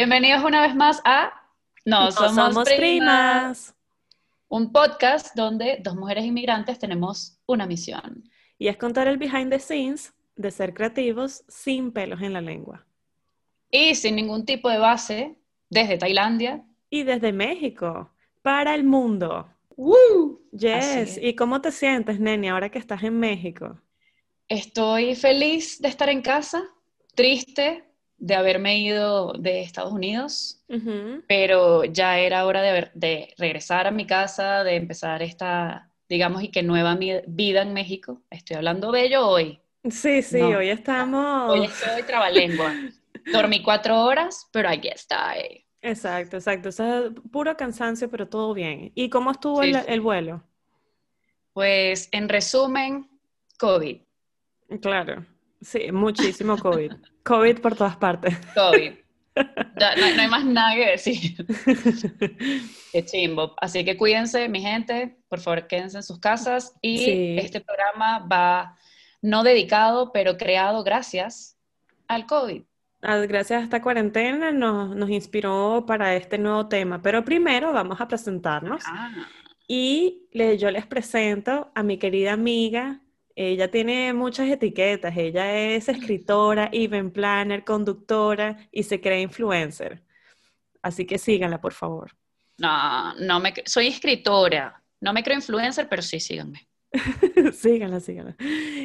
Bienvenidos 0.00 0.42
una 0.44 0.62
vez 0.62 0.74
más 0.74 1.02
a 1.04 1.30
No, 1.84 2.06
No 2.06 2.10
somos, 2.10 2.34
somos 2.34 2.64
primas, 2.64 2.78
primas. 2.78 3.74
un 4.48 4.72
podcast 4.72 5.36
donde 5.36 5.76
dos 5.82 5.94
mujeres 5.94 6.24
inmigrantes 6.24 6.78
tenemos 6.78 7.38
una 7.44 7.66
misión. 7.66 8.24
Y 8.56 8.68
es 8.68 8.78
contar 8.78 9.08
el 9.08 9.18
behind 9.18 9.50
the 9.50 9.58
scenes 9.58 10.14
de 10.36 10.50
ser 10.52 10.72
creativos 10.72 11.44
sin 11.48 11.92
pelos 11.92 12.22
en 12.22 12.32
la 12.32 12.40
lengua. 12.40 12.86
Y 13.70 13.94
sin 13.94 14.16
ningún 14.16 14.46
tipo 14.46 14.70
de 14.70 14.78
base, 14.78 15.36
desde 15.68 15.98
Tailandia. 15.98 16.64
Y 16.88 17.02
desde 17.02 17.30
México, 17.34 18.10
para 18.40 18.74
el 18.74 18.84
mundo. 18.84 19.50
¡Woo! 19.76 20.40
Yes. 20.50 21.20
¿Y 21.22 21.34
cómo 21.34 21.60
te 21.60 21.72
sientes, 21.72 22.18
Neni, 22.18 22.48
ahora 22.48 22.70
que 22.70 22.78
estás 22.78 23.02
en 23.02 23.18
México? 23.18 23.78
Estoy 24.48 25.14
feliz 25.14 25.78
de 25.78 25.88
estar 25.88 26.08
en 26.08 26.22
casa, 26.22 26.62
triste 27.14 27.84
de 28.20 28.34
haberme 28.34 28.78
ido 28.78 29.32
de 29.32 29.62
Estados 29.62 29.92
Unidos, 29.92 30.62
pero 31.26 31.84
ya 31.84 32.18
era 32.18 32.44
hora 32.46 32.60
de, 32.62 32.72
ver- 32.72 32.92
de 32.94 33.34
regresar 33.38 33.86
a 33.86 33.90
mi 33.90 34.06
casa, 34.06 34.62
de 34.62 34.76
empezar 34.76 35.22
esta, 35.22 35.90
digamos, 36.08 36.42
y 36.42 36.50
que 36.50 36.62
nueva 36.62 36.96
vida 36.96 37.62
en 37.62 37.72
México. 37.72 38.22
Estoy 38.30 38.56
hablando 38.56 38.92
bello 38.92 39.26
hoy. 39.26 39.60
Sí, 39.90 40.20
sí, 40.22 40.38
No. 40.38 40.58
hoy 40.58 40.68
estamos. 40.68 41.50
Hoy 41.50 41.64
estoy 41.64 42.02
trabalengua. 42.02 42.74
Dormí 43.32 43.62
cuatro 43.62 44.02
horas, 44.04 44.46
pero 44.52 44.68
aquí 44.68 44.88
estoy. 44.88 45.64
Exacto, 45.80 46.36
exacto. 46.36 46.68
O 46.68 46.72
sea, 46.72 47.04
puro 47.32 47.56
cansancio, 47.56 48.10
pero 48.10 48.28
todo 48.28 48.52
bien. 48.52 48.92
¿Y 48.94 49.08
cómo 49.08 49.30
estuvo 49.30 49.62
Sí, 49.62 49.70
el, 49.70 49.76
sí. 49.76 49.84
el 49.88 50.00
vuelo? 50.02 50.42
Pues, 51.54 52.08
en 52.12 52.28
resumen, 52.28 53.08
COVID. 53.58 53.96
Claro. 54.82 55.24
Sí, 55.60 55.92
muchísimo 55.92 56.56
COVID. 56.56 56.92
COVID 57.24 57.58
por 57.60 57.74
todas 57.76 57.96
partes. 57.96 58.36
COVID. 58.54 58.92
Ya, 59.78 59.94
no, 59.96 60.04
hay- 60.04 60.14
no 60.16 60.22
hay 60.22 60.28
más 60.28 60.44
nada 60.44 60.74
que 60.74 60.86
decir. 60.90 61.46
Qué 62.92 63.04
chimbo. 63.04 63.54
Así 63.60 63.84
que 63.84 63.96
cuídense, 63.96 64.48
mi 64.48 64.60
gente. 64.60 65.16
Por 65.28 65.40
favor, 65.40 65.66
quédense 65.66 65.98
en 65.98 66.02
sus 66.02 66.18
casas. 66.18 66.74
Y 66.82 66.98
Sí. 66.98 67.36
este 67.38 67.60
programa 67.60 68.26
va 68.30 68.76
no 69.22 69.42
dedicado, 69.42 70.12
pero 70.12 70.36
creado 70.36 70.82
gracias 70.82 71.56
al 72.08 72.26
COVID. 72.26 72.62
Ah, 73.02 73.16
Gracias 73.16 73.60
a 73.60 73.64
esta 73.64 73.80
cuarentena 73.80 74.52
nos, 74.52 74.94
nos 74.94 75.08
inspiró 75.10 75.84
para 75.86 76.14
este 76.16 76.36
nuevo 76.36 76.68
tema. 76.68 77.00
Pero 77.00 77.24
primero 77.24 77.72
vamos 77.72 78.00
a 78.00 78.08
presentarnos. 78.08 78.82
Ah, 78.86 79.10
Y 79.68 80.26
le- 80.32 80.58
yo 80.58 80.70
les 80.70 80.84
presento 80.86 81.70
a 81.74 81.82
mi 81.82 81.96
querida 81.98 82.32
amiga. 82.32 83.00
Ella 83.42 83.70
tiene 83.70 84.12
muchas 84.12 84.50
etiquetas. 84.50 85.16
Ella 85.16 85.58
es 85.58 85.88
escritora, 85.88 86.68
event 86.72 87.10
planner, 87.10 87.64
conductora 87.64 88.68
y 88.70 88.82
se 88.82 89.00
cree 89.00 89.22
influencer. 89.22 90.02
Así 90.82 91.06
que 91.06 91.16
síganla, 91.16 91.58
por 91.58 91.72
favor. 91.72 92.14
no, 92.58 93.14
no 93.14 93.40
me, 93.40 93.54
soy 93.64 93.86
escritora. 93.86 94.82
No 95.00 95.14
me 95.14 95.22
creo 95.22 95.38
influencer, 95.38 95.88
pero 95.88 96.02
sí, 96.02 96.20
síganme. 96.20 96.68
Síganla, 97.54 98.00
síganla. 98.00 98.36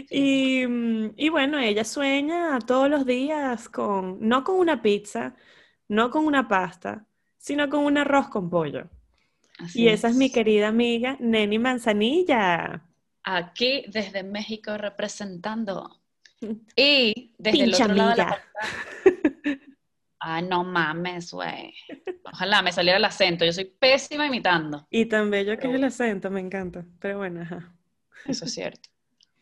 Y, 0.10 0.66
mm, 0.66 1.16
y 1.18 1.28
bueno, 1.28 1.60
ella 1.60 1.84
sueña 1.84 2.58
todos 2.60 2.90
los 2.90 3.06
días 3.06 3.68
con, 3.68 4.20
no 4.22 4.46
con 4.46 4.58
una 4.58 4.82
pizza, 4.82 5.36
no 5.90 6.10
con 6.12 6.26
una 6.26 6.48
pasta, 6.48 7.06
sino 7.38 7.68
con 7.68 7.84
un 7.84 7.98
arroz 7.98 8.30
con 8.30 8.50
pollo. 8.50 8.88
Así 9.60 9.82
Y 9.82 9.88
esa 9.90 10.08
es 10.08 10.16
mi 10.16 10.32
querida 10.32 10.70
amiga 10.70 11.18
Neni 11.20 11.60
Manzanilla. 11.60 12.86
Aquí 13.28 13.86
desde 13.88 14.24
México 14.24 14.78
representando. 14.78 16.02
Y 16.76 17.34
desde 17.38 17.64
el 17.64 17.66
Pinche 17.72 17.84
otro 17.84 17.96
lado 17.96 18.10
de 18.12 18.18
la 18.18 18.26
pantalla. 18.26 19.60
Ay, 20.20 20.44
no 20.44 20.64
mames, 20.64 21.32
güey. 21.32 21.74
Ojalá 22.24 22.62
me 22.62 22.72
saliera 22.72 22.98
el 22.98 23.06
acento. 23.06 23.46
Yo 23.46 23.54
soy 23.54 23.66
pésima 23.66 24.28
imitando. 24.28 24.86
Y 24.90 25.06
tan 25.06 25.32
bello 25.32 25.58
que 25.58 25.68
es 25.68 25.74
el 25.74 25.84
acento, 25.84 26.30
me 26.30 26.40
encanta. 26.40 26.86
Pero 27.00 27.20
bueno, 27.20 27.42
ajá. 27.42 27.74
Eso 28.26 28.46
es 28.46 28.54
cierto. 28.54 28.90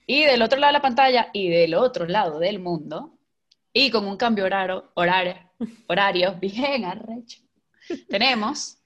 Y 0.06 0.24
del 0.24 0.42
otro 0.42 0.60
lado 0.60 0.72
de 0.72 0.78
la 0.78 0.82
pantalla 0.82 1.30
y 1.34 1.50
del 1.50 1.74
otro 1.76 2.06
lado 2.06 2.40
del 2.40 2.60
mundo, 2.60 3.18
y 3.72 3.90
con 3.90 4.06
un 4.06 4.18
cambio 4.18 4.46
horario, 4.46 4.92
horario, 4.96 5.36
horario 5.88 6.36
bien 6.40 6.86
arrecho, 6.86 7.42
tenemos 8.10 8.78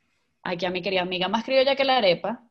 aquí 0.44 0.66
a 0.66 0.70
mi 0.70 0.82
querida 0.82 1.02
amiga 1.02 1.28
más 1.28 1.44
criolla 1.44 1.76
que 1.76 1.84
la 1.84 1.98
arepa 1.98 2.44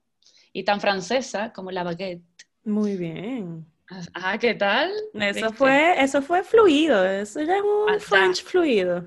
y 0.52 0.64
tan 0.64 0.80
francesa 0.80 1.52
como 1.52 1.70
la 1.70 1.84
baguette. 1.84 2.22
Muy 2.66 2.96
bien. 2.96 3.64
Ah, 4.12 4.36
¿qué 4.38 4.54
tal? 4.54 4.90
Eso 5.14 5.46
¿Viste? 5.46 5.52
fue, 5.52 6.02
eso 6.02 6.20
fue 6.20 6.42
fluido, 6.42 7.06
eso 7.06 7.40
ya 7.40 7.56
es 7.56 7.62
un. 7.62 8.00
French 8.00 8.42
fluido. 8.42 9.04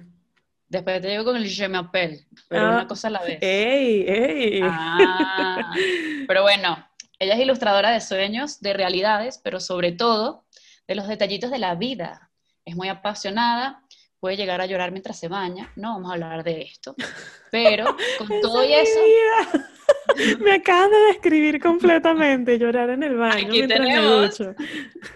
Después 0.70 1.02
te 1.02 1.10
llego 1.10 1.26
con 1.26 1.36
el 1.36 1.46
je 1.50 1.68
m'appelle, 1.68 2.26
pero 2.48 2.68
Ah, 2.68 2.70
una 2.76 2.88
cosa 2.88 3.10
a 3.10 3.12
la 3.12 3.22
vez. 3.24 3.40
¡Ey, 3.42 4.06
ey! 4.08 4.62
Ah, 4.64 5.74
pero 6.28 6.44
bueno, 6.44 6.88
ella 7.20 7.34
es 7.34 7.40
ilustradora 7.42 7.90
de 7.92 8.00
sueños, 8.00 8.62
de 8.62 8.72
realidades, 8.74 9.40
pero 9.44 9.60
sobre 9.60 9.92
todo 9.92 10.46
de 10.88 10.96
los 10.96 11.08
detallitos 11.10 11.52
de 11.52 11.60
la 11.60 11.76
vida. 11.76 12.32
Es 12.64 12.78
muy 12.78 12.88
apasionada, 12.88 13.84
puede 14.20 14.38
llegar 14.38 14.62
a 14.62 14.66
llorar 14.66 14.92
mientras 14.92 15.20
se 15.20 15.28
baña. 15.28 15.72
No 15.76 15.94
vamos 15.94 16.10
a 16.12 16.14
hablar 16.14 16.44
de 16.44 16.62
esto, 16.62 16.96
pero 17.52 17.96
con 18.18 18.28
todo 18.42 18.64
y 18.64 18.74
es 18.74 18.90
eso. 18.90 19.60
Me 20.40 20.54
acabas 20.54 20.90
de 20.92 20.98
describir 21.08 21.60
completamente, 21.62 22.58
llorar 22.60 22.90
en 22.90 23.04
el 23.04 23.16
baño 23.16 23.48
Aquí 23.48 23.58
mientras 23.58 23.80
me 23.80 23.86
tenemos. 23.88 24.38
ducho. 24.38 24.56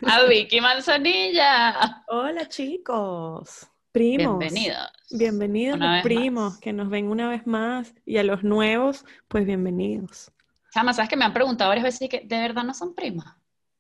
a 0.06 0.24
Vicky 0.26 0.62
Manzanilla. 0.62 2.04
Hola 2.08 2.48
chicos, 2.48 3.68
primos. 3.92 4.40
Bienvenidos. 4.40 4.92
Bienvenidos 5.12 5.76
Una 5.78 5.96
los 5.96 6.04
primos 6.04 6.52
más. 6.54 6.60
que 6.60 6.74
nos 6.74 6.90
ven 6.90 7.08
una 7.10 7.30
vez 7.30 7.46
más 7.46 7.94
y 8.06 8.18
a 8.18 8.24
los 8.24 8.44
nuevos, 8.44 9.06
pues 9.28 9.46
bienvenidos. 9.46 10.32
Chama, 10.74 10.94
¿sabes 10.94 11.10
que 11.10 11.18
me 11.18 11.26
han 11.26 11.34
preguntado 11.34 11.70
varias 11.70 11.84
veces 11.84 12.02
y 12.04 12.10
que 12.10 12.22
de 12.26 12.38
verdad 12.40 12.64
no 12.64 12.74
son 12.74 12.96
primas? 12.96 13.36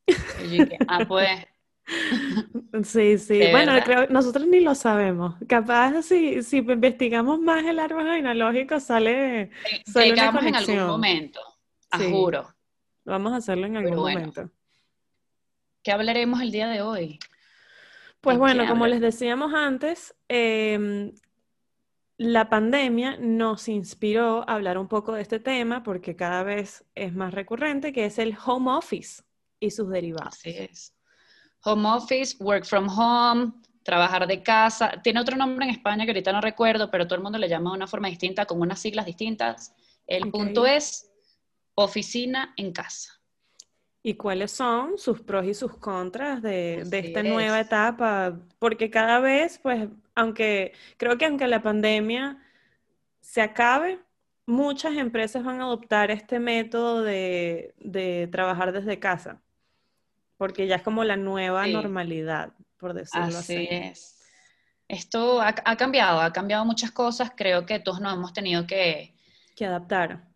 Y 0.07 0.13
yo 0.57 0.63
dije, 0.65 0.77
ah, 0.87 1.05
pues, 1.07 1.29
Sí, 2.83 3.17
sí. 3.17 3.37
¿De 3.37 3.51
Bueno, 3.51 3.73
verdad? 3.73 3.85
creo, 3.85 4.07
nosotros 4.09 4.47
ni 4.47 4.59
lo 4.61 4.73
sabemos. 4.75 5.35
Capaz 5.47 6.01
si, 6.03 6.41
si 6.43 6.57
investigamos 6.57 7.39
más 7.39 7.63
el 7.65 7.79
árbol 7.79 8.05
genealógico 8.05 8.79
sale, 8.79 9.51
sale 9.85 10.13
una 10.13 10.15
llegamos 10.15 10.41
en 10.45 10.55
algún 10.55 10.65
conexión. 10.65 10.87
momento, 10.87 11.39
a 11.91 11.99
Sí. 11.99 12.09
juro. 12.11 12.47
Vamos 13.05 13.33
a 13.33 13.37
hacerlo 13.37 13.67
en 13.67 13.77
algún 13.77 13.97
bueno. 13.97 14.19
momento. 14.19 14.49
¿Qué 15.83 15.91
hablaremos 15.91 16.41
el 16.41 16.51
día 16.51 16.67
de 16.69 16.81
hoy? 16.81 17.19
Pues 18.21 18.35
¿De 18.35 18.39
bueno, 18.39 18.65
como 18.67 18.87
les 18.87 19.01
decíamos 19.01 19.53
antes, 19.53 20.15
em, 20.29 21.11
la 22.17 22.49
pandemia 22.49 23.17
nos 23.19 23.67
inspiró 23.67 24.49
a 24.49 24.53
hablar 24.53 24.77
un 24.77 24.87
poco 24.87 25.11
de 25.13 25.21
este 25.21 25.39
tema 25.39 25.83
porque 25.83 26.15
cada 26.15 26.43
vez 26.43 26.85
es 26.95 27.13
más 27.13 27.33
recurrente, 27.33 27.91
que 27.91 28.05
es 28.05 28.17
el 28.19 28.37
home 28.45 28.71
office 28.71 29.23
y 29.59 29.71
sus 29.71 29.89
derivados. 29.89 30.35
Así 30.35 30.51
es. 30.57 30.93
Home 31.65 31.87
office, 31.87 32.35
work 32.39 32.65
from 32.65 32.87
home, 32.89 33.53
trabajar 33.83 34.27
de 34.27 34.41
casa. 34.41 35.01
Tiene 35.03 35.19
otro 35.19 35.37
nombre 35.37 35.65
en 35.65 35.71
España 35.71 36.05
que 36.05 36.11
ahorita 36.11 36.31
no 36.31 36.41
recuerdo, 36.41 36.89
pero 36.89 37.05
todo 37.05 37.15
el 37.15 37.23
mundo 37.23 37.37
le 37.37 37.49
llama 37.49 37.71
de 37.71 37.77
una 37.77 37.87
forma 37.87 38.07
distinta, 38.07 38.45
con 38.45 38.59
unas 38.61 38.79
siglas 38.79 39.05
distintas. 39.05 39.73
El 40.07 40.31
punto 40.31 40.65
es 40.65 41.09
oficina 41.75 42.53
en 42.57 42.71
casa. 42.71 43.19
¿Y 44.05 44.15
cuáles 44.15 44.51
son 44.51 44.97
sus 44.97 45.21
pros 45.21 45.45
y 45.45 45.53
sus 45.53 45.77
contras 45.77 46.41
de, 46.41 46.81
esta 46.91 47.23
nueva 47.23 47.61
etapa? 47.61 48.37
Porque 48.59 48.89
cada 48.89 49.19
vez, 49.19 49.59
pues, 49.59 49.87
aunque 50.13 50.73
creo 50.97 51.17
que 51.17 51.25
aunque 51.25 51.47
la 51.47 51.61
pandemia 51.61 52.37
se 53.21 53.41
acabe, 53.41 53.99
muchas 54.45 54.97
empresas 54.97 55.45
van 55.45 55.61
a 55.61 55.63
adoptar 55.63 56.11
este 56.11 56.39
método 56.39 57.01
de, 57.01 57.73
de 57.79 58.27
trabajar 58.29 58.73
desde 58.73 58.99
casa, 58.99 59.41
porque 60.43 60.67
ya 60.67 60.75
es 60.75 60.81
como 60.83 61.05
la 61.05 61.15
nueva 61.15 61.63
Sí. 61.63 61.71
normalidad, 61.71 62.51
por 62.77 62.93
decirlo 62.93 63.27
Así 63.37 63.55
así. 63.55 63.67
es. 63.71 64.19
Esto 64.89 65.39
ha, 65.41 65.55
ha 65.63 65.77
cambiado, 65.77 66.19
ha 66.19 66.33
cambiado 66.33 66.65
muchas 66.65 66.91
cosas. 66.91 67.31
Creo 67.33 67.65
que 67.65 67.79
todos 67.79 68.01
nos 68.01 68.13
hemos 68.13 68.33
tenido 68.33 68.67
que 68.67 69.15
Que 69.55 69.65
adaptar. 69.65 70.27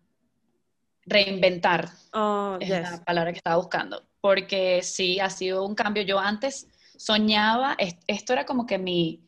reinventar. 1.05 1.89
Oh, 2.13 2.57
es 2.61 2.69
yes. 2.69 2.89
la 2.89 3.03
palabra 3.03 3.33
que 3.33 3.37
estaba 3.39 3.57
buscando, 3.57 4.01
porque 4.21 4.81
sí, 4.81 5.19
ha 5.19 5.29
sido 5.29 5.65
un 5.65 5.75
cambio. 5.75 6.03
Yo 6.03 6.19
antes 6.19 6.69
soñaba, 6.95 7.75
es- 7.77 7.97
esto 8.07 8.31
era 8.31 8.45
como 8.45 8.65
que 8.65 8.77
mi, 8.77 9.27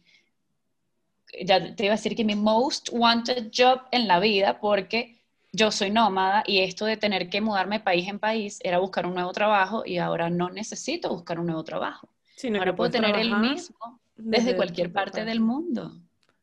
ya 1.45 1.75
te 1.75 1.83
iba 1.83 1.93
a 1.93 1.97
decir 1.97 2.15
que 2.15 2.23
mi 2.23 2.35
most 2.35 2.87
wanted 2.93 3.51
job 3.53 3.81
en 3.91 4.07
la 4.07 4.21
vida, 4.21 4.61
porque 4.61 5.18
yo 5.51 5.71
soy 5.71 5.89
nómada 5.91 6.43
y 6.45 6.59
esto 6.59 6.85
de 6.85 6.97
tener 6.97 7.29
que 7.29 7.41
mudarme 7.41 7.79
país 7.79 8.07
en 8.07 8.19
país 8.19 8.59
era 8.63 8.77
buscar 8.79 9.05
un 9.05 9.13
nuevo 9.15 9.31
trabajo 9.31 9.83
y 9.85 9.97
ahora 9.97 10.29
no 10.29 10.49
necesito 10.49 11.09
buscar 11.09 11.39
un 11.39 11.47
nuevo 11.47 11.63
trabajo. 11.63 12.09
Sino 12.35 12.59
Ahora 12.59 12.75
puedo 12.75 12.91
tener 12.91 13.15
el 13.15 13.35
mismo 13.37 13.99
desde 14.15 14.39
desde 14.39 14.55
cualquier 14.55 14.91
parte 14.93 15.25
del 15.25 15.39
mundo. 15.39 15.91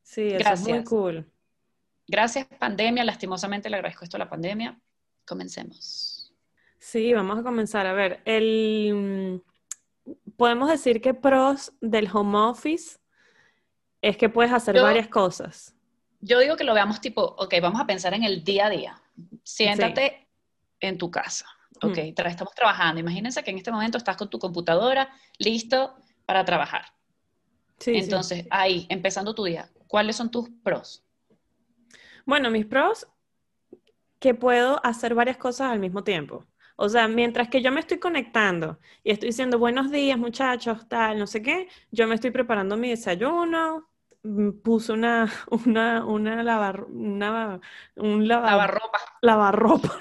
Sí, 0.03 0.23
eso 0.29 0.37
es 0.53 0.61
muy 0.61 0.69
Gracias. 0.70 0.88
cool. 0.88 1.31
Gracias 2.08 2.47
pandemia, 2.58 3.05
lastimosamente 3.05 3.69
le 3.70 3.76
agradezco 3.76 4.05
esto 4.05 4.17
a 4.17 4.20
la 4.20 4.29
pandemia. 4.29 4.79
Comencemos. 5.25 6.32
Sí, 6.79 7.12
vamos 7.12 7.38
a 7.38 7.43
comenzar. 7.43 7.87
A 7.87 7.93
ver, 7.93 8.20
el, 8.25 9.43
podemos 10.37 10.69
decir 10.69 11.00
que 11.00 11.14
pros 11.14 11.73
del 11.81 12.08
home 12.12 12.38
office 12.38 12.99
es 14.03 14.17
que 14.17 14.29
puedes 14.29 14.53
hacer 14.53 14.76
Yo- 14.76 14.82
varias 14.82 15.08
cosas. 15.08 15.75
Yo 16.20 16.38
digo 16.38 16.56
que 16.56 16.64
lo 16.64 16.74
veamos 16.74 17.00
tipo, 17.00 17.22
ok, 17.22 17.54
vamos 17.60 17.80
a 17.80 17.86
pensar 17.86 18.14
en 18.14 18.24
el 18.24 18.44
día 18.44 18.66
a 18.66 18.70
día. 18.70 19.02
Siéntate 19.42 20.28
en 20.80 20.98
tu 20.98 21.10
casa. 21.10 21.46
Ok, 21.82 21.98
estamos 21.98 22.54
trabajando. 22.54 23.00
Imagínense 23.00 23.42
que 23.42 23.50
en 23.50 23.58
este 23.58 23.70
momento 23.70 23.98
estás 23.98 24.16
con 24.16 24.30
tu 24.30 24.38
computadora 24.38 25.10
listo 25.38 25.94
para 26.24 26.44
trabajar. 26.44 26.86
Sí, 27.78 27.96
Entonces, 27.96 28.46
ahí, 28.50 28.86
empezando 28.88 29.34
tu 29.34 29.44
día, 29.44 29.68
¿cuáles 29.86 30.16
son 30.16 30.30
tus 30.30 30.48
pros? 30.62 31.04
Bueno, 32.24 32.50
mis 32.50 32.64
pros, 32.64 33.06
que 34.19 34.34
puedo 34.34 34.84
hacer 34.84 35.14
varias 35.14 35.36
cosas 35.36 35.70
al 35.70 35.78
mismo 35.78 36.02
tiempo. 36.02 36.46
O 36.76 36.88
sea, 36.88 37.08
mientras 37.08 37.48
que 37.48 37.62
yo 37.62 37.72
me 37.72 37.80
estoy 37.80 37.98
conectando 37.98 38.78
y 39.02 39.10
estoy 39.10 39.28
diciendo 39.28 39.58
buenos 39.58 39.90
días, 39.90 40.19
muchachos, 40.19 40.86
tal, 40.88 41.19
no 41.19 41.26
sé 41.26 41.42
qué, 41.42 41.69
yo 41.90 42.06
me 42.06 42.14
estoy 42.14 42.30
preparando 42.30 42.76
mi 42.76 42.90
desayuno, 42.90 43.88
mm, 44.26 44.61
puse 44.62 44.93
una, 44.93 45.31
una, 45.50 46.05
una, 46.05 46.43
lavar, 46.43 46.84
una 46.84 47.61
un 47.96 48.28
lavarropa. 48.28 49.00
Lavarropa. 49.23 50.00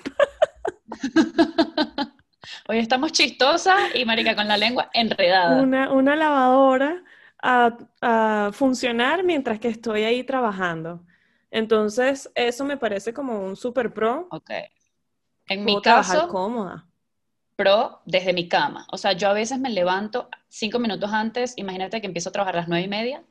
Hoy 2.67 2.79
estamos 2.79 3.11
chistosas 3.11 3.75
y 3.95 4.05
marica 4.05 4.35
con 4.35 4.47
la 4.47 4.57
lengua 4.57 4.89
enredada. 4.93 5.61
Una, 5.61 5.91
una 5.91 6.15
lavadora 6.15 7.03
a, 7.41 7.77
a, 8.01 8.51
funcionar 8.53 9.23
mientras 9.23 9.59
que 9.59 9.67
estoy 9.67 10.03
ahí 10.03 10.23
trabajando. 10.23 11.05
Entonces, 11.51 12.29
eso 12.35 12.65
me 12.65 12.77
parece 12.77 13.13
como 13.13 13.39
un 13.39 13.55
super 13.55 13.93
pro. 13.93 14.27
Ok. 14.31 14.51
En 15.47 15.63
mi 15.63 15.81
caso, 15.81 16.27
cómoda. 16.27 16.87
Pro 17.55 18.01
desde 18.05 18.33
mi 18.33 18.49
cama. 18.49 18.85
O 18.91 18.97
sea, 18.97 19.13
yo 19.13 19.29
a 19.29 19.33
veces 19.33 19.59
me 19.59 19.69
levanto 19.69 20.29
cinco 20.49 20.79
minutos 20.79 21.11
antes, 21.11 21.53
imagínate 21.57 22.01
que 22.01 22.07
empiezo 22.07 22.29
a 22.29 22.31
trabajar 22.31 22.55
a 22.55 22.59
las 22.59 22.67
nueve 22.67 22.85
y 22.85 22.89
media. 22.89 23.23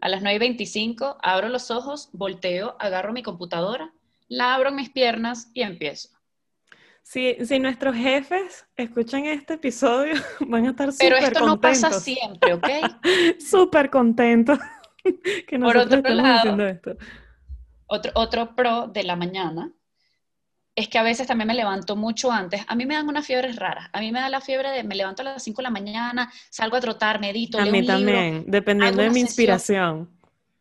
A 0.00 0.08
las 0.08 0.22
nueve 0.22 0.36
y 0.36 0.38
veinticinco 0.38 1.18
abro 1.22 1.48
los 1.48 1.70
ojos, 1.70 2.08
volteo, 2.12 2.76
agarro 2.78 3.12
mi 3.12 3.22
computadora, 3.22 3.92
la 4.28 4.54
abro 4.54 4.70
en 4.70 4.76
mis 4.76 4.90
piernas 4.90 5.50
y 5.52 5.62
empiezo. 5.62 6.08
Si, 7.02 7.36
si 7.44 7.58
nuestros 7.58 7.96
jefes 7.96 8.66
escuchan 8.76 9.24
este 9.24 9.54
episodio, 9.54 10.14
van 10.40 10.66
a 10.66 10.70
estar 10.70 10.92
súper 10.92 11.08
contentos. 11.08 11.08
Pero 11.08 11.16
esto 11.16 11.46
no 11.46 11.60
pasa 11.60 11.90
siempre, 11.92 12.52
¿ok? 12.52 12.68
súper 13.40 13.90
contentos 13.90 14.58
que 15.46 15.58
Por 15.58 15.76
otro 15.76 16.00
lado, 16.02 16.66
esto. 16.66 16.96
Otro, 17.86 18.12
otro 18.14 18.54
pro 18.54 18.88
de 18.88 19.04
la 19.04 19.16
mañana 19.16 19.72
es 20.78 20.86
que 20.88 20.96
a 20.96 21.02
veces 21.02 21.26
también 21.26 21.48
me 21.48 21.54
levanto 21.54 21.96
mucho 21.96 22.30
antes. 22.30 22.62
A 22.68 22.76
mí 22.76 22.86
me 22.86 22.94
dan 22.94 23.08
unas 23.08 23.26
fiebres 23.26 23.56
raras. 23.56 23.88
A 23.92 23.98
mí 23.98 24.12
me 24.12 24.20
da 24.20 24.28
la 24.28 24.40
fiebre 24.40 24.70
de 24.70 24.84
me 24.84 24.94
levanto 24.94 25.22
a 25.22 25.24
las 25.24 25.42
5 25.42 25.56
de 25.56 25.62
la 25.64 25.70
mañana, 25.70 26.32
salgo 26.50 26.76
a 26.76 26.80
trotar, 26.80 27.20
medito, 27.20 27.58
a 27.58 27.64
mí 27.64 27.84
también, 27.84 28.44
dependiendo 28.46 29.02
de 29.02 29.10
mi 29.10 29.18
inspiración. 29.18 30.08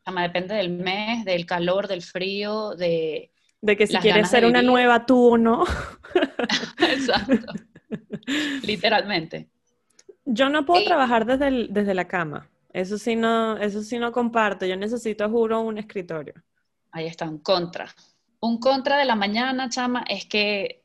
depende 0.05 0.55
del 0.55 0.71
mes, 0.71 1.23
del 1.23 1.45
calor, 1.45 1.87
del 1.87 2.01
frío, 2.01 2.71
de... 2.75 3.31
De 3.61 3.77
que 3.77 3.85
si 3.85 3.95
quieres 3.97 4.29
ser 4.29 4.45
una 4.45 4.63
nueva 4.63 5.05
tú 5.05 5.33
o 5.33 5.37
no. 5.37 5.65
Exacto. 6.79 7.53
Literalmente. 8.63 9.49
Yo 10.25 10.49
no 10.49 10.65
puedo 10.65 10.83
trabajar 10.83 11.27
desde, 11.27 11.67
desde 11.67 11.93
la 11.93 12.07
cama. 12.07 12.49
Eso 12.73 12.97
sí, 12.97 13.15
no, 13.15 13.57
eso 13.57 13.83
sí 13.83 13.99
no 13.99 14.11
comparto. 14.11 14.65
Yo 14.65 14.77
necesito, 14.77 15.29
juro, 15.29 15.61
un 15.61 15.77
escritorio. 15.77 16.33
Ahí 16.91 17.05
está, 17.05 17.25
un 17.29 17.39
contra. 17.39 17.87
Un 18.39 18.59
contra 18.59 18.97
de 18.97 19.05
la 19.05 19.15
mañana, 19.15 19.69
chama, 19.69 20.03
es 20.07 20.25
que 20.25 20.83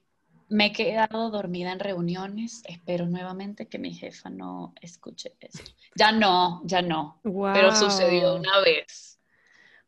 me 0.49 0.67
he 0.67 0.73
quedado 0.73 1.31
dormida 1.31 1.73
en 1.73 1.81
reuniones. 1.81 2.63
Espero 2.67 3.07
nuevamente 3.07 3.69
que 3.69 3.79
mi 3.79 3.95
jefa 3.95 4.31
no 4.31 4.75
escuche 4.81 5.35
eso. 5.41 5.63
Ya 5.95 6.13
no, 6.13 6.63
ya 6.65 6.83
no. 6.83 7.21
Pero 7.23 7.75
sucedió 7.75 8.37
una 8.37 8.61
vez. 8.61 9.19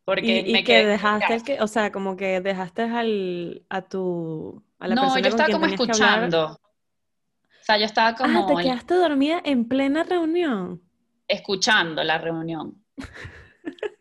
Porque 0.03 0.43
y, 0.45 0.53
me 0.53 0.63
que 0.63 0.85
dejaste, 0.85 1.43
que, 1.43 1.61
o 1.61 1.67
sea, 1.67 1.91
como 1.91 2.15
que 2.15 2.39
dejaste 2.39 2.83
al, 2.83 3.63
a 3.69 3.81
tu, 3.81 4.63
a 4.79 4.87
la 4.87 4.95
no, 4.95 5.19
yo 5.19 5.27
estaba 5.27 5.49
como 5.49 5.65
escuchando. 5.65 6.45
O 6.53 7.63
sea, 7.63 7.77
yo 7.77 7.85
estaba 7.85 8.13
como... 8.13 8.43
Ah, 8.43 8.45
te 8.45 8.63
quedaste 8.63 8.93
dormida 8.93 9.41
en 9.43 9.67
plena 9.67 10.03
reunión. 10.03 10.83
Escuchando 11.27 12.03
la 12.03 12.19
reunión. 12.19 12.83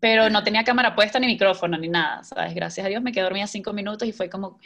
pero 0.00 0.30
no 0.30 0.42
tenía 0.42 0.64
cámara 0.64 0.94
puesta 0.94 1.20
ni 1.20 1.26
micrófono 1.26 1.76
ni 1.76 1.88
nada, 1.88 2.24
¿sabes? 2.24 2.54
Gracias 2.54 2.84
a 2.84 2.88
Dios 2.88 3.02
me 3.02 3.12
quedé 3.12 3.24
dormida 3.24 3.46
cinco 3.46 3.72
minutos 3.72 4.08
y 4.08 4.12
fue 4.12 4.28
como... 4.28 4.58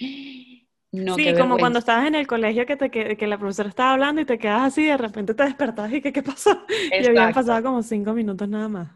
No, 0.93 1.17
sí, 1.17 1.35
como 1.35 1.59
cuando 1.59 1.81
estabas 1.81 2.07
en 2.07 2.15
el 2.15 2.29
colegio 2.29 2.65
que, 2.67 2.77
te, 2.77 2.89
que, 2.89 3.27
la 3.27 3.37
profesora 3.37 3.69
estaba 3.69 3.95
hablando 3.95 4.21
y 4.21 4.25
te 4.25 4.39
quedas 4.39 4.63
así 4.63 4.83
y 4.83 4.87
de 4.87 4.97
repente 4.97 5.35
te 5.35 5.43
despertabas 5.43 5.93
y 5.93 6.01
que 6.01 6.13
qué 6.13 6.23
pasó. 6.23 6.65
Y 6.93 7.05
habían 7.05 7.33
pasado 7.33 7.61
como 7.65 7.83
cinco 7.83 8.13
minutos 8.13 8.49
nada 8.49 8.69
más. 8.69 8.89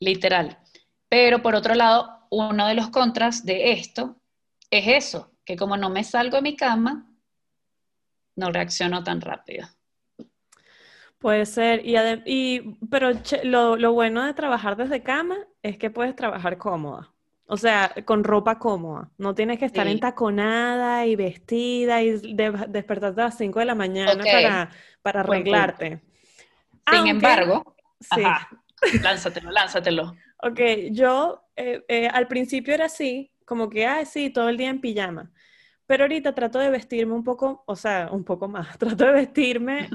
Literal. 0.00 0.58
Pero 1.08 1.42
por 1.42 1.54
otro 1.54 1.76
lado, 1.76 2.26
uno 2.30 2.66
de 2.66 2.74
los 2.74 2.88
contras 2.88 3.44
de 3.44 3.70
esto 3.70 4.16
es 4.68 4.88
eso, 4.88 5.30
que 5.44 5.54
como 5.54 5.76
no 5.76 5.90
me 5.90 6.02
salgo 6.02 6.36
de 6.36 6.42
mi 6.42 6.56
cama, 6.56 7.06
no 8.34 8.50
reacciono 8.50 9.04
tan 9.04 9.20
rápido. 9.20 9.68
Puede 11.20 11.44
ser, 11.44 11.82
y, 11.84 11.96
y 12.24 12.78
pero 12.90 13.10
lo, 13.42 13.76
lo, 13.76 13.92
bueno 13.92 14.24
de 14.24 14.32
trabajar 14.32 14.74
desde 14.74 15.02
cama 15.02 15.36
es 15.62 15.76
que 15.76 15.90
puedes 15.90 16.16
trabajar 16.16 16.56
cómoda, 16.56 17.12
o 17.44 17.58
sea, 17.58 17.94
con 18.06 18.24
ropa 18.24 18.58
cómoda. 18.58 19.10
No 19.18 19.34
tienes 19.34 19.58
que 19.58 19.66
estar 19.66 19.86
entaconada 19.86 21.04
y 21.04 21.16
vestida 21.16 22.00
y 22.02 22.34
despertarte 22.68 23.20
a 23.20 23.24
las 23.24 23.36
5 23.36 23.58
de 23.58 23.64
la 23.66 23.74
mañana 23.74 24.16
para, 24.16 24.70
para 25.02 25.20
arreglarte. 25.20 26.00
Sin 26.90 27.06
embargo, 27.06 27.76
sí. 28.00 28.22
lánzatelo, 29.02 29.50
lánzatelo. 29.50 30.16
Ok, 30.42 30.58
yo 30.90 31.42
eh, 31.54 31.84
eh, 31.86 32.08
al 32.08 32.28
principio 32.28 32.72
era 32.72 32.86
así, 32.86 33.30
como 33.44 33.68
que, 33.68 33.84
ah, 33.84 34.06
sí, 34.06 34.30
todo 34.30 34.48
el 34.48 34.56
día 34.56 34.70
en 34.70 34.80
pijama. 34.80 35.30
Pero 35.84 36.04
ahorita 36.04 36.34
trato 36.34 36.58
de 36.58 36.70
vestirme 36.70 37.12
un 37.12 37.24
poco, 37.24 37.62
o 37.66 37.76
sea, 37.76 38.08
un 38.10 38.24
poco 38.24 38.48
más, 38.48 38.78
trato 38.78 39.04
de 39.04 39.12
vestirme 39.12 39.90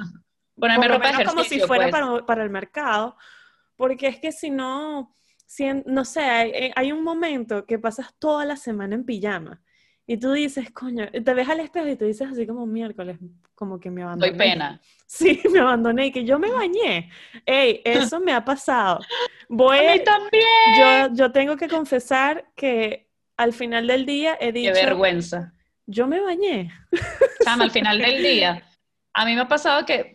Ponerme 0.60 0.88
ropa 0.88 1.18
de 1.18 1.26
como 1.26 1.44
si 1.44 1.60
fuera 1.60 1.90
pues. 1.90 2.24
para, 2.24 2.44
el 2.44 2.50
mercado, 2.50 3.18
porque 3.76 4.08
es 4.08 4.20
que 4.20 4.32
si 4.32 4.50
no, 4.50 5.14
si, 5.46 5.66
no 5.86 6.06
sé, 6.06 6.22
hay, 6.22 6.72
hay, 6.76 6.92
un 6.92 7.04
momento 7.04 7.66
que 7.66 7.78
pasas 7.78 8.14
toda 8.20 8.46
la 8.46 8.56
semana 8.56 8.96
en 8.96 9.06
pijama 9.06 9.62
y 10.08 10.18
tú 10.18 10.32
dices, 10.34 10.72
coño, 10.72 11.08
te 11.12 11.34
ves 11.34 11.50
al 11.50 11.60
espejo 11.60 11.88
y 11.88 11.96
te 11.96 12.06
dices 12.06 12.30
así 12.32 12.46
como 12.46 12.68
miércoles, 12.68 13.18
como 13.56 13.80
que 13.80 13.90
me 13.90 14.04
abandoné. 14.04 14.32
Doy 14.32 14.38
pena. 14.38 14.82
Sí, 15.08 15.40
me 15.52 15.60
abandoné 15.60 16.08
y 16.08 16.12
que 16.12 16.26
yo 16.26 16.40
me 16.40 16.50
bañé. 16.50 17.12
Ey, 17.46 17.80
eso 17.86 18.20
me 18.20 18.34
ha 18.34 18.44
pasado. 18.44 19.00
Voy, 19.48 19.78
a 19.86 19.94
mí 19.94 20.04
también. 20.04 21.12
Yo, 21.14 21.14
yo 21.14 21.32
tengo 21.32 21.56
que 21.58 21.68
confesar 21.68 22.52
que 22.56 23.08
al 23.38 23.54
final 23.54 23.86
del 23.86 24.08
día 24.08 24.36
he 24.42 24.52
dicho... 24.52 24.74
Qué 24.74 24.84
vergüenza. 24.84 25.54
Yo 25.86 26.08
me 26.08 26.20
bañé. 26.20 26.72
Chama, 27.44 27.66
al 27.66 27.72
final 27.72 28.00
del 28.00 28.24
día. 28.24 28.64
A 29.14 29.26
mí 29.26 29.36
me 29.36 29.42
ha 29.42 29.48
pasado 29.48 29.86
que 29.86 30.15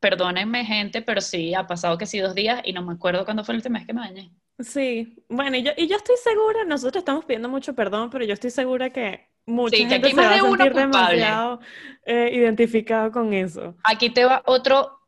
perdónenme 0.00 0.64
gente, 0.64 1.02
pero 1.02 1.20
sí, 1.20 1.54
ha 1.54 1.66
pasado 1.66 1.98
que 1.98 2.06
sí 2.06 2.18
dos 2.18 2.34
días 2.34 2.60
y 2.64 2.72
no 2.72 2.82
me 2.82 2.92
acuerdo 2.92 3.24
cuándo 3.24 3.44
fue 3.44 3.54
el 3.54 3.58
último 3.58 3.74
mes 3.74 3.86
que 3.86 3.92
me 3.92 4.00
bañé. 4.00 4.32
Sí, 4.60 5.24
bueno, 5.28 5.56
y 5.56 5.62
yo, 5.62 5.70
y 5.76 5.86
yo 5.86 5.96
estoy 5.96 6.16
segura, 6.22 6.64
nosotros 6.64 7.02
estamos 7.02 7.24
pidiendo 7.24 7.48
mucho 7.48 7.74
perdón, 7.74 8.10
pero 8.10 8.24
yo 8.24 8.34
estoy 8.34 8.50
segura 8.50 8.90
que 8.90 9.28
mucha 9.46 9.76
gente 9.76 10.10
se 10.10 10.16
va 10.16 10.34
a 10.34 10.40
sentir 10.40 10.74
demasiado 10.74 11.60
eh, 12.04 12.30
identificado 12.32 13.10
con 13.10 13.32
eso. 13.32 13.74
Aquí 13.84 14.10
te 14.10 14.24
va 14.24 14.42
otro 14.46 14.98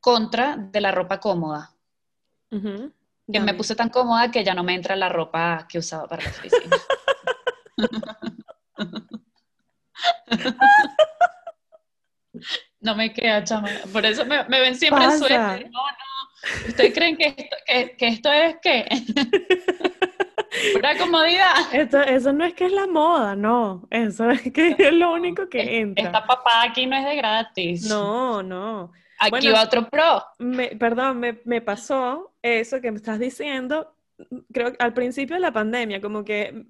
contra 0.00 0.56
de 0.56 0.80
la 0.80 0.92
ropa 0.92 1.20
cómoda. 1.20 1.74
Que 2.50 3.40
me 3.40 3.52
puse 3.54 3.74
tan 3.74 3.90
cómoda 3.90 4.30
que 4.30 4.42
ya 4.42 4.54
no 4.54 4.62
me 4.62 4.74
entra 4.74 4.96
la 4.96 5.08
ropa 5.08 5.66
que 5.68 5.78
usaba 5.78 6.06
para 6.06 6.24
la 6.24 6.30
oficina. 6.30 6.76
No 12.88 12.96
me 12.96 13.12
queda, 13.12 13.44
chama. 13.44 13.68
Por 13.92 14.06
eso 14.06 14.24
me, 14.24 14.42
ven 14.48 14.74
siempre 14.74 15.04
en 15.04 15.18
suéter. 15.18 15.70
No, 15.70 15.82
no. 15.82 16.68
¿Ustedes 16.68 16.94
creen 16.94 17.18
que 17.18 17.34
esto, 17.36 17.56
que, 17.98 18.06
esto 18.06 18.32
es 18.32 18.56
qué? 18.62 18.88
Pura 20.72 20.96
comodidad. 20.96 21.52
Esto, 21.70 22.00
eso 22.00 22.32
no 22.32 22.46
es 22.46 22.54
que 22.54 22.64
es 22.64 22.72
la 22.72 22.86
moda, 22.86 23.36
no. 23.36 23.86
Eso 23.90 24.30
es 24.30 24.50
que 24.50 24.74
es 24.78 24.94
lo 24.94 25.12
único 25.12 25.50
que 25.50 25.80
entra. 25.80 26.02
Esta 26.02 26.26
papá 26.26 26.62
aquí 26.62 26.86
no 26.86 26.96
es 26.96 27.04
de 27.04 27.16
gratis. 27.16 27.86
No, 27.86 28.42
no. 28.42 28.90
Aquí 29.18 29.48
va 29.48 29.64
otro 29.64 29.86
pro. 29.90 30.24
perdón, 30.78 31.20
me, 31.20 31.40
me 31.44 31.60
pasó 31.60 32.32
eso 32.40 32.80
que 32.80 32.90
me 32.90 32.96
estás 32.96 33.18
diciendo, 33.18 33.94
creo 34.50 34.72
que 34.72 34.82
al 34.82 34.94
principio 34.94 35.36
de 35.36 35.40
la 35.40 35.52
pandemia, 35.52 36.00
como 36.00 36.24
que 36.24 36.64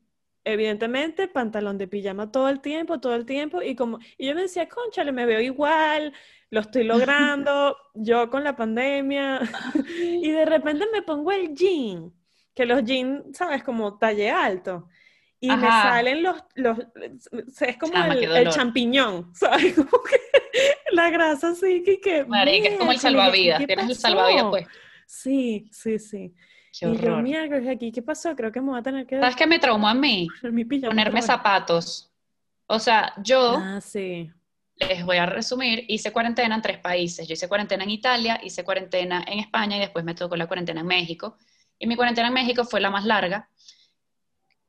evidentemente, 0.53 1.29
pantalón 1.29 1.79
de 1.79 1.89
pijama 1.89 2.33
todo 2.33 2.49
el 2.49 2.61
tiempo, 2.61 3.01
todo 3.01 3.15
el 3.15 3.27
tiempo, 3.27 3.63
y 3.63 3.75
como, 3.75 3.99
y 4.17 4.27
yo 4.27 4.35
me 4.35 4.43
decía, 4.43 4.69
conchale, 4.69 5.13
me 5.13 5.27
veo 5.27 5.41
igual, 5.41 6.13
lo 6.51 6.61
estoy 6.61 6.85
logrando, 6.85 7.77
yo 7.95 8.31
con 8.31 8.45
la 8.45 8.57
pandemia, 8.57 9.41
y 10.01 10.31
de 10.31 10.45
repente 10.45 10.87
me 10.93 11.03
pongo 11.03 11.33
el 11.33 11.55
jean, 11.55 12.13
que 12.55 12.65
los 12.65 12.83
jeans, 12.85 13.37
sabes, 13.37 13.63
como 13.63 13.99
talle 13.99 14.31
alto, 14.31 14.89
y 15.41 15.49
me 15.49 15.69
salen 15.69 16.23
los, 16.23 16.43
los, 16.57 16.79
es 17.61 17.77
como 17.77 17.95
el, 18.13 18.49
champiñón, 18.49 19.31
¿sabes? 19.35 19.75
Como 19.75 20.03
que 20.03 20.19
la 20.91 21.11
grasa 21.11 21.51
así, 21.51 21.83
que, 21.85 22.01
que 22.01 22.21
es 22.21 22.79
como 22.79 22.93
el 22.93 22.99
salvavidas, 22.99 23.65
tienes 23.65 23.89
el 23.89 23.95
salvavidas 23.95 24.47
pues. 24.51 24.67
Sí, 25.07 25.69
sí, 25.73 25.99
sí. 25.99 26.35
Qué 26.79 26.87
Y 26.87 26.97
yo, 26.97 27.09
horror. 27.11 27.23
mierda, 27.23 27.71
aquí, 27.73 27.91
¿qué 27.91 28.03
pasó? 28.03 28.37
Creo 28.37 28.53
que 28.53 28.61
me 28.61 28.71
voy 28.71 28.79
a 28.79 28.83
tener 28.83 29.07
que 29.07 29.19
¿Sabes 29.19 29.37
qué 29.37 29.47
me 29.47 29.59
traumó 29.59 29.89
a 29.89 29.95
mí? 29.95 30.29
mi 30.53 30.65
Ponerme 30.65 31.23
zapatos. 31.23 32.13
O 32.67 32.79
sea, 32.79 33.15
yo 33.23 33.57
Ah, 33.57 33.81
sí. 33.81 34.31
les 34.77 35.05
voy 35.05 35.17
a 35.17 35.27
resumir, 35.27 35.85
hice 35.89 36.13
cuarentena 36.13 36.55
en 36.55 36.63
tres 36.63 36.79
países. 36.79 37.27
Yo 37.27 37.33
hice 37.35 37.49
cuarentena 37.49 37.83
en 37.85 37.91
Italia, 37.91 38.41
hice 38.43 38.63
cuarentena 38.65 39.25
en 39.27 39.41
España 39.41 39.77
y 39.77 39.81
después 39.81 40.05
me 40.05 40.15
tocó 40.15 40.37
la 40.37 40.47
cuarentena 40.47 40.83
en 40.83 40.87
México. 40.87 41.37
Y 41.79 41.87
mi 41.87 41.97
cuarentena 41.97 42.29
en 42.29 42.35
México 42.35 42.65
fue 42.65 42.81
la 42.81 42.91
más 42.91 43.05
larga. 43.05 43.49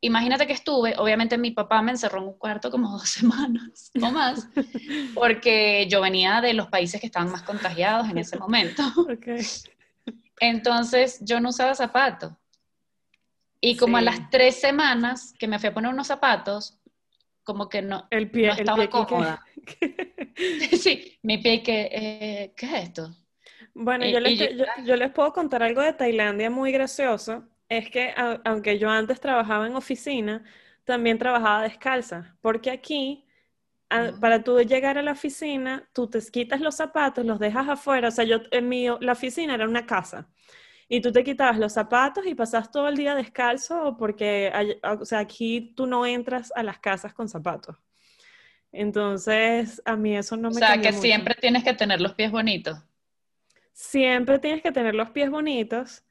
Imagínate 0.02 0.48
que 0.48 0.54
estuve, 0.54 0.96
obviamente 0.98 1.38
mi 1.38 1.52
papá 1.52 1.82
me 1.82 1.92
encerró 1.92 2.20
en 2.20 2.28
un 2.30 2.38
cuarto 2.38 2.72
como 2.72 2.90
dos 2.98 3.10
semanas 3.10 3.92
o 4.02 4.10
más, 4.12 4.48
porque 5.14 5.88
yo 5.90 6.02
venía 6.02 6.40
de 6.42 6.54
los 6.54 6.68
países 6.68 7.02
que 7.02 7.08
estaban 7.08 7.32
más 7.32 7.44
contagiados 7.44 8.10
en 8.10 8.18
ese 8.18 8.38
momento. 8.38 8.82
Ok. 8.98 9.28
Entonces 10.40 11.20
yo 11.22 11.40
no 11.40 11.50
usaba 11.50 11.76
zapatos. 11.76 12.34
Y 13.62 13.76
como 13.76 13.98
a 13.98 14.02
las 14.02 14.30
tres 14.30 14.60
semanas 14.60 15.34
que 15.38 15.48
me 15.48 15.60
fui 15.60 15.70
a 15.70 15.74
poner 15.74 15.92
unos 15.92 16.08
zapatos, 16.08 16.80
como 17.44 17.68
que 17.68 17.82
no, 17.82 18.08
El 18.10 18.32
pie, 18.32 18.48
no 18.48 18.54
el 18.54 18.60
estaba 18.60 18.78
pie 18.78 18.86
que- 18.86 18.92
cómoda. 18.92 19.46
sí, 20.80 21.20
mi 21.24 21.38
pie 21.40 21.62
que, 21.64 21.90
eh, 21.92 22.54
¿qué 22.56 22.66
es 22.66 22.74
esto? 22.84 23.14
Bueno, 23.74 24.06
Eh, 24.06 24.12
yo 24.14 24.20
les, 24.20 24.34
y 24.34 24.38
te- 24.38 24.56
yo- 24.56 24.66
yo- 24.66 24.84
yo 24.86 24.96
les 24.96 25.12
puedo 25.12 25.34
contar 25.34 25.62
algo 25.64 25.82
de 25.82 25.94
Tailandia 25.94 26.50
muy 26.50 26.72
gracioso. 26.72 27.44
Es 27.68 27.90
que 27.90 28.14
a- 28.16 28.40
aunque 28.46 28.80
yo 28.80 28.90
antes 28.90 29.20
trabajaba 29.20 29.68
en 29.68 29.76
oficina, 29.76 30.44
también 30.86 31.18
trabajaba 31.18 31.64
descalza, 31.64 32.36
porque 32.42 32.72
aquí, 32.72 33.26
a- 33.90 33.98
Ah. 34.00 34.12
para 34.20 34.44
tú 34.44 34.60
llegar 34.62 34.98
a 34.98 35.02
la 35.02 35.12
oficina, 35.14 35.88
tú 35.94 36.08
te 36.10 36.20
quitas 36.32 36.62
los 36.62 36.76
zapatos, 36.76 37.26
los 37.26 37.40
dejas 37.40 37.68
afuera. 37.68 38.08
O 38.10 38.12
sea, 38.12 38.26
yo 38.26 38.38
en 38.52 38.70
mi, 38.70 38.88
la 39.00 39.12
oficina 39.14 39.56
era 39.56 39.68
una 39.68 39.86
casa. 39.86 40.28
Y 40.88 41.02
tú 41.02 41.12
te 41.12 41.24
quitabas 41.24 41.58
los 41.60 41.74
zapatos 41.74 42.26
y 42.26 42.34
pasas 42.36 42.72
todo 42.72 42.88
el 42.88 42.96
día 42.98 43.14
descalzo 43.16 43.96
porque, 43.98 44.52
hay- 44.54 44.80
o 44.84 45.06
sea, 45.06 45.20
aquí 45.20 45.74
tú 45.76 45.86
no 45.86 46.06
entras 46.06 46.52
a 46.56 46.64
las 46.64 46.80
casas 46.80 47.14
con 47.14 47.30
zapatos. 47.30 47.76
Entonces, 48.72 49.82
a 49.86 49.96
mí 49.96 50.16
eso 50.16 50.38
no 50.38 50.50
O 50.50 50.52
me 50.52 50.58
sea, 50.60 50.70
cambió 50.70 50.84
que 50.90 50.96
mucho. 50.96 51.02
siempre 51.02 51.36
tienes 51.36 51.64
que 51.64 51.74
tener 51.74 52.02
los 52.02 52.14
pies 52.14 52.32
bonitos 52.32 52.78
Siempre 53.74 54.40
tienes 54.40 54.62
que 54.62 54.72
tener 54.74 54.94
los 54.94 55.10
pies 55.12 55.30
bonitos. 55.30 56.04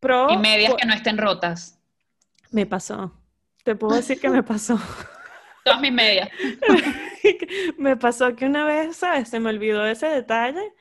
Pro, 0.00 0.30
y 0.30 0.36
medias 0.36 0.74
que 0.74 0.86
no 0.86 0.92
estén 0.94 1.16
rotas. 1.18 1.78
me 2.50 2.66
pasó. 2.66 3.12
Te 3.64 3.74
puedo 3.74 3.96
decir 3.96 4.20
que 4.20 4.28
me 4.28 4.42
pasó. 4.42 4.78
Todas 5.64 5.80
mis 5.80 5.92
medias. 5.92 6.28
me 7.78 7.96
pasó 7.96 8.34
que 8.36 8.46
una 8.46 8.64
vez, 8.64 8.96
¿sabes? 8.96 9.28
Se 9.28 9.40
me 9.40 9.50
olvidó 9.50 9.86
ese 9.86 10.06
detalle 10.08 10.72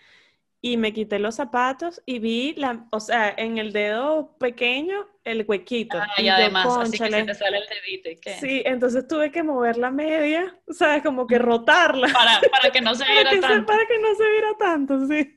y 0.61 0.77
me 0.77 0.93
quité 0.93 1.19
los 1.19 1.35
zapatos 1.35 2.01
y 2.05 2.19
vi 2.19 2.53
la, 2.55 2.85
o 2.91 2.99
sea, 2.99 3.33
en 3.37 3.57
el 3.57 3.71
dedo 3.73 4.35
pequeño 4.39 5.07
el 5.23 5.45
huequito. 5.47 5.99
Ah, 5.99 6.07
y 6.17 6.23
y 6.23 6.25
yo, 6.27 6.33
además, 6.33 6.65
así 6.81 6.97
que 6.99 7.11
se 7.11 7.23
te 7.23 7.33
sale 7.35 7.57
el 7.59 7.65
dedito. 7.67 8.09
¿y 8.09 8.15
qué? 8.17 8.35
Sí, 8.39 8.63
entonces 8.65 9.07
tuve 9.07 9.31
que 9.31 9.43
mover 9.43 9.77
la 9.77 9.91
media, 9.91 10.57
¿sabes? 10.69 11.03
Como 11.03 11.27
que 11.27 11.39
rotarla 11.39 12.07
Para, 12.13 12.41
para 12.51 12.71
que 12.71 12.81
no 12.81 12.93
se 12.95 13.03
para 13.05 13.13
viera 13.13 13.31
se- 13.31 13.39
tanto. 13.41 13.73
para 13.73 13.85
que 13.87 13.99
no 13.99 14.15
se 14.15 14.29
viera 14.31 14.57
tanto, 14.57 15.07
sí. 15.07 15.35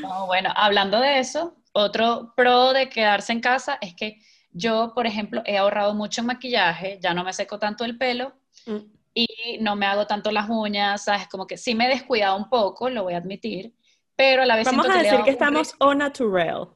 No, 0.00 0.26
bueno, 0.26 0.50
hablando 0.56 1.00
de 1.00 1.18
eso, 1.20 1.56
otro 1.72 2.32
pro 2.36 2.72
de 2.72 2.88
quedarse 2.88 3.32
en 3.32 3.40
casa 3.40 3.78
es 3.80 3.94
que 3.94 4.18
yo, 4.52 4.92
por 4.94 5.06
ejemplo, 5.06 5.42
he 5.46 5.56
ahorrado 5.58 5.94
mucho 5.94 6.20
en 6.20 6.28
maquillaje, 6.28 6.98
ya 7.00 7.14
no 7.14 7.24
me 7.24 7.32
seco 7.32 7.58
tanto 7.58 7.84
el 7.84 7.96
pelo 7.98 8.32
Mm. 8.66 8.76
y 9.14 9.58
no 9.60 9.74
me 9.76 9.86
hago 9.86 10.06
tanto 10.06 10.30
las 10.30 10.48
uñas, 10.48 11.04
¿sabes? 11.04 11.26
Como 11.28 11.46
que 11.46 11.56
sí 11.56 11.74
me 11.74 11.86
he 11.86 11.88
descuidado 11.88 12.36
un 12.36 12.48
poco, 12.48 12.88
lo 12.90 13.02
voy 13.02 13.14
a 13.14 13.18
admitir, 13.18 13.72
pero 14.14 14.42
a 14.42 14.46
la 14.46 14.56
vez 14.56 14.66
Vamos 14.66 14.88
a 14.88 15.02
decir 15.02 15.20
que 15.24 15.30
estamos 15.30 15.74
au 15.80 15.94
natural. 15.94 16.68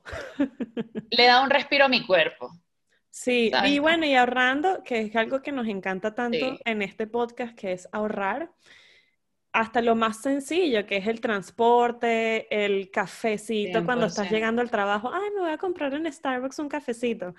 le 1.11 1.27
dado 1.27 1.45
un 1.45 1.51
respiro 1.51 1.85
a 1.85 1.89
mi 1.89 2.05
cuerpo. 2.07 2.51
Sí, 3.11 3.51
¿Sabes? 3.51 3.71
y 3.71 3.79
bueno, 3.79 4.05
y 4.05 4.15
ahorrando, 4.15 4.83
que 4.83 5.01
es 5.03 5.17
algo 5.17 5.41
que 5.43 5.53
nos 5.53 5.67
encanta 5.69 6.15
tanto 6.15 6.39
Sí. 6.39 6.59
en 6.65 6.83
este 6.83 7.07
podcast, 7.07 7.55
que 7.55 7.73
es 7.73 7.89
ahorrar, 7.93 8.51
hasta 9.53 9.81
lo 9.81 9.95
más 9.97 10.21
sencillo, 10.21 10.85
que 10.87 10.99
es 10.99 11.07
el 11.07 11.21
transporte, 11.23 12.47
el 12.65 12.91
cafecito, 12.91 13.85
cuando 13.87 14.05
estás 14.07 14.27
100%. 14.27 14.31
llegando 14.35 14.61
al 14.61 14.71
trabajo, 14.71 15.11
ay, 15.13 15.31
me 15.35 15.41
voy 15.41 15.51
a 15.51 15.57
comprar 15.59 15.95
en 15.95 16.13
Starbucks 16.13 16.59
un 16.59 16.69
cafecito. 16.69 17.35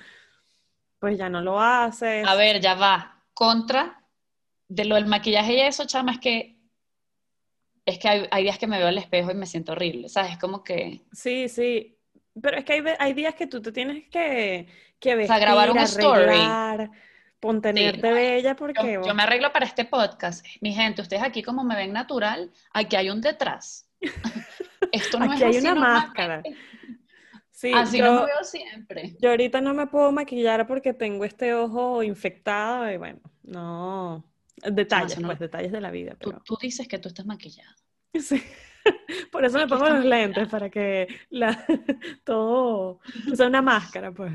Pues 1.00 1.18
ya 1.18 1.30
no 1.30 1.42
lo 1.42 1.60
haces. 1.60 2.28
A 2.28 2.36
ver, 2.36 2.60
ya 2.60 2.76
va. 2.76 3.24
Contra 3.34 4.04
de 4.68 4.86
lo 4.86 4.96
del 4.96 5.06
maquillaje 5.06 5.54
y 5.54 5.62
eso, 5.62 5.86
chama, 5.86 6.14
es 6.14 6.20
que 6.20 6.58
es 7.86 8.00
que 8.00 8.10
hay, 8.10 8.28
hay 8.32 8.44
días 8.44 8.58
que 8.58 8.68
me 8.68 8.78
veo 8.78 8.90
al 8.90 8.98
espejo 8.98 9.32
y 9.32 9.36
me 9.36 9.46
siento 9.46 9.72
horrible, 9.72 10.10
¿sabes? 10.10 10.38
Como 10.38 10.62
que, 10.62 11.06
Sí, 11.14 11.48
sí. 11.48 11.98
Pero 12.40 12.58
es 12.58 12.66
que 12.66 12.96
hay, 13.00 13.14
días 13.14 13.34
que 13.34 13.48
tú 13.48 13.62
te 13.62 13.72
tienes 13.72 14.10
que, 14.10 14.68
que 15.00 15.16
vestir, 15.16 15.36
sea, 15.36 15.40
grabar 15.40 15.72
un 15.72 15.78
story. 15.80 16.24
arreglar, 16.24 16.92
ponerte 17.40 17.74
no, 17.94 18.02
bella, 18.14 18.52
yo, 18.52 18.56
porque... 18.58 19.00
yo 19.06 19.16
me 19.16 19.24
arreglo 19.24 19.52
para 19.54 19.66
este 19.66 19.86
podcast. 19.86 20.46
Mi 20.60 20.74
gente, 20.74 21.02
ustedes 21.02 21.24
aquí 21.24 21.42
como 21.42 21.64
me 21.64 21.76
ven 21.76 21.94
natural, 21.94 22.52
aquí 22.74 22.96
hay 22.98 23.10
un 23.10 23.22
detrás. 23.22 23.90
Esto 24.92 25.18
no 25.18 25.32
Aquí 25.32 25.36
es 25.36 25.42
hay 25.44 25.50
así 25.50 25.60
una 25.60 25.74
normalmente. 25.74 26.06
máscara. 26.06 26.44
Sí, 27.58 27.72
Así 27.74 27.98
yo- 27.98 28.20
me 28.20 28.26
veo 28.28 28.44
siempre. 28.44 29.16
Yo 29.20 29.32
ahorita 29.32 29.62
no 29.62 29.74
me 29.74 29.88
puedo 29.88 30.12
maquillar 30.12 30.68
porque 30.68 30.94
tengo 30.94 31.26
este 31.26 31.56
ojo 31.56 32.04
infectado 32.04 32.92
y 32.92 32.98
bueno, 32.98 33.20
no. 33.42 34.24
Detalles, 34.64 35.18
no- 35.20 35.28
pues 35.30 35.40
detalles 35.40 35.72
de 35.72 35.82
la 35.82 35.90
vida, 35.90 36.12
Tú, 36.20 36.30
pero 36.30 36.44
tú 36.46 36.56
dices 36.62 36.88
que 36.88 37.00
tú 37.00 37.08
estás 37.10 37.26
maquillada. 37.26 37.76
sí. 38.14 38.44
Por 39.32 39.44
eso 39.44 39.58
me 39.58 39.66
pongo 39.68 39.90
los 39.90 40.06
lentes, 40.06 40.48
para 40.50 40.70
que 40.70 41.08
la, 41.32 41.66
todo, 42.24 43.00
o 43.32 43.36
sea, 43.36 43.48
una 43.48 43.64
máscara, 43.64 44.12
pues. 44.12 44.34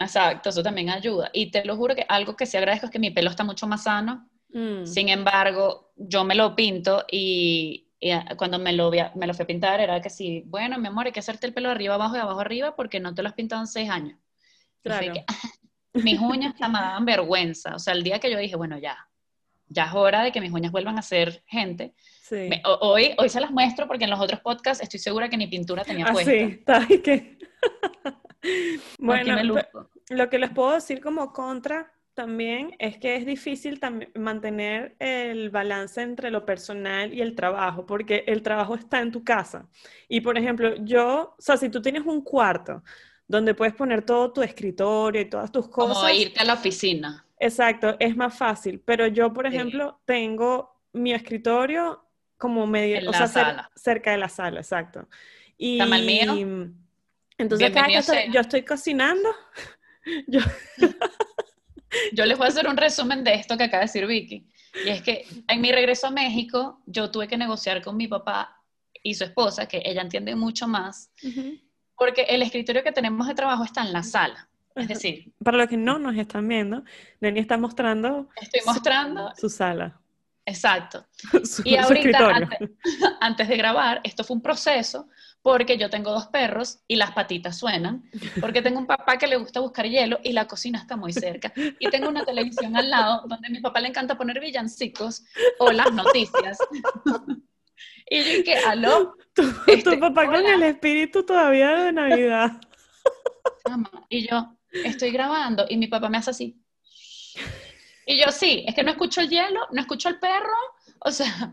Exacto, 0.00 0.48
eso 0.48 0.60
también 0.64 0.90
ayuda. 0.90 1.30
Y 1.32 1.52
te 1.52 1.64
lo 1.64 1.76
juro 1.76 1.94
que 1.94 2.04
algo 2.08 2.34
que 2.34 2.44
sí 2.44 2.56
agradezco 2.56 2.86
es 2.86 2.92
que 2.92 2.98
mi 2.98 3.12
pelo 3.12 3.30
está 3.30 3.44
mucho 3.44 3.68
más 3.68 3.84
sano. 3.84 4.28
Mm. 4.48 4.84
Sin 4.84 5.08
embargo, 5.10 5.92
yo 5.96 6.24
me 6.24 6.34
lo 6.34 6.56
pinto 6.56 7.04
y, 7.08 7.83
y, 8.06 8.10
ah, 8.10 8.24
cuando 8.36 8.58
me 8.58 8.72
lo, 8.72 8.90
me 9.14 9.26
lo 9.26 9.32
fui 9.34 9.44
a 9.44 9.46
pintar 9.46 9.80
era 9.80 10.00
que 10.00 10.10
sí, 10.10 10.42
bueno, 10.46 10.78
mi 10.78 10.88
amor, 10.88 11.06
hay 11.06 11.12
que 11.12 11.20
hacerte 11.20 11.46
el 11.46 11.54
pelo 11.54 11.70
arriba, 11.70 11.94
abajo 11.94 12.16
y 12.16 12.20
abajo 12.20 12.40
arriba 12.40 12.76
porque 12.76 13.00
no 13.00 13.14
te 13.14 13.22
lo 13.22 13.28
has 13.28 13.34
pintado 13.34 13.62
en 13.62 13.66
seis 13.66 13.88
años. 13.88 14.18
Claro. 14.82 15.12
que, 15.14 15.24
mis 15.94 16.20
uñas 16.20 16.54
me 16.60 16.68
daban 16.68 17.04
vergüenza. 17.04 17.74
O 17.74 17.78
sea, 17.78 17.94
el 17.94 18.02
día 18.02 18.18
que 18.18 18.30
yo 18.30 18.38
dije, 18.38 18.56
bueno, 18.56 18.76
ya, 18.78 18.96
ya 19.68 19.84
es 19.86 19.94
hora 19.94 20.22
de 20.22 20.32
que 20.32 20.40
mis 20.42 20.52
uñas 20.52 20.70
vuelvan 20.72 20.98
a 20.98 21.02
ser 21.02 21.42
gente. 21.46 21.94
Sí. 22.22 22.46
Me- 22.50 22.60
ho- 22.66 22.78
hoy, 22.82 23.14
hoy 23.16 23.28
se 23.30 23.40
las 23.40 23.50
muestro 23.50 23.86
porque 23.88 24.04
en 24.04 24.10
los 24.10 24.20
otros 24.20 24.40
podcasts 24.40 24.82
estoy 24.82 25.00
segura 25.00 25.28
que 25.30 25.36
ni 25.38 25.46
pintura 25.46 25.82
tenía 25.84 26.04
Así, 26.04 26.12
puesta. 26.14 26.32
está 26.34 26.76
ahí 26.82 26.98
que. 27.02 27.38
Bueno, 28.98 29.36
lo 30.10 30.28
que 30.28 30.38
les 30.38 30.50
puedo 30.50 30.72
decir 30.72 31.00
como 31.00 31.32
contra 31.32 31.90
también 32.14 32.74
es 32.78 32.96
que 32.98 33.16
es 33.16 33.26
difícil 33.26 33.80
mantener 34.14 34.94
el 34.98 35.50
balance 35.50 36.00
entre 36.00 36.30
lo 36.30 36.44
personal 36.46 37.12
y 37.12 37.20
el 37.20 37.34
trabajo, 37.34 37.86
porque 37.86 38.24
el 38.26 38.42
trabajo 38.42 38.74
está 38.76 39.00
en 39.00 39.10
tu 39.12 39.24
casa. 39.24 39.68
Y 40.08 40.20
por 40.20 40.38
ejemplo, 40.38 40.76
yo, 40.76 41.34
o 41.38 41.42
sea, 41.42 41.56
si 41.56 41.68
tú 41.68 41.82
tienes 41.82 42.04
un 42.06 42.22
cuarto 42.22 42.82
donde 43.26 43.54
puedes 43.54 43.74
poner 43.74 44.02
todo 44.04 44.32
tu 44.32 44.42
escritorio 44.42 45.20
y 45.22 45.28
todas 45.28 45.50
tus 45.50 45.68
Como 45.68 45.88
cosas, 45.94 46.14
irte 46.14 46.40
a 46.40 46.44
la 46.44 46.54
oficina. 46.54 47.26
exacto, 47.38 47.96
es 47.98 48.16
más 48.16 48.36
fácil. 48.36 48.80
Pero 48.84 49.06
yo, 49.08 49.32
por 49.32 49.48
Sí. 49.48 49.56
ejemplo, 49.56 50.00
tengo 50.04 50.80
mi 50.92 51.12
escritorio 51.12 52.04
como 52.36 52.66
medio, 52.66 52.98
En 52.98 53.08
o 53.08 53.12
la 53.12 53.26
sea, 53.26 53.26
cer- 53.26 53.46
sala. 53.50 53.70
cerca 53.74 54.10
de 54.12 54.18
la 54.18 54.28
sala, 54.28 54.60
exacto. 54.60 55.08
Y 55.56 55.80
al 55.80 56.04
mío. 56.04 56.34
entonces 57.38 57.70
cada 57.72 57.86
que 57.88 57.96
estoy- 57.98 58.32
yo 58.32 58.40
estoy 58.40 58.62
cocinando, 58.62 59.28
yo, 60.28 60.40
Yo 62.12 62.24
les 62.26 62.36
voy 62.36 62.46
a 62.46 62.48
hacer 62.48 62.68
un 62.68 62.76
resumen 62.76 63.24
de 63.24 63.34
esto 63.34 63.56
que 63.56 63.64
acaba 63.64 63.80
de 63.80 63.86
decir 63.86 64.06
Vicky. 64.06 64.46
Y 64.84 64.88
es 64.88 65.02
que 65.02 65.26
en 65.48 65.60
mi 65.60 65.70
regreso 65.70 66.08
a 66.08 66.10
México, 66.10 66.80
yo 66.86 67.10
tuve 67.10 67.28
que 67.28 67.36
negociar 67.36 67.80
con 67.80 67.96
mi 67.96 68.08
papá 68.08 68.60
y 69.02 69.14
su 69.14 69.24
esposa, 69.24 69.68
que 69.68 69.82
ella 69.84 70.02
entiende 70.02 70.34
mucho 70.34 70.66
más, 70.66 71.12
porque 71.96 72.22
el 72.22 72.42
escritorio 72.42 72.82
que 72.82 72.90
tenemos 72.90 73.28
de 73.28 73.34
trabajo 73.34 73.62
está 73.62 73.82
en 73.82 73.92
la 73.92 74.02
sala. 74.02 74.48
Es 74.74 74.88
decir, 74.88 75.32
Para 75.44 75.58
los 75.58 75.68
que 75.68 75.76
no 75.76 76.00
nos 76.00 76.16
están 76.16 76.48
viendo, 76.48 76.82
Dani 77.20 77.38
está 77.38 77.56
mostrando 77.56 78.28
estoy 78.40 78.62
mostrando, 78.66 79.32
su 79.36 79.48
sala, 79.48 80.00
exacto. 80.46 81.06
su, 81.44 81.62
Y 81.64 81.76
ahorita, 81.76 82.18
antes, 82.28 82.58
antes 83.20 83.48
de 83.48 83.56
grabar, 83.56 84.00
esto 84.04 84.24
fue 84.24 84.36
un 84.36 84.42
proceso 84.42 85.08
porque 85.44 85.76
yo 85.76 85.90
tengo 85.90 86.10
dos 86.10 86.28
perros 86.28 86.78
y 86.88 86.96
las 86.96 87.12
patitas 87.12 87.58
suenan, 87.58 88.08
porque 88.40 88.62
tengo 88.62 88.78
un 88.78 88.86
papá 88.86 89.18
que 89.18 89.26
le 89.26 89.36
gusta 89.36 89.60
buscar 89.60 89.86
hielo 89.86 90.18
y 90.24 90.32
la 90.32 90.46
cocina 90.46 90.78
está 90.78 90.96
muy 90.96 91.12
cerca. 91.12 91.52
Y 91.78 91.90
tengo 91.90 92.08
una 92.08 92.24
televisión 92.24 92.74
al 92.78 92.88
lado 92.88 93.24
donde 93.28 93.48
a 93.48 93.50
mi 93.50 93.60
papá 93.60 93.80
le 93.80 93.88
encanta 93.88 94.16
poner 94.16 94.40
villancicos 94.40 95.22
o 95.58 95.70
las 95.70 95.92
noticias. 95.92 96.56
y 98.10 98.24
yo 98.24 98.24
dije, 98.24 98.56
aló, 98.66 99.16
Tu, 99.34 99.42
este, 99.66 99.82
tu 99.82 100.00
papá 100.00 100.24
con 100.24 100.46
el 100.46 100.62
espíritu 100.62 101.26
todavía 101.26 101.74
de 101.74 101.92
Navidad. 101.92 102.52
Y 104.08 104.26
yo, 104.26 104.56
estoy 104.72 105.10
grabando 105.10 105.66
y 105.68 105.76
mi 105.76 105.88
papá 105.88 106.08
me 106.08 106.16
hace 106.16 106.30
así. 106.30 106.63
Y 108.06 108.18
yo, 108.18 108.30
sí, 108.30 108.64
es 108.66 108.74
que 108.74 108.82
no 108.82 108.90
escucho 108.90 109.20
el 109.20 109.28
hielo, 109.30 109.60
no 109.72 109.80
escucho 109.80 110.08
el 110.08 110.18
perro. 110.18 110.56
O 111.00 111.10
sea, 111.10 111.52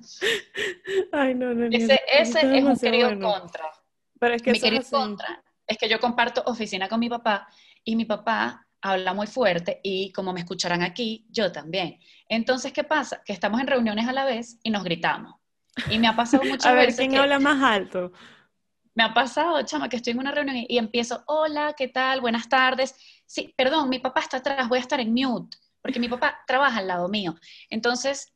Ay, 1.11 1.33
no, 1.35 1.53
no, 1.53 1.69
no, 1.69 1.77
ese, 1.77 1.99
ese 2.11 2.57
es 2.57 2.63
un 2.63 2.77
querido 2.79 3.07
bueno. 3.09 3.31
contra. 3.33 3.71
Pero 4.19 4.35
es 4.35 4.41
que 4.41 4.51
mi 4.51 4.59
querido 4.59 4.81
así. 4.81 4.91
contra 4.91 5.43
es 5.67 5.77
que 5.77 5.89
yo 5.89 5.99
comparto 5.99 6.43
oficina 6.45 6.87
con 6.89 6.99
mi 6.99 7.09
papá 7.09 7.47
y 7.83 7.95
mi 7.95 8.05
papá 8.05 8.67
habla 8.81 9.13
muy 9.13 9.27
fuerte 9.27 9.79
y 9.83 10.11
como 10.11 10.33
me 10.33 10.41
escucharán 10.41 10.81
aquí, 10.81 11.25
yo 11.29 11.51
también. 11.51 11.99
Entonces, 12.27 12.73
¿qué 12.73 12.83
pasa? 12.83 13.21
Que 13.23 13.33
estamos 13.33 13.61
en 13.61 13.67
reuniones 13.67 14.07
a 14.07 14.13
la 14.13 14.25
vez 14.25 14.57
y 14.63 14.69
nos 14.71 14.83
gritamos. 14.83 15.35
Y 15.89 15.99
me 15.99 16.07
ha 16.07 16.15
pasado 16.15 16.43
muchas 16.49 16.67
a 16.67 16.73
ver, 16.73 16.87
veces 16.87 16.99
¿quién 16.99 17.11
que- 17.11 17.17
habla 17.17 17.39
más 17.39 17.61
alto? 17.63 18.11
me 18.93 19.03
ha 19.03 19.13
pasado, 19.13 19.61
chama, 19.63 19.87
que 19.87 19.95
estoy 19.95 20.11
en 20.11 20.19
una 20.19 20.31
reunión 20.31 20.57
y, 20.57 20.65
y 20.69 20.77
empiezo, 20.77 21.23
hola, 21.27 21.73
¿qué 21.77 21.87
tal? 21.87 22.19
Buenas 22.21 22.49
tardes. 22.49 22.93
Sí, 23.25 23.53
perdón, 23.55 23.87
mi 23.89 23.99
papá 23.99 24.19
está 24.21 24.37
atrás, 24.37 24.67
voy 24.67 24.79
a 24.79 24.81
estar 24.81 24.99
en 24.99 25.13
mute, 25.13 25.57
porque 25.81 25.99
mi 25.99 26.07
papá 26.09 26.39
trabaja 26.47 26.79
al 26.79 26.87
lado 26.87 27.07
mío. 27.09 27.35
Entonces, 27.69 28.33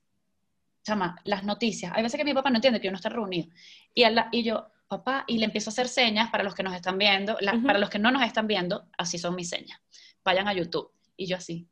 chama, 0.83 1.15
las 1.23 1.43
noticias. 1.43 1.91
Hay 1.95 2.03
veces 2.03 2.17
que 2.17 2.23
mi 2.25 2.33
papá 2.33 2.49
no 2.49 2.57
entiende 2.57 2.79
que 2.81 2.87
uno 2.87 2.95
está 2.97 3.09
reunido. 3.09 3.47
Y, 3.93 4.03
a 4.03 4.09
la- 4.11 4.29
y 4.31 4.43
yo, 4.43 4.67
papá, 4.87 5.23
y 5.27 5.37
le 5.37 5.45
empiezo 5.45 5.69
a 5.69 5.73
hacer 5.73 5.87
señas 5.87 6.29
para 6.29 6.43
los 6.43 6.53
que 6.55 6.63
nos 6.63 6.73
están 6.75 6.97
viendo, 6.97 7.37
la- 7.41 7.55
Ujú. 7.55 7.65
para 7.65 7.79
los 7.79 7.89
que 7.89 7.99
no 7.99 8.11
nos 8.11 8.23
están 8.23 8.47
viendo, 8.47 8.87
así 8.97 9.17
son 9.17 9.35
mis 9.35 9.49
señas. 9.49 9.79
Vayan 10.23 10.47
a 10.47 10.53
YouTube. 10.53 10.91
Y 11.17 11.27
yo 11.27 11.37
así. 11.37 11.67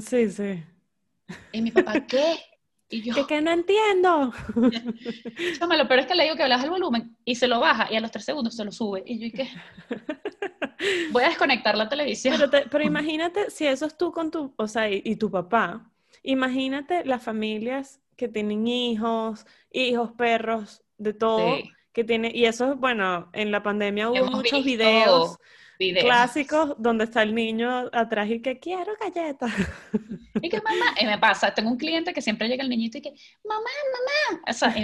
Sí, 0.00 0.30
sí. 0.30 0.62
Y 1.52 1.62
mi 1.62 1.70
papá, 1.70 2.06
¿qué? 2.06 2.38
Y 2.90 3.02
yo, 3.02 3.14
Que, 3.14 3.26
que 3.26 3.40
no 3.42 3.50
entiendo. 3.52 4.32
chama, 5.58 5.76
lo 5.76 5.86
peor 5.86 6.00
es 6.00 6.06
que 6.06 6.14
le 6.14 6.24
digo 6.24 6.36
que 6.36 6.44
le 6.44 6.48
baja 6.50 6.64
el 6.64 6.70
volumen 6.70 7.16
y 7.24 7.34
se 7.34 7.46
lo 7.46 7.60
baja 7.60 7.92
y 7.92 7.96
a 7.96 8.00
los 8.00 8.10
tres 8.10 8.24
segundos 8.24 8.56
se 8.56 8.64
lo 8.64 8.72
sube. 8.72 9.02
Y 9.04 9.18
yo, 9.18 9.26
¿y 9.26 9.32
qué? 9.32 9.48
Voy 11.12 11.22
a 11.24 11.28
desconectar 11.28 11.76
la 11.76 11.88
televisión. 11.88 12.34
Pero, 12.36 12.50
te- 12.50 12.68
pero 12.70 12.84
imagínate 12.92 13.50
si 13.50 13.66
eso 13.66 13.86
es 13.86 13.96
tú 13.96 14.12
con 14.12 14.30
tu, 14.30 14.52
o 14.56 14.66
sea, 14.68 14.90
y, 14.90 15.02
y 15.04 15.16
tu 15.16 15.30
papá. 15.30 15.90
Imagínate 16.22 17.04
las 17.04 17.22
familias 17.22 18.00
que 18.16 18.28
tienen 18.28 18.66
hijos, 18.66 19.46
hijos, 19.72 20.12
perros, 20.12 20.82
de 20.98 21.12
todo, 21.14 21.56
Sí. 21.56 21.70
que 21.92 22.02
tiene, 22.04 22.30
y 22.34 22.44
eso, 22.46 22.74
bueno, 22.76 23.30
en 23.32 23.52
la 23.52 23.62
pandemia 23.62 24.08
hubo 24.10 24.16
Hemos 24.16 24.32
muchos 24.32 24.64
videos 24.64 25.38
videos. 25.78 26.04
clásicos 26.04 26.74
donde 26.78 27.04
está 27.04 27.22
el 27.22 27.32
niño 27.36 27.88
atrás 27.92 28.28
y 28.28 28.42
que 28.42 28.58
quiero 28.58 28.92
galletas. 29.00 29.52
Y 30.42 30.48
que 30.48 30.60
mamá, 30.60 30.86
y 31.00 31.06
me 31.06 31.18
pasa, 31.18 31.54
tengo 31.54 31.70
un 31.70 31.76
cliente 31.78 32.12
que 32.12 32.20
siempre 32.20 32.48
llega 32.48 32.64
el 32.64 32.68
niñito 32.68 32.98
y 32.98 33.02
que, 33.02 33.14
mamá, 33.44 33.70
mamá. 33.92 34.42
O 34.48 34.52
sea, 34.52 34.74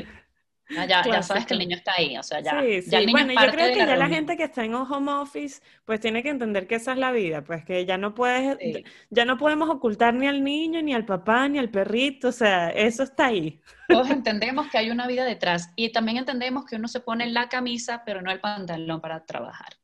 ah, 0.76 0.86
ya, 0.86 1.02
ya 1.04 1.22
sabes 1.22 1.46
que 1.46 1.54
el 1.54 1.60
niño 1.60 1.76
está 1.76 1.92
ahí, 1.96 2.16
o 2.16 2.22
sea, 2.22 2.40
ya, 2.40 2.60
Sí, 2.62 2.82
sí. 2.82 2.90
ya 2.90 2.98
el 2.98 3.06
niño 3.06 3.24
Bueno, 3.26 3.32
yo 3.42 3.50
creo 3.50 3.72
que 3.72 3.78
la 3.80 3.86
ya 3.86 3.96
la 3.96 4.06
reunión. 4.06 4.10
gente 4.10 4.36
que 4.36 4.44
está 4.44 4.64
en 4.64 4.74
un 4.74 4.90
home 4.90 5.12
office, 5.12 5.62
pues 5.84 6.00
tiene 6.00 6.22
que 6.22 6.30
entender 6.30 6.66
que 6.66 6.76
esa 6.76 6.92
es 6.92 6.98
la 6.98 7.12
vida, 7.12 7.42
pues 7.42 7.64
que 7.64 7.84
ya 7.86 7.98
no 7.98 8.14
puedes, 8.14 8.56
Sí. 8.60 8.84
ya 9.10 9.24
no 9.24 9.36
podemos 9.38 9.68
ocultar 9.70 10.14
ni 10.14 10.26
al 10.26 10.42
niño, 10.44 10.82
ni 10.82 10.94
al 10.94 11.04
papá, 11.04 11.48
ni 11.48 11.58
al 11.58 11.70
perrito, 11.70 12.28
o 12.28 12.32
sea, 12.32 12.70
eso 12.70 13.02
está 13.02 13.26
ahí. 13.26 13.60
Todos 13.88 14.10
entendemos 14.10 14.68
que 14.70 14.78
hay 14.78 14.90
una 14.90 15.06
vida 15.06 15.24
detrás 15.24 15.70
y 15.76 15.90
también 15.90 16.18
entendemos 16.18 16.64
que 16.64 16.76
uno 16.76 16.88
se 16.88 17.00
pone 17.00 17.26
la 17.26 17.48
camisa, 17.48 18.02
pero 18.06 18.22
no 18.22 18.30
el 18.30 18.40
pantalón 18.40 19.00
para 19.00 19.24
trabajar. 19.24 19.74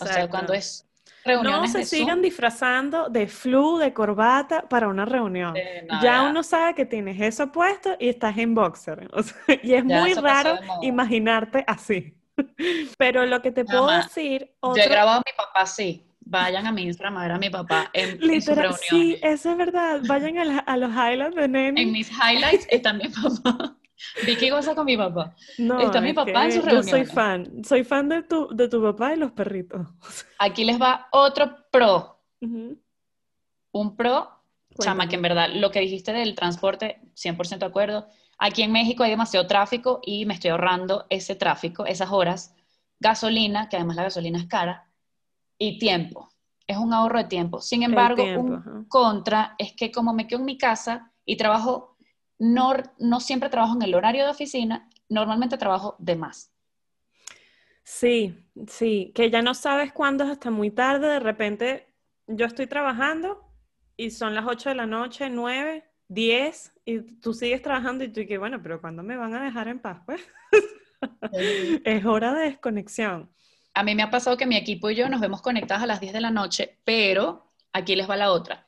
O 0.00 0.04
sea, 0.06 0.28
cuando 0.28 0.52
es 0.54 0.88
No 1.42 1.66
se 1.66 1.84
sigan 1.84 2.16
Zoom, 2.16 2.22
disfrazando 2.22 3.08
de 3.08 3.26
flu, 3.26 3.78
de 3.78 3.92
corbata 3.92 4.68
para 4.68 4.88
una 4.88 5.04
reunión. 5.04 5.56
eh, 5.56 5.86
no, 5.88 6.00
ya 6.02 6.22
uno 6.22 6.42
sabe 6.42 6.74
que 6.74 6.86
tienes 6.86 7.20
eso 7.20 7.50
puesto 7.52 7.96
y 7.98 8.08
estás 8.08 8.36
en 8.38 8.54
boxer. 8.54 9.08
o 9.12 9.22
sea, 9.22 9.36
y 9.62 9.74
es 9.74 9.84
Ya 9.84 10.00
muy 10.00 10.14
raro 10.14 10.58
imaginarte 10.82 11.64
así. 11.66 12.14
Pero 12.98 13.26
lo 13.26 13.40
que 13.42 13.50
te 13.52 13.64
puedo 13.64 13.88
decir, 13.90 14.40
Yo 14.62 14.76
he 14.76 14.80
otro, 14.80 14.90
grabado 14.90 15.18
a 15.18 15.22
mi 15.26 15.32
papá, 15.36 15.66
sí. 15.66 16.02
Vayan 16.28 16.66
a 16.66 16.72
mi 16.72 16.82
Instagram 16.82 17.16
a 17.18 17.22
ver 17.22 17.32
a 17.32 17.38
mi 17.38 17.50
papá 17.50 17.88
en, 17.92 18.08
en 18.10 18.18
sus 18.18 18.26
literal, 18.28 18.56
reuniones. 18.56 18.80
sí, 18.88 19.18
eso 19.22 19.50
es 19.52 19.56
verdad. 19.56 20.00
Vayan 20.08 20.38
a, 20.38 20.44
la- 20.44 20.58
a 20.58 20.76
los 20.76 20.90
highlights 20.90 21.36
de 21.36 21.46
Neni. 21.48 21.82
En 21.82 21.92
mis 21.92 22.10
highlights 22.10 22.66
está 22.68 22.92
mi 22.92 23.04
papá. 23.44 23.76
Vicky 24.26 24.50
goza 24.50 24.74
con 24.74 24.86
mi 24.86 24.96
papá. 24.96 25.34
No, 25.58 25.80
está 25.80 26.00
mi 26.00 26.12
papá 26.12 26.46
en 26.46 26.52
sus 26.52 26.64
Yo 26.64 26.82
soy 26.82 26.82
reuniones. 26.82 27.12
fan, 27.12 27.64
soy 27.64 27.84
fan 27.84 28.08
de 28.08 28.22
tu, 28.22 28.48
de 28.54 28.68
tu 28.68 28.82
papá 28.82 29.14
y 29.14 29.16
los 29.16 29.32
perritos. 29.32 29.86
Aquí 30.38 30.64
les 30.64 30.80
va 30.80 31.08
otro 31.12 31.56
pro. 31.70 32.20
Un 32.40 33.96
pro, 33.96 34.30
chama, 34.78 35.08
que 35.08 35.16
en 35.16 35.22
verdad 35.22 35.48
lo 35.54 35.70
que 35.70 35.80
dijiste 35.80 36.12
del 36.12 36.34
transporte, 36.34 37.00
100% 37.14 37.58
de 37.58 37.66
acuerdo. 37.66 38.06
Aquí 38.38 38.62
en 38.62 38.72
México 38.72 39.02
hay 39.02 39.10
demasiado 39.10 39.46
tráfico 39.46 40.00
y 40.02 40.26
me 40.26 40.34
estoy 40.34 40.50
ahorrando 40.50 41.06
ese 41.08 41.34
tráfico, 41.34 41.86
esas 41.86 42.10
horas. 42.10 42.54
Gasolina, 43.00 43.68
que 43.68 43.76
además 43.76 43.96
la 43.96 44.04
gasolina 44.04 44.38
es 44.38 44.46
cara, 44.46 44.88
y 45.58 45.78
tiempo. 45.78 46.28
Es 46.66 46.76
un 46.76 46.92
ahorro 46.92 47.18
de 47.18 47.24
tiempo. 47.24 47.60
Sin 47.60 47.82
embargo, 47.82 48.22
tiempo, 48.22 48.42
un 48.42 48.54
ajá. 48.54 48.84
contra 48.88 49.54
es 49.58 49.72
que 49.72 49.90
como 49.90 50.12
me 50.12 50.26
quedo 50.26 50.40
en 50.40 50.46
mi 50.46 50.58
casa 50.58 51.12
y 51.24 51.36
trabajo, 51.36 51.95
no, 52.38 52.74
no 52.98 53.20
siempre 53.20 53.48
trabajo 53.48 53.74
en 53.74 53.82
el 53.82 53.94
horario 53.94 54.24
de 54.24 54.30
oficina, 54.30 54.88
normalmente 55.08 55.58
trabajo 55.58 55.96
de 55.98 56.16
más. 56.16 56.52
Sí, 57.82 58.34
sí, 58.66 59.12
que 59.14 59.30
ya 59.30 59.42
no 59.42 59.54
sabes 59.54 59.92
cuándo 59.92 60.24
es 60.24 60.30
hasta 60.30 60.50
muy 60.50 60.70
tarde, 60.70 61.06
de 61.06 61.20
repente 61.20 61.86
yo 62.26 62.46
estoy 62.46 62.66
trabajando 62.66 63.44
y 63.96 64.10
son 64.10 64.34
las 64.34 64.44
8 64.44 64.70
de 64.70 64.74
la 64.74 64.86
noche, 64.86 65.30
9, 65.30 65.84
10, 66.08 66.72
y 66.84 67.00
tú 67.20 67.32
sigues 67.32 67.62
trabajando 67.62 68.04
y 68.04 68.08
tú 68.08 68.20
y 68.20 68.26
que 68.26 68.38
bueno, 68.38 68.60
pero 68.62 68.80
¿cuándo 68.80 69.02
me 69.02 69.16
van 69.16 69.34
a 69.34 69.44
dejar 69.44 69.68
en 69.68 69.78
paz? 69.78 70.00
Pues 70.04 70.20
es 71.84 72.04
hora 72.04 72.34
de 72.34 72.46
desconexión. 72.46 73.30
A 73.74 73.82
mí 73.82 73.94
me 73.94 74.02
ha 74.02 74.10
pasado 74.10 74.36
que 74.36 74.46
mi 74.46 74.56
equipo 74.56 74.90
y 74.90 74.96
yo 74.96 75.08
nos 75.08 75.20
vemos 75.20 75.42
conectados 75.42 75.84
a 75.84 75.86
las 75.86 76.00
10 76.00 76.12
de 76.12 76.20
la 76.20 76.30
noche, 76.30 76.80
pero 76.84 77.52
aquí 77.72 77.94
les 77.94 78.08
va 78.08 78.16
la 78.16 78.32
otra. 78.32 78.65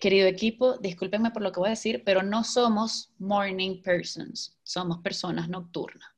Querido 0.00 0.26
equipo, 0.26 0.78
discúlpenme 0.78 1.30
por 1.32 1.42
lo 1.42 1.52
que 1.52 1.60
voy 1.60 1.66
a 1.68 1.70
decir, 1.70 2.02
pero 2.04 2.22
no 2.22 2.44
somos 2.44 3.12
morning 3.18 3.82
persons, 3.82 4.58
somos 4.62 4.98
personas 4.98 5.48
nocturnas. 5.48 6.08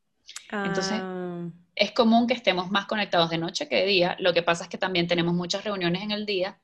Entonces, 0.51 1.01
Ah, 1.03 1.49
Es 1.77 1.91
común 1.93 2.29
que 2.29 2.35
estemos 2.35 2.71
más 2.71 2.87
conectados 2.87 3.31
de 3.31 3.39
noche 3.39 3.69
que 3.69 3.77
de 3.77 3.87
día, 3.87 4.17
lo 4.21 4.33
que 4.33 4.43
pasa 4.45 4.63
es 4.65 4.71
que 4.71 4.79
también 4.79 5.09
tenemos 5.09 5.35
muchas 5.35 5.65
reuniones 5.65 6.03
en 6.03 6.13
el 6.13 6.25
día 6.25 6.61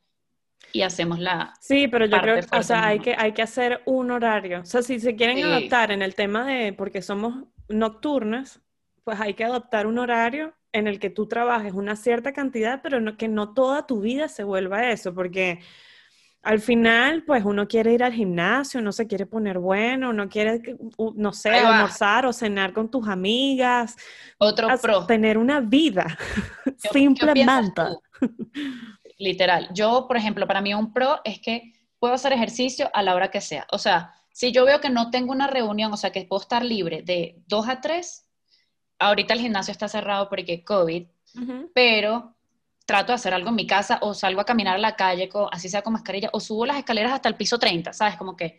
y 0.72 0.82
hacemos 0.82 1.18
la... 1.18 1.52
sí, 1.60 1.88
pero 1.88 2.04
yo 2.06 2.12
parte 2.12 2.22
creo 2.22 2.40
que, 2.48 2.56
o 2.58 2.62
sea, 2.62 2.86
hay 2.86 3.00
que, 3.00 3.14
hay 3.18 3.32
que 3.32 3.42
hacer 3.42 3.82
un 3.86 4.10
horario. 4.12 4.60
O 4.60 4.64
sea, 4.64 4.82
si 4.82 5.00
se 5.00 5.16
quieren 5.16 5.38
Sí. 5.38 5.42
adaptar 5.42 5.90
en 5.90 6.02
el 6.02 6.14
tema 6.14 6.46
de, 6.46 6.72
porque 6.72 7.02
somos 7.02 7.44
nocturnas, 7.68 8.60
pues 9.04 9.20
hay 9.20 9.34
que 9.34 9.44
adoptar 9.44 9.86
un 9.88 9.98
horario 9.98 10.54
en 10.72 10.86
el 10.86 11.00
que 11.00 11.10
tú 11.10 11.26
trabajes 11.26 11.72
una 11.72 11.96
cierta 11.96 12.32
cantidad, 12.32 12.80
pero 12.82 13.00
no, 13.00 13.16
que 13.16 13.26
no 13.26 13.52
toda 13.54 13.86
tu 13.86 14.00
vida 14.00 14.28
se 14.28 14.44
vuelva 14.44 14.90
eso, 14.90 15.12
porque 15.14 15.58
al 16.42 16.60
final, 16.60 17.22
pues 17.24 17.44
uno 17.44 17.68
quiere 17.68 17.92
ir 17.92 18.02
al 18.02 18.12
gimnasio, 18.14 18.80
uno 18.80 18.92
se 18.92 19.06
quiere 19.06 19.26
poner 19.26 19.58
bueno, 19.58 20.10
uno 20.10 20.28
quiere, 20.28 20.62
no 21.14 21.32
sé, 21.32 21.50
almorzar 21.50 22.24
o 22.26 22.32
cenar 22.32 22.72
con 22.72 22.90
tus 22.90 23.06
amigas, 23.08 23.96
Otro 24.38 24.68
pro. 24.80 25.06
tener 25.06 25.36
una 25.36 25.60
vida, 25.60 26.16
¿Qué- 26.64 26.72
qué 26.82 26.88
simplemente. 26.90 27.82
Literal. 29.18 29.68
Yo, 29.74 30.06
por 30.08 30.16
ejemplo, 30.16 30.46
para 30.46 30.60
mí 30.60 30.72
un 30.74 30.92
pro 30.92 31.20
es 31.24 31.40
que 31.40 31.72
puedo 31.98 32.14
hacer 32.14 32.32
ejercicio 32.32 32.88
a 32.94 33.02
la 33.02 33.14
hora 33.14 33.30
que 33.30 33.40
sea. 33.42 33.66
O 33.70 33.78
sea, 33.78 34.14
si 34.32 34.52
yo 34.52 34.64
veo 34.64 34.80
que 34.80 34.88
no 34.88 35.10
tengo 35.10 35.32
una 35.32 35.46
reunión, 35.46 35.92
o 35.92 35.96
sea, 35.96 36.10
que 36.10 36.24
puedo 36.24 36.40
estar 36.40 36.64
libre 36.64 37.02
de 37.02 37.36
2 37.46 37.68
a 37.68 37.80
3, 37.82 38.26
ahorita 38.98 39.34
el 39.34 39.40
gimnasio 39.40 39.72
está 39.72 39.88
cerrado 39.88 40.28
porque 40.30 40.64
COVID, 40.64 41.06
pero 41.74 42.34
trato 42.90 43.12
de 43.12 43.14
hacer 43.14 43.32
algo 43.32 43.50
en 43.50 43.54
mi 43.54 43.68
casa 43.68 43.98
o 44.02 44.14
salgo 44.14 44.40
a 44.40 44.44
caminar 44.44 44.74
a 44.74 44.78
la 44.78 44.96
calle, 44.96 45.28
con, 45.28 45.46
así 45.52 45.68
sea 45.68 45.82
con 45.82 45.92
mascarilla, 45.92 46.28
o 46.32 46.40
subo 46.40 46.66
las 46.66 46.76
escaleras 46.76 47.12
hasta 47.12 47.28
el 47.28 47.36
piso 47.36 47.56
30, 47.56 47.92
¿sabes? 47.92 48.16
Como 48.16 48.36
que 48.36 48.58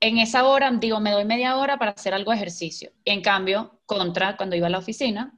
en 0.00 0.16
esa 0.16 0.46
hora, 0.46 0.70
digo, 0.70 1.00
me 1.00 1.10
doy 1.10 1.26
media 1.26 1.58
hora 1.58 1.76
para 1.78 1.90
hacer 1.90 2.14
algo 2.14 2.30
de 2.30 2.38
ejercicio. 2.38 2.92
En 3.04 3.20
cambio, 3.20 3.82
contra, 3.84 4.38
cuando 4.38 4.56
iba 4.56 4.68
a 4.68 4.70
la 4.70 4.78
oficina, 4.78 5.34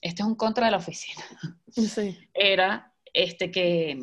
este 0.00 0.22
es 0.22 0.26
un 0.26 0.34
contra 0.34 0.64
de 0.64 0.72
la 0.72 0.78
oficina, 0.78 1.22
Sí. 1.70 2.18
era 2.34 2.92
este 3.14 3.52
que, 3.52 3.98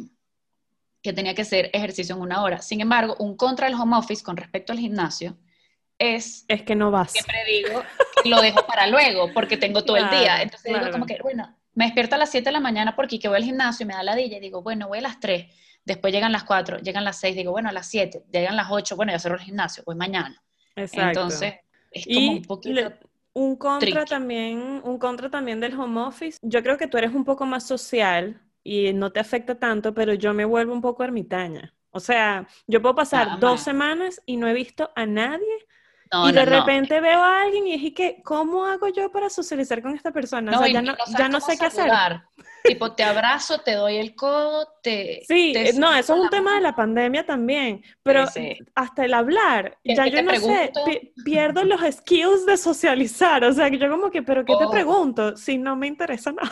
que 1.03 1.11
tenía 1.11 1.35
que 1.35 1.41
hacer 1.41 1.69
ejercicio 1.73 2.15
en 2.15 2.21
una 2.21 2.41
hora. 2.41 2.61
Sin 2.61 2.79
embargo, 2.79 3.17
un 3.19 3.35
contra 3.35 3.67
del 3.67 3.75
home 3.75 3.97
office 3.97 4.23
con 4.23 4.37
respecto 4.37 4.71
al 4.71 4.79
gimnasio 4.79 5.37
es 5.97 6.45
Es 6.47 6.61
que 6.63 6.75
no 6.75 6.89
vas. 6.89 7.11
siempre 7.11 7.43
digo, 7.45 7.83
lo 8.23 8.41
dejo 8.41 8.65
para 8.65 8.87
luego 8.87 9.33
porque 9.33 9.57
tengo 9.57 9.83
todo 9.83 9.97
el 9.97 10.09
día. 10.09 10.19
Claro, 10.23 10.43
Entonces 10.43 10.73
digo 10.79 10.91
como 10.91 11.05
que, 11.05 11.17
bueno, 11.21 11.58
me 11.79 11.85
despierto 11.85 12.15
a 12.15 12.17
las 12.17 12.29
7 12.29 12.49
de 12.49 12.51
la 12.51 12.59
mañana 12.59 12.93
porque 12.93 13.19
que 13.19 13.29
voy 13.29 13.37
al 13.37 13.45
gimnasio 13.45 13.85
y 13.85 13.87
me 13.87 13.93
da 13.93 14.03
la 14.03 14.19
y 14.19 14.37
digo, 14.41 14.61
bueno, 14.61 14.89
voy 14.89 14.97
a 14.97 15.01
las 15.01 15.21
3, 15.21 15.45
después 15.85 16.11
llegan 16.11 16.33
las 16.33 16.43
4, 16.43 16.77
llegan 16.79 17.05
las 17.05 17.17
6, 17.21 17.37
digo, 17.37 17.51
bueno, 17.53 17.69
a 17.69 17.71
las 17.71 17.87
7, 17.87 18.25
llegan 18.33 18.57
las 18.57 18.67
8, 18.69 18.97
bueno, 18.97 19.13
ya 19.13 19.19
cerro 19.19 19.35
el 19.35 19.41
gimnasio, 19.43 19.81
voy 19.85 19.95
mañana. 19.95 20.43
Exacto. 20.75 21.21
Entonces, 21.21 21.53
es 21.89 22.05
como 22.05 22.19
Y 22.19 22.35
un 22.35 22.41
poquito... 22.41 22.75
le- 22.75 22.99
un 23.31 23.55
contra 23.55 23.91
tricky. 23.91 24.09
también, 24.09 24.81
un 24.83 24.97
contra 24.99 25.29
también 25.29 25.61
del 25.61 25.79
home 25.79 26.01
office. 26.01 26.37
Yo 26.41 26.61
creo 26.63 26.77
que 26.77 26.87
tú 26.87 26.97
eres 26.97 27.13
un 27.13 27.23
poco 27.23 27.45
más 27.45 27.65
social 27.65 28.41
y 28.61 28.91
no 28.91 29.13
te 29.13 29.21
afecta 29.21 29.57
tanto, 29.57 29.93
pero 29.93 30.13
yo 30.13 30.33
me 30.33 30.43
vuelvo 30.43 30.73
un 30.73 30.81
poco 30.81 31.05
ermitaña. 31.05 31.73
O 31.91 32.01
sea, 32.01 32.45
yo 32.67 32.81
puedo 32.81 32.95
pasar 32.95 33.39
dos 33.39 33.61
semanas 33.61 34.21
y 34.25 34.35
no 34.35 34.49
he 34.49 34.53
visto 34.53 34.91
a 34.97 35.05
nadie 35.05 35.47
no, 36.11 36.29
y 36.29 36.31
de 36.33 36.45
no, 36.45 36.51
no. 36.51 36.57
repente 36.59 36.99
veo 37.01 37.19
a 37.23 37.41
alguien 37.43 37.67
y 37.67 37.73
dije 37.73 37.93
que, 37.93 38.21
¿cómo 38.23 38.65
hago 38.65 38.87
yo 38.89 39.11
para 39.11 39.29
socializar 39.29 39.81
con 39.81 39.95
esta 39.95 40.11
persona? 40.11 40.51
O 40.51 40.55
No, 40.55 40.63
sea, 40.63 40.73
ya 40.73 40.81
no, 40.81 40.95
ya 41.17 41.29
no 41.29 41.39
sé 41.39 41.57
qué 41.57 41.65
hacer. 41.65 41.81
saludar. 41.83 42.23
tipo, 42.63 42.91
te 42.93 43.03
abrazo, 43.03 43.59
te 43.61 43.73
doy 43.73 43.97
el 43.97 44.15
codo, 44.15 44.67
te... 44.83 45.21
Sí, 45.27 45.51
te 45.53 45.69
eh, 45.69 45.73
no, 45.77 45.93
eso 45.93 46.13
es 46.15 46.19
un 46.19 46.29
tema 46.29 46.51
de 46.51 46.57
mano. 46.57 46.67
la 46.67 46.75
pandemia 46.75 47.25
también, 47.25 47.83
pero 48.03 48.27
Sí, 48.27 48.55
sí. 48.57 48.63
hasta 48.75 49.05
el 49.05 49.13
hablar, 49.13 49.77
ya 49.83 50.05
yo 50.07 50.17
te 50.17 50.23
no 50.23 50.31
sé, 50.35 50.71
pregunto- 50.73 50.83
pi- 50.85 51.13
pierdo 51.23 51.63
los 51.63 51.81
skills 51.81 52.45
de 52.45 52.57
socializar, 52.57 53.43
o 53.43 53.53
sea, 53.53 53.69
que 53.71 53.77
yo 53.77 53.89
como 53.89 54.11
que, 54.11 54.21
pero 54.21 54.43
¿qué 54.45 54.55
te 54.57 54.65
Oh. 54.65 54.71
pregunto? 54.71 55.37
Si 55.37 55.57
no 55.57 55.75
me 55.75 55.87
interesa 55.87 56.31
nada. 56.33 56.51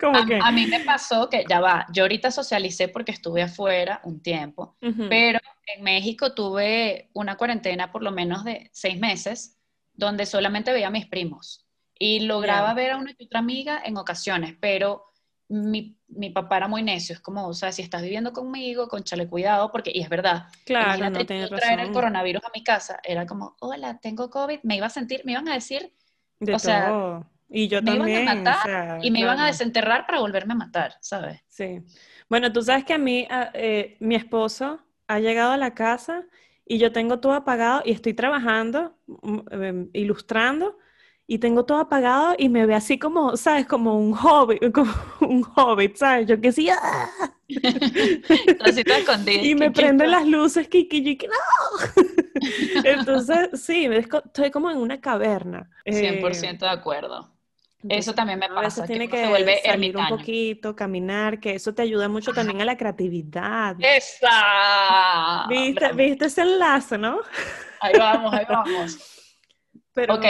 Como 0.00 0.16
A, 0.18 0.24
que... 0.26 0.38
a 0.42 0.50
mí 0.52 0.66
me 0.66 0.80
pasó 0.80 1.28
que, 1.28 1.44
ya 1.46 1.60
va, 1.60 1.86
yo 1.92 2.04
ahorita 2.04 2.30
socialicé 2.30 2.88
porque 2.88 3.12
estuve 3.12 3.42
afuera 3.42 4.00
un 4.04 4.22
tiempo, 4.22 4.76
Ujú. 4.80 5.06
pero 5.10 5.38
en 5.76 5.82
México 5.84 6.34
tuve 6.34 7.10
una 7.14 7.36
cuarentena 7.36 7.92
por 7.92 8.02
lo 8.02 8.10
menos 8.12 8.44
de 8.44 8.70
seis 8.72 8.98
meses, 8.98 9.58
donde 9.92 10.26
solamente 10.26 10.72
veía 10.72 10.88
a 10.88 10.90
mis 10.90 11.06
primos 11.06 11.66
y 11.98 12.20
lograba 12.20 12.68
Ya. 12.68 12.74
ver 12.74 12.90
a 12.92 12.96
una 12.96 13.14
que 13.14 13.24
otra 13.24 13.40
amiga 13.40 13.82
en 13.84 13.96
ocasiones, 13.98 14.56
pero 14.60 15.04
mi, 15.48 15.98
mi 16.08 16.30
papá 16.30 16.56
era 16.58 16.68
muy 16.68 16.82
necio, 16.82 17.14
es 17.14 17.20
como, 17.20 17.46
o 17.48 17.52
sea, 17.54 17.72
si 17.72 17.82
estás 17.82 18.02
viviendo 18.02 18.32
conmigo, 18.32 18.88
conchale 18.88 19.28
cuidado, 19.28 19.70
porque, 19.72 19.90
y 19.92 20.00
es 20.00 20.08
verdad, 20.08 20.44
Claro, 20.64 20.86
imagínate 20.86 21.18
no 21.18 21.26
tienes 21.26 21.50
traer 21.54 21.80
el 21.80 21.86
razón. 21.86 21.92
coronavirus 21.92 22.44
a 22.44 22.50
mi 22.54 22.62
casa, 22.64 23.00
era 23.04 23.26
como, 23.26 23.56
hola, 23.60 23.98
tengo 24.00 24.30
COVID, 24.30 24.60
me 24.62 24.76
iba 24.76 24.86
a 24.86 24.90
sentir, 24.90 25.22
me 25.24 25.32
iban 25.32 25.48
a 25.48 25.54
decir, 25.54 25.92
De 26.40 26.56
o 26.56 26.58
sea, 26.58 26.82
todo. 26.84 27.26
Y 27.48 27.68
yo 27.68 27.82
me 27.82 27.92
iban 27.92 28.14
a 28.16 28.20
también, 28.20 28.26
o 28.46 28.54
matar 28.54 28.54
sea, 28.54 28.98
y 29.02 29.10
me 29.10 29.20
iban 29.20 29.40
a 29.40 29.46
claro. 29.46 29.46
desenterrar 29.46 30.06
para 30.06 30.20
volverme 30.20 30.52
a 30.54 30.56
matar, 30.56 30.94
¿sabes? 31.00 31.40
Sí. 31.48 31.82
Bueno, 32.28 32.52
tú 32.52 32.62
sabes 32.62 32.84
que 32.84 32.94
a 32.94 32.98
mí, 32.98 33.26
a- 33.30 33.50
eh, 33.54 33.96
mi 34.00 34.14
esposo 34.14 34.80
ha 35.10 35.18
llegado 35.18 35.52
a 35.52 35.56
la 35.56 35.74
casa 35.74 36.26
y 36.64 36.78
yo 36.78 36.92
tengo 36.92 37.18
todo 37.18 37.32
apagado 37.32 37.82
y 37.84 37.90
estoy 37.90 38.14
trabajando, 38.14 38.94
mm, 39.06 39.38
em, 39.50 39.90
ilustrando, 39.92 40.78
y 41.26 41.38
tengo 41.38 41.64
todo 41.64 41.78
apagado 41.78 42.34
y 42.38 42.48
me 42.48 42.66
ve 42.66 42.74
así 42.74 42.98
como, 42.98 43.36
¿sabes? 43.36 43.66
Como 43.66 43.98
un 43.98 44.14
hobbit, 44.14 44.60
como 44.74 44.92
un 45.20 45.44
hobbit, 45.56 45.96
¿sabes? 45.96 46.26
Yo 46.26 46.40
que 46.40 46.52
sí, 46.52 46.68
¡ah! 46.70 47.08
Y 49.42 49.54
me 49.56 49.70
prenden 49.72 50.12
las 50.12 50.26
luces, 50.26 50.68
yo 50.70 50.88
que 50.88 51.28
no. 51.28 52.02
Entonces, 52.84 53.60
sí, 53.60 53.86
estoy 53.86 54.50
como 54.50 54.70
en 54.70 54.78
una 54.78 55.00
caverna. 55.00 55.68
Eh, 55.84 56.20
100% 56.20 56.60
de 56.60 56.68
acuerdo. 56.68 57.32
Eso 57.88 58.14
también 58.14 58.38
me 58.38 58.48
a 58.54 58.62
veces 58.62 58.82
pasa, 58.82 58.86
que 58.86 58.98
tiene 58.98 59.06
uno 59.06 59.08
que 59.08 59.16
se 59.16 59.26
vuelve 59.26 59.56
salir 59.58 59.96
un 59.96 60.06
ermitaño. 60.06 60.08
poquito, 60.08 60.76
caminar, 60.76 61.40
que 61.40 61.54
eso 61.54 61.74
te 61.74 61.82
ayuda 61.82 62.08
mucho 62.08 62.32
también 62.34 62.60
a 62.60 62.64
la 62.64 62.76
creatividad. 62.76 63.76
¡Esa! 63.80 64.30
¿Viste, 65.42 65.72
Bravo. 65.72 65.96
viste 65.96 66.26
ese 66.26 66.42
enlace, 66.42 66.98
no? 66.98 67.20
Ahí 67.80 67.96
vamos, 67.96 68.32
ahí 68.34 68.44
vamos. 68.48 68.98
Pero, 69.92 70.14
Ok, 70.14 70.24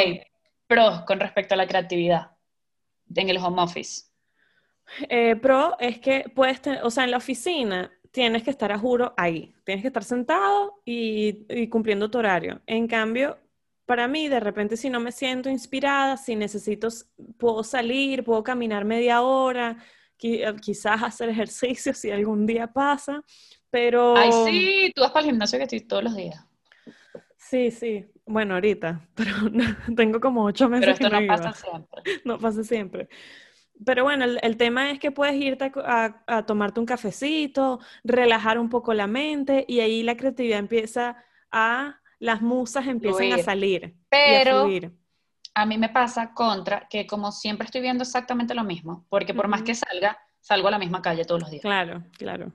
pros 0.67 1.03
con 1.03 1.21
respecto 1.21 1.55
a 1.55 1.57
la 1.57 1.67
creatividad 1.67 2.33
en 3.15 3.29
el 3.29 3.39
home 3.39 3.63
office. 3.63 4.05
eh, 5.09 5.37
pro 5.37 5.77
es 5.79 5.99
que 6.01 6.25
puedes, 6.35 6.61
o 6.83 6.91
sea, 6.91 7.05
en 7.05 7.11
la 7.13 7.17
oficina 7.19 7.93
tienes 8.11 8.43
que 8.43 8.51
estar 8.51 8.73
a 8.73 8.79
juro 8.79 9.15
ahí, 9.17 9.55
tienes 9.65 9.83
que 9.83 9.89
estar 9.89 10.05
sentado 10.05 10.81
y, 10.85 11.47
y 11.49 11.69
cumpliendo 11.69 12.11
tu 12.11 12.19
horario. 12.19 12.61
En 12.67 12.87
cambio, 12.89 13.39
para 13.91 14.07
mí, 14.07 14.29
de 14.29 14.39
repente, 14.39 14.77
si 14.77 14.89
no 14.89 15.01
me 15.01 15.11
siento 15.11 15.51
inspirada, 15.51 16.17
si 16.17 16.37
necesito, 16.37 16.87
puedo 17.39 17.65
salir, 17.65 18.23
puedo 18.23 18.45
caminar 18.45 18.85
media 18.85 19.23
hora, 19.23 19.79
eh, 20.23 20.55
quizás 20.63 21.03
hacer 21.03 21.29
ejercicio 21.29 21.93
si 21.93 22.09
algún 22.13 22.47
día 22.47 22.69
pasa, 22.69 23.21
pero... 23.69 24.15
Ay, 24.17 24.31
sí, 24.31 24.93
tú 24.95 25.03
vas 25.03 25.11
para 25.11 25.25
el 25.27 25.31
gimnasio 25.33 25.59
que 25.59 25.65
estoy 25.65 25.81
todos 25.81 26.05
los 26.05 26.15
días. 26.15 26.47
Sí, 27.37 27.73
sí. 27.73 28.07
Bueno, 28.27 28.55
ahorita, 28.55 29.01
pero 29.17 29.33
tengo 29.97 30.21
como 30.21 30.45
ocho 30.45 30.69
meses 30.69 30.87
Pero 30.87 30.99
que 30.99 31.05
esto 31.07 31.21
no 31.21 31.27
pasa 31.27 31.53
siempre. 31.53 32.03
No 32.25 32.39
pasa 32.39 32.63
siempre. 32.63 33.09
Pero 33.85 34.05
bueno, 34.05 34.25
el, 34.25 34.39
el 34.43 34.57
tema 34.57 34.93
es 34.93 35.01
que 35.01 35.11
puedes 35.11 35.35
irte 35.35 35.73
a- 35.85 36.23
a 36.29 36.47
tomarte 36.47 36.79
un 36.79 36.87
cafecito, 36.87 37.81
relajar 38.05 38.57
un 38.57 38.69
poco 38.69 38.95
la 38.95 39.09
mente 39.09 39.65
y 39.67 39.81
ahí 39.81 40.05
la 40.05 40.17
creatividad 40.17 40.61
empieza 40.61 41.17
a, 41.51 42.00
las 42.21 42.43
musas 42.43 42.87
empiezan 42.87 43.33
a 43.33 43.39
salir 43.39 43.83
y 43.83 43.87
a 43.87 43.93
Pero 44.11 44.69
a 45.55 45.67
mí 45.67 45.79
me 45.79 45.89
pasa 45.89 46.33
contra 46.33 46.87
que 46.89 47.07
como 47.07 47.33
siempre 47.33 47.65
estoy 47.65 47.81
viendo 47.81 48.05
exactamente 48.05 48.55
lo 48.55 48.63
mismo, 48.63 49.05
porque 49.09 49.35
por 49.35 49.49
más 49.49 49.63
que 49.63 49.75
salga, 49.75 50.17
salgo 50.41 50.69
a 50.69 50.71
la 50.71 50.79
misma 50.79 51.03
calle 51.03 51.25
todos 51.25 51.41
los 51.41 51.51
días. 51.51 51.63
Claro, 51.63 52.05
claro. 52.17 52.53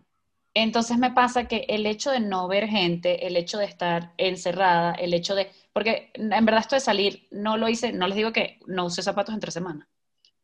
Entonces 0.54 0.98
me 0.98 1.12
pasa 1.12 1.50
que 1.50 1.66
el 1.68 1.86
hecho 1.86 2.12
de 2.12 2.22
no 2.22 2.48
ver 2.48 2.68
gente, 2.68 3.28
el 3.28 3.36
hecho 3.36 3.58
de 3.58 3.66
estar 3.66 4.14
encerrada, 4.18 4.94
el 4.94 5.14
hecho 5.14 5.36
de, 5.36 5.52
porque 5.74 6.12
en 6.14 6.46
verdad 6.46 6.62
esto 6.62 6.76
de 6.76 6.80
salir, 6.80 7.28
no 7.32 7.58
lo 7.58 7.68
hice, 7.68 7.92
no 7.92 8.08
les 8.08 8.16
digo 8.16 8.32
que 8.32 8.60
no 8.66 8.86
use 8.86 9.02
zapatos 9.02 9.36
entre 9.36 9.52
semana. 9.52 9.90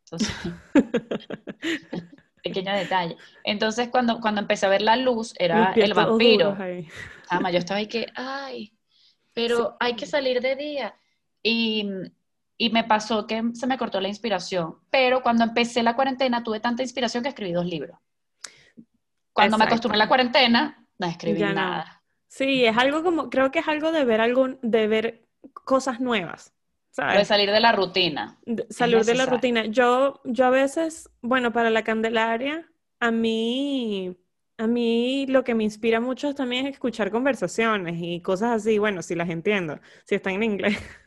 Entonces, 0.03 0.36
pequeño 2.43 2.73
detalle. 2.73 3.15
Entonces 3.45 3.88
cuando, 3.88 4.19
cuando 4.19 4.41
empecé 4.41 4.65
a 4.65 4.69
ver 4.69 4.81
la 4.81 4.97
luz, 4.97 5.34
era 5.39 5.71
el 5.73 5.93
vampiro. 5.93 6.57
Chama, 7.29 7.51
yo 7.51 7.60
estaba 7.60 7.77
ahí 7.77 7.88
que, 7.88 8.07
ay, 8.15 8.73
pero 9.33 9.77
hay 9.79 9.95
que 9.95 10.05
salir 10.05 10.41
de 10.41 10.55
día. 10.55 10.95
Y, 11.43 11.89
y 12.57 12.69
me 12.69 12.83
pasó 12.83 13.25
que 13.27 13.41
se 13.53 13.67
me 13.67 13.77
cortó 13.77 13.99
la 14.01 14.07
inspiración. 14.07 14.77
Pero 14.89 15.21
cuando 15.23 15.43
empecé 15.43 15.83
la 15.83 15.95
cuarentena 15.95 16.43
tuve 16.43 16.59
tanta 16.59 16.83
inspiración 16.83 17.23
que 17.23 17.29
escribí 17.29 17.51
dos 17.51 17.65
libros. 17.65 17.97
Cuando 19.33 19.57
me 19.57 19.63
acostumbré 19.65 19.95
a 19.95 19.99
la 19.99 20.07
cuarentena, 20.07 20.85
no 20.99 21.07
escribí 21.07 21.39
Ya 21.39 21.49
no. 21.49 21.55
nada. 21.55 22.03
Sí, 22.27 22.65
es 22.65 22.77
algo 22.77 23.03
como, 23.03 23.29
creo 23.29 23.51
que 23.51 23.59
es 23.59 23.67
algo 23.67 23.91
de 23.91 24.05
ver 24.05 24.21
algo, 24.21 24.47
de 24.61 24.87
ver 24.87 25.27
cosas 25.53 25.99
nuevas, 25.99 26.53
De 26.95 27.25
salir 27.25 27.51
de 27.51 27.59
la 27.59 27.71
rutina. 27.71 28.37
de- 28.45 28.67
salir 28.69 29.03
de 29.03 29.15
la 29.15 29.25
rutina. 29.25 29.65
Yo, 29.65 30.21
yo 30.25 30.45
a 30.45 30.49
veces, 30.49 31.09
bueno, 31.21 31.51
para 31.51 31.69
la 31.69 31.83
Candelaria, 31.83 32.69
a 32.99 33.11
mí, 33.11 34.15
a 34.62 34.67
mí 34.67 35.26
lo 35.28 35.43
que 35.43 35.56
me 35.56 35.63
inspira 35.63 36.00
mucho 36.00 36.36
también 36.36 36.67
es 36.67 36.74
escuchar 36.74 37.10
conversaciones 37.10 37.95
y 37.97 38.21
cosas 38.21 38.52
así. 38.52 38.78
Bueno, 38.78 39.02
si 39.02 39.15
las 39.15 39.28
entiendo, 39.30 39.80
si 40.06 40.15
están 40.15 40.36
en 40.36 40.43
inglés. 40.43 40.78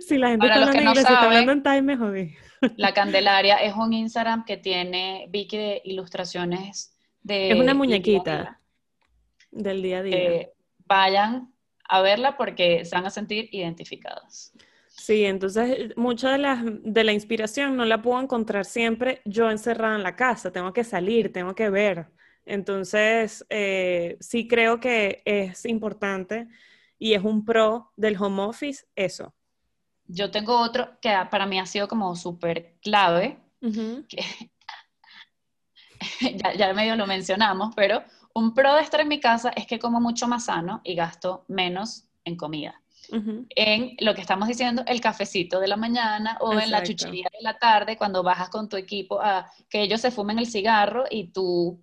Si 0.00 0.16
la 0.16 0.30
gente 0.30 0.48
Para 0.48 0.54
está 0.54 0.70
hablando 0.70 0.78
en 0.78 0.84
no 0.84 0.90
inglés, 0.90 1.06
si 1.06 1.12
está 1.12 1.26
hablando 1.26 1.52
en 1.52 1.62
Thai, 1.62 1.82
me 1.82 1.96
jodí. 1.98 2.34
La 2.76 2.94
Candelaria 2.94 3.56
es 3.62 3.74
un 3.74 3.92
Instagram 3.92 4.44
que 4.46 4.56
tiene 4.56 5.26
Vicky 5.28 5.58
de 5.58 5.82
ilustraciones 5.84 6.96
de... 7.22 7.50
Es 7.50 7.60
una 7.60 7.74
muñequita 7.74 8.40
día. 8.40 8.60
del 9.50 9.82
día 9.82 9.98
a 9.98 10.02
día. 10.02 10.16
Eh, 10.16 10.52
vayan 10.86 11.52
a 11.84 12.00
verla 12.00 12.38
porque 12.38 12.86
se 12.86 12.96
van 12.96 13.06
a 13.06 13.10
sentir 13.10 13.50
identificados. 13.52 14.52
Sí, 14.88 15.26
entonces 15.26 15.94
mucha 15.96 16.32
de 16.32 16.38
la, 16.38 16.64
de 16.64 17.04
la 17.04 17.12
inspiración 17.12 17.76
no 17.76 17.84
la 17.84 18.00
puedo 18.00 18.20
encontrar 18.20 18.64
siempre 18.64 19.20
yo 19.26 19.50
encerrada 19.50 19.94
en 19.94 20.02
la 20.02 20.16
casa, 20.16 20.50
tengo 20.50 20.72
que 20.72 20.84
salir, 20.84 21.32
tengo 21.32 21.54
que 21.54 21.68
ver. 21.68 22.08
Entonces, 22.48 23.44
eh, 23.50 24.16
sí 24.20 24.48
creo 24.48 24.80
que 24.80 25.22
es 25.26 25.66
importante 25.66 26.48
y 26.98 27.12
es 27.12 27.22
un 27.22 27.44
pro 27.44 27.92
del 27.94 28.16
home 28.20 28.42
office 28.42 28.86
eso. 28.96 29.34
Yo 30.06 30.30
tengo 30.30 30.58
otro 30.58 30.98
que 31.02 31.14
para 31.30 31.44
mí 31.44 31.58
ha 31.58 31.66
sido 31.66 31.86
como 31.88 32.16
súper 32.16 32.76
clave, 32.80 33.38
que 33.60 34.24
ya, 36.36 36.54
ya 36.54 36.72
medio 36.72 36.96
lo 36.96 37.06
mencionamos, 37.06 37.74
pero 37.76 38.02
un 38.32 38.54
pro 38.54 38.74
de 38.74 38.82
estar 38.82 39.00
en 39.00 39.08
mi 39.08 39.20
casa 39.20 39.50
es 39.50 39.66
que 39.66 39.78
como 39.78 40.00
mucho 40.00 40.26
más 40.26 40.46
sano 40.46 40.80
y 40.84 40.94
gasto 40.94 41.44
menos 41.48 42.04
en 42.24 42.36
comida. 42.36 42.80
En 43.10 43.96
lo 44.00 44.14
que 44.14 44.20
estamos 44.20 44.48
diciendo, 44.48 44.82
el 44.86 45.00
cafecito 45.00 45.60
de 45.60 45.68
la 45.68 45.76
mañana 45.76 46.36
o 46.40 46.58
en 46.58 46.70
la 46.70 46.82
chuchería 46.82 47.28
de 47.32 47.42
la 47.42 47.58
tarde, 47.58 47.96
cuando 47.96 48.22
bajas 48.22 48.50
con 48.50 48.68
tu 48.68 48.76
equipo 48.76 49.20
a 49.20 49.50
que 49.70 49.82
ellos 49.82 50.00
se 50.00 50.10
fumen 50.10 50.38
el 50.38 50.46
cigarro 50.46 51.04
y 51.10 51.28
tú 51.28 51.82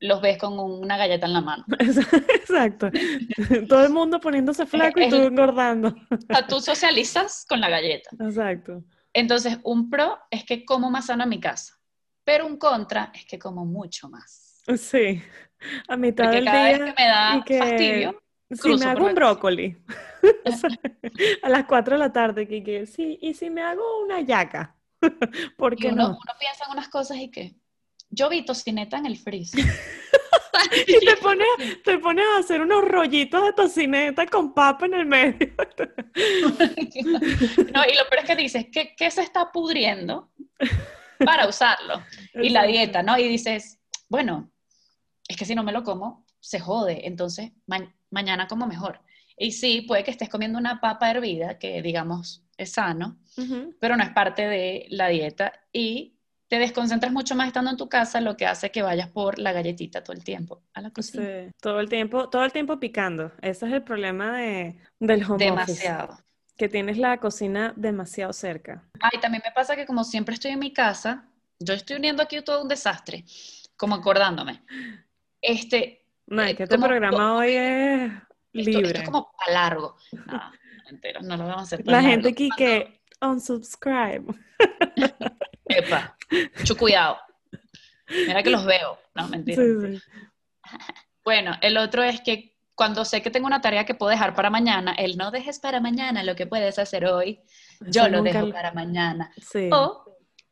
los 0.00 0.20
ves 0.22 0.38
con 0.38 0.58
una 0.58 0.96
galleta 0.96 1.26
en 1.26 1.32
la 1.34 1.40
mano. 1.40 1.64
Exacto. 1.78 2.90
Todo 3.68 3.84
el 3.84 3.92
mundo 3.92 4.18
poniéndose 4.18 4.66
flaco 4.66 5.00
y 5.00 5.08
tú 5.08 5.16
engordando. 5.16 5.88
O 5.88 6.34
sea, 6.34 6.46
tú 6.46 6.60
socializas 6.60 7.44
con 7.48 7.60
la 7.60 7.68
galleta. 7.68 8.10
Exacto. 8.18 8.82
Entonces, 9.12 9.58
un 9.62 9.90
pro 9.90 10.18
es 10.30 10.44
que 10.44 10.64
como 10.64 10.90
más 10.90 11.06
sano 11.06 11.24
en 11.24 11.28
mi 11.28 11.40
casa, 11.40 11.78
pero 12.24 12.46
un 12.46 12.56
contra 12.56 13.12
es 13.14 13.26
que 13.26 13.38
como 13.38 13.64
mucho 13.64 14.08
más. 14.08 14.62
Sí. 14.76 15.22
A 15.88 15.96
mitad 15.96 16.24
Porque 16.24 16.36
del 16.36 16.44
cada 16.44 16.64
vez 16.64 16.76
día 16.78 16.86
que 16.86 17.02
me 17.02 17.08
da 17.08 17.36
y 17.36 17.42
que 17.42 17.58
fastidio, 17.58 18.22
si 18.50 18.76
me 18.76 18.84
hago 18.86 19.06
un 19.06 19.14
brócoli 19.14 19.76
a 21.42 21.48
las 21.48 21.64
4 21.64 21.94
de 21.94 21.98
la 21.98 22.12
tarde, 22.12 22.48
Kike, 22.48 22.86
sí, 22.86 23.18
y 23.20 23.34
si 23.34 23.50
me 23.50 23.62
hago 23.62 24.02
una 24.02 24.20
yaca, 24.20 24.76
¿por 25.56 25.74
y 25.74 25.76
qué 25.76 25.88
uno, 25.88 26.02
no? 26.02 26.08
uno 26.10 26.32
piensa 26.38 26.64
en 26.66 26.72
unas 26.72 26.88
cosas 26.88 27.18
y 27.18 27.30
que 27.30 27.54
yo 28.10 28.28
vi 28.28 28.44
tocineta 28.44 28.98
en 28.98 29.06
el 29.06 29.16
freezer. 29.16 29.64
Y 30.86 30.98
te 31.06 31.16
pones, 31.16 31.46
te 31.84 31.98
pones 31.98 32.24
a 32.34 32.38
hacer 32.40 32.60
unos 32.60 32.84
rollitos 32.86 33.44
de 33.44 33.52
tocineta 33.52 34.26
con 34.26 34.52
papa 34.52 34.86
en 34.86 34.94
el 34.94 35.06
medio. 35.06 35.48
no, 37.74 37.82
y 37.84 37.94
lo 37.96 38.08
peor 38.08 38.18
es 38.20 38.24
que 38.26 38.36
dices, 38.36 38.66
¿qué, 38.72 38.94
qué 38.96 39.10
se 39.10 39.22
está 39.22 39.50
pudriendo 39.52 40.30
para 41.24 41.48
usarlo? 41.48 42.02
Y 42.34 42.50
la 42.50 42.64
dieta, 42.64 43.02
¿no? 43.02 43.18
Y 43.18 43.28
dices, 43.28 43.78
bueno, 44.08 44.50
es 45.28 45.36
que 45.36 45.44
si 45.44 45.54
no 45.54 45.62
me 45.62 45.72
lo 45.72 45.82
como, 45.84 46.26
se 46.40 46.58
jode, 46.60 47.06
entonces 47.06 47.52
ma- 47.66 47.94
mañana 48.10 48.46
como 48.48 48.66
mejor. 48.66 49.00
Y 49.36 49.52
sí, 49.52 49.82
puede 49.82 50.04
que 50.04 50.10
estés 50.10 50.28
comiendo 50.28 50.58
una 50.58 50.80
papa 50.80 51.10
hervida, 51.10 51.58
que 51.58 51.80
digamos 51.82 52.42
es 52.58 52.72
sano, 52.72 53.16
pero 53.80 53.96
no 53.96 54.02
es 54.02 54.10
parte 54.10 54.46
de 54.46 54.86
la 54.90 55.08
dieta 55.08 55.52
y 55.72 56.18
te 56.50 56.58
desconcentras 56.58 57.12
mucho 57.12 57.36
más 57.36 57.46
estando 57.46 57.70
en 57.70 57.76
tu 57.76 57.88
casa, 57.88 58.20
lo 58.20 58.36
que 58.36 58.44
hace 58.44 58.72
que 58.72 58.82
vayas 58.82 59.08
por 59.08 59.38
la 59.38 59.52
galletita 59.52 60.02
todo 60.02 60.14
el 60.16 60.24
tiempo 60.24 60.62
a 60.74 60.80
la 60.80 60.90
cocina. 60.90 61.24
Sí, 61.24 61.52
todo 61.62 61.78
el 61.78 61.88
tiempo, 61.88 62.28
todo 62.28 62.44
el 62.44 62.50
tiempo 62.50 62.80
picando. 62.80 63.30
Ese 63.40 63.66
es 63.68 63.72
el 63.72 63.82
problema 63.84 64.36
de, 64.36 64.76
del 64.98 65.22
home 65.24 65.44
Demasiado. 65.44 66.14
office, 66.14 66.24
que 66.56 66.68
tienes 66.68 66.98
la 66.98 67.18
cocina 67.18 67.72
demasiado 67.76 68.32
cerca. 68.32 68.82
Ay, 69.00 69.20
también 69.20 69.42
me 69.46 69.52
pasa 69.52 69.76
que 69.76 69.86
como 69.86 70.02
siempre 70.02 70.34
estoy 70.34 70.50
en 70.50 70.58
mi 70.58 70.72
casa, 70.72 71.28
yo 71.60 71.72
estoy 71.72 71.96
uniendo 71.96 72.20
aquí 72.20 72.42
todo 72.42 72.60
un 72.62 72.68
desastre, 72.68 73.24
como 73.76 73.94
acordándome. 73.94 74.62
Este, 75.40 76.04
No, 76.26 76.42
es 76.42 76.50
eh, 76.50 76.56
que 76.56 76.62
este 76.64 76.74
como- 76.74 76.88
programa 76.88 77.36
hoy 77.36 77.52
es 77.54 78.10
esto, 78.52 78.70
libre. 78.70 78.86
esto 78.88 78.98
es 79.02 79.04
como 79.08 79.30
para 79.38 79.52
largo. 79.52 79.96
No, 80.26 80.50
entero, 80.90 81.20
no 81.22 81.36
lo 81.36 81.44
vamos 81.44 81.60
a 81.60 81.62
hacer 81.62 81.84
para 81.84 81.98
La 81.98 82.02
largo. 82.02 82.10
gente 82.10 82.28
aquí 82.30 82.48
que 82.56 83.00
unsubscribe. 83.20 84.34
Epa, 85.66 86.16
mucho 86.58 86.76
cuidado. 86.76 87.18
Mira 88.08 88.42
que 88.42 88.50
los 88.50 88.64
veo. 88.64 88.98
No, 89.14 89.28
mentira. 89.28 89.62
Sí, 89.62 89.98
sí. 89.98 90.02
Bueno, 91.24 91.52
el 91.60 91.76
otro 91.76 92.02
es 92.02 92.20
que 92.20 92.56
cuando 92.74 93.04
sé 93.04 93.20
que 93.22 93.30
tengo 93.30 93.46
una 93.46 93.60
tarea 93.60 93.84
que 93.84 93.94
puedo 93.94 94.10
dejar 94.10 94.34
para 94.34 94.50
mañana, 94.50 94.94
el 94.96 95.16
no 95.16 95.30
dejes 95.30 95.58
para 95.60 95.80
mañana 95.80 96.24
lo 96.24 96.34
que 96.34 96.46
puedes 96.46 96.78
hacer 96.78 97.04
hoy, 97.04 97.40
yo 97.80 98.02
Eso 98.02 98.08
lo 98.08 98.22
dejo 98.22 98.50
para 98.50 98.72
mañana. 98.72 99.30
Sí. 99.36 99.68
O 99.72 100.04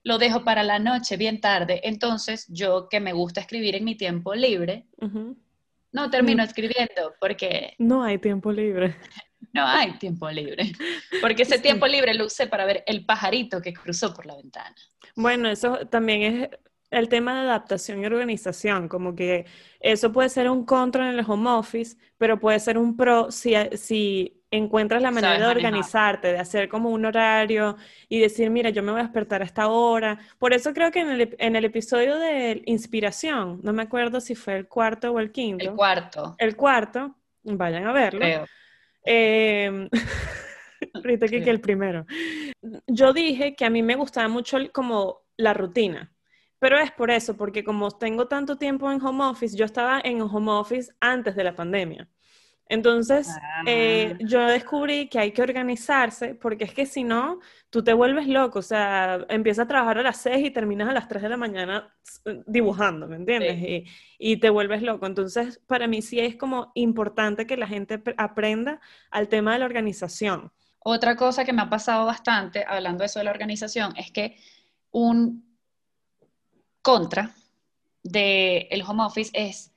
lo 0.05 0.19
dejo 0.19 0.45
para 0.45 0.63
la 0.63 0.79
noche, 0.79 1.17
bien 1.17 1.41
tarde. 1.41 1.81
Entonces, 1.85 2.47
yo 2.49 2.89
que 2.89 3.01
me 3.01 3.13
gusta 3.13 3.41
escribir 3.41 3.77
en 3.77 3.85
mi 3.85 3.95
tiempo 3.97 4.35
libre, 4.35 4.87
no 5.93 6.11
termino 6.11 6.43
Mm. 6.43 6.47
escribiendo 6.47 7.15
porque 7.21 7.75
No 7.79 8.03
hay 8.03 8.19
tiempo 8.19 8.53
libre. 8.53 8.95
No 9.53 9.67
hay 9.67 9.93
tiempo 9.99 10.31
libre. 10.31 10.73
Porque 11.21 11.43
ese 11.43 11.59
tiempo 11.59 11.87
libre 11.87 12.15
lo 12.15 12.27
usé 12.27 12.47
para 12.47 12.65
ver 12.65 12.85
el 12.87 13.05
pajarito 13.05 13.61
que 13.61 13.73
cruzó 13.73 14.15
por 14.15 14.27
la 14.27 14.37
ventana. 14.37 14.75
Bueno, 15.17 15.49
eso 15.49 15.87
también 15.87 16.23
es 16.23 16.49
el 16.91 17.09
tema 17.09 17.35
de 17.35 17.41
adaptación 17.41 18.03
y 18.03 18.07
organización, 18.07 18.89
como 18.89 19.15
que 19.15 19.47
eso 19.81 20.13
puede 20.13 20.29
ser 20.29 20.49
un 20.49 20.65
contra 20.65 21.11
en 21.11 21.19
el 21.19 21.25
home 21.27 21.51
office, 21.51 21.97
pero 22.17 22.39
puede 22.41 22.59
ser 22.61 22.79
un 22.79 22.97
pro 22.97 23.31
si, 23.31 23.55
si 23.75 24.43
encuentras 24.51 25.03
la 25.03 25.11
manera 25.11 25.39
de 25.39 25.47
organizarte, 25.47 26.29
de 26.29 26.39
hacer 26.39 26.69
como 26.69 26.91
un 26.91 27.05
horario 27.05 27.77
y 28.09 28.19
decir, 28.19 28.51
mira, 28.51 28.71
yo 28.71 28.83
me 28.83 28.93
voy 28.93 29.01
a 29.01 29.05
despertar 29.05 29.43
a 29.43 29.45
esta 29.45 29.69
hora. 29.69 30.19
Por 30.39 30.55
eso 30.55 30.73
creo 30.73 30.91
que 30.91 31.01
en 31.01 31.11
el, 31.11 31.37
en 31.39 31.57
el 31.57 31.65
episodio 31.65 32.19
de 32.19 32.63
Inspiración, 32.65 33.61
no 33.63 33.73
me 33.73 33.83
acuerdo 33.83 34.21
si 34.21 34.35
fue 34.35 34.57
el 34.57 34.67
cuarto 34.67 35.13
o 35.13 35.21
el 35.21 35.31
quinto, 35.31 35.71
El 35.71 35.77
cuarto, 35.77 36.35
el 36.39 36.57
cuarto, 36.57 37.15
vayan 37.43 37.87
a 37.87 37.93
verlo. 37.93 38.21
creo. 38.21 38.47
Eh, 39.11 39.89
que, 41.25 41.43
que 41.43 41.51
el 41.51 41.61
primero. 41.61 42.07
Yo 42.87 43.13
dije 43.13 43.55
que 43.57 43.65
a 43.65 43.71
mí 43.71 43.83
me 43.83 43.97
gustaba 43.97 44.29
mucho 44.29 44.57
el- 44.57 44.73
como 44.73 45.23
la 45.37 45.55
rutina, 45.55 46.13
pero 46.59 46.79
es 46.79 46.93
por 46.93 47.11
eso, 47.11 47.37
porque 47.37 47.65
como 47.65 47.91
tengo 47.93 48.29
tanto 48.29 48.57
tiempo 48.57 48.91
en 48.91 49.03
home 49.03 49.25
office, 49.25 49.57
yo 49.57 49.65
estaba 49.65 50.01
en 50.05 50.21
home 50.23 50.51
office 50.53 50.93
antes 51.01 51.37
de 51.37 51.45
la 51.45 51.55
pandemia. 51.57 52.09
Entonces, 52.71 53.29
eh, 53.67 54.13
Ah. 54.15 54.17
yo 54.21 54.41
descubrí 54.47 55.09
que 55.09 55.19
hay 55.19 55.33
que 55.33 55.41
organizarse, 55.43 56.35
porque 56.35 56.65
es 56.65 56.75
que 56.75 56.85
si 56.85 57.03
no, 57.03 57.41
tú 57.71 57.83
te 57.83 57.95
vuelves 57.95 58.27
loco, 58.29 58.59
o 58.59 58.63
sea, 58.63 59.25
empiezas 59.31 59.65
a 59.65 59.69
trabajar 59.69 59.99
a 59.99 60.03
las 60.03 60.19
6 60.19 60.45
y 60.47 60.51
terminas 60.51 60.89
a 60.89 60.93
las 60.93 61.09
3 61.09 61.23
de 61.23 61.31
la 61.31 61.37
mañana 61.39 61.95
s- 62.07 62.43
dibujando, 62.47 63.07
¿me 63.09 63.17
entiendes? 63.17 63.59
Y, 63.63 63.85
y 64.19 64.37
te 64.37 64.51
vuelves 64.51 64.83
loco. 64.83 65.07
Entonces, 65.07 65.61
para 65.67 65.87
mí 65.87 66.03
sí 66.03 66.21
es 66.21 66.37
como 66.37 66.71
importante 66.75 67.47
que 67.47 67.57
la 67.57 67.67
gente 67.67 67.95
ap- 67.95 68.15
aprenda 68.19 68.81
al 69.11 69.29
tema 69.29 69.55
de 69.55 69.61
la 69.61 69.65
organización. 69.67 70.53
Otra 70.81 71.17
cosa 71.17 71.45
que 71.47 71.53
me 71.55 71.63
ha 71.63 71.71
pasado 71.71 72.05
bastante, 72.07 72.65
hablando 72.69 72.99
de 73.03 73.07
eso 73.07 73.19
de 73.19 73.25
la 73.25 73.31
organización, 73.31 73.95
es 73.97 74.11
que 74.11 74.37
un 74.91 75.45
contra 76.83 77.35
del 78.03 78.83
home 78.87 79.05
office 79.05 79.31
es 79.35 79.73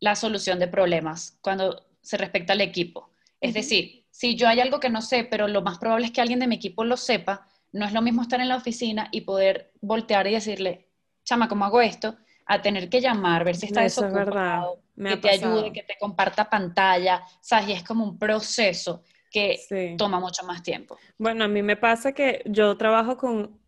la 0.00 0.14
solución 0.16 0.58
de 0.58 0.66
problemas 0.68 1.38
cuando 1.42 1.86
se 2.02 2.16
respecta 2.16 2.52
al 2.52 2.60
equipo. 2.60 3.10
Es 3.40 3.54
decir, 3.54 4.04
si 4.10 4.36
yo 4.36 4.48
hay 4.48 4.60
algo 4.60 4.80
que 4.80 4.90
no 4.90 5.02
sé, 5.02 5.24
pero 5.24 5.48
lo 5.48 5.62
más 5.62 5.78
probable 5.78 6.06
es 6.06 6.12
que 6.12 6.20
alguien 6.20 6.40
de 6.40 6.46
mi 6.46 6.56
equipo 6.56 6.84
lo 6.84 6.96
sepa, 6.96 7.46
no 7.72 7.86
es 7.86 7.92
lo 7.92 8.02
mismo 8.02 8.22
estar 8.22 8.40
en 8.40 8.48
la 8.48 8.56
oficina 8.56 9.08
y 9.12 9.22
poder 9.22 9.72
voltear 9.80 10.26
y 10.26 10.32
decirle, 10.32 10.88
chama, 11.24 11.48
¿cómo 11.48 11.64
hago 11.64 11.80
esto? 11.80 12.16
A 12.46 12.60
tener 12.60 12.88
que 12.88 13.00
llamar, 13.00 13.44
ver 13.44 13.56
si 13.56 13.66
está 13.66 13.82
Eso 13.82 14.06
es 14.06 14.12
verdad. 14.12 14.58
desocupado, 14.60 14.82
Me 14.96 15.10
que 15.10 15.16
te 15.16 15.28
pasado. 15.28 15.56
ayude, 15.56 15.72
que 15.72 15.82
te 15.82 15.96
comparta 15.98 16.50
pantalla, 16.50 17.22
¿sabes? 17.40 17.68
Y 17.68 17.72
es 17.72 17.84
como 17.84 18.04
un 18.04 18.18
proceso 18.18 19.02
que 19.30 19.56
Sí. 19.68 19.96
toma 19.96 20.18
mucho 20.18 20.44
más 20.44 20.62
tiempo. 20.62 20.98
Bueno, 21.18 21.44
a 21.44 21.48
mí 21.48 21.62
me 21.62 21.76
pasa 21.76 22.12
que 22.12 22.42
yo 22.46 22.76
trabajo 22.76 23.16
con 23.16 23.58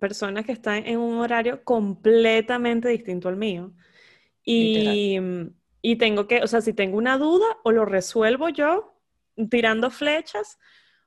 personas 0.00 0.44
que 0.44 0.52
están 0.52 0.86
en 0.86 0.98
un 0.98 1.18
horario 1.18 1.62
completamente 1.64 2.88
distinto 2.88 3.28
al 3.28 3.36
mío. 3.36 3.72
Y, 4.44 5.18
y 5.86 5.96
tengo 5.96 6.26
que, 6.26 6.42
o 6.42 6.46
sea, 6.46 6.62
si 6.62 6.72
tengo 6.72 6.96
una 6.96 7.18
duda, 7.18 7.44
o 7.62 7.70
lo 7.70 7.84
resuelvo 7.84 8.48
yo 8.48 8.96
tirando 9.50 9.90
flechas, 9.90 10.58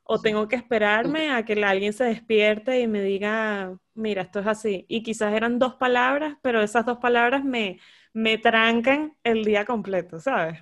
o 0.04 0.22
tengo 0.22 0.48
que 0.48 0.56
esperarme 0.56 1.32
a 1.32 1.44
que 1.44 1.54
alguien 1.66 1.94
se 1.94 2.04
despierte 2.04 2.80
y 2.80 2.86
me 2.88 3.02
diga, 3.02 3.76
mira, 3.96 4.22
esto 4.22 4.40
es 4.40 4.46
así. 4.46 4.86
Y 4.88 5.02
quizás 5.02 5.34
eran 5.34 5.58
dos 5.58 5.74
palabras, 5.74 6.36
pero 6.44 6.62
esas 6.62 6.86
dos 6.86 7.00
palabras 7.00 7.44
me, 7.44 7.80
me 8.14 8.38
trancan 8.38 9.18
el 9.24 9.44
día 9.44 9.66
completo, 9.66 10.20
¿sabes? 10.20 10.60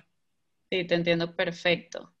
Sí, 0.70 0.84
te 0.84 0.94
entiendo 0.94 1.36
perfecto. 1.36 2.14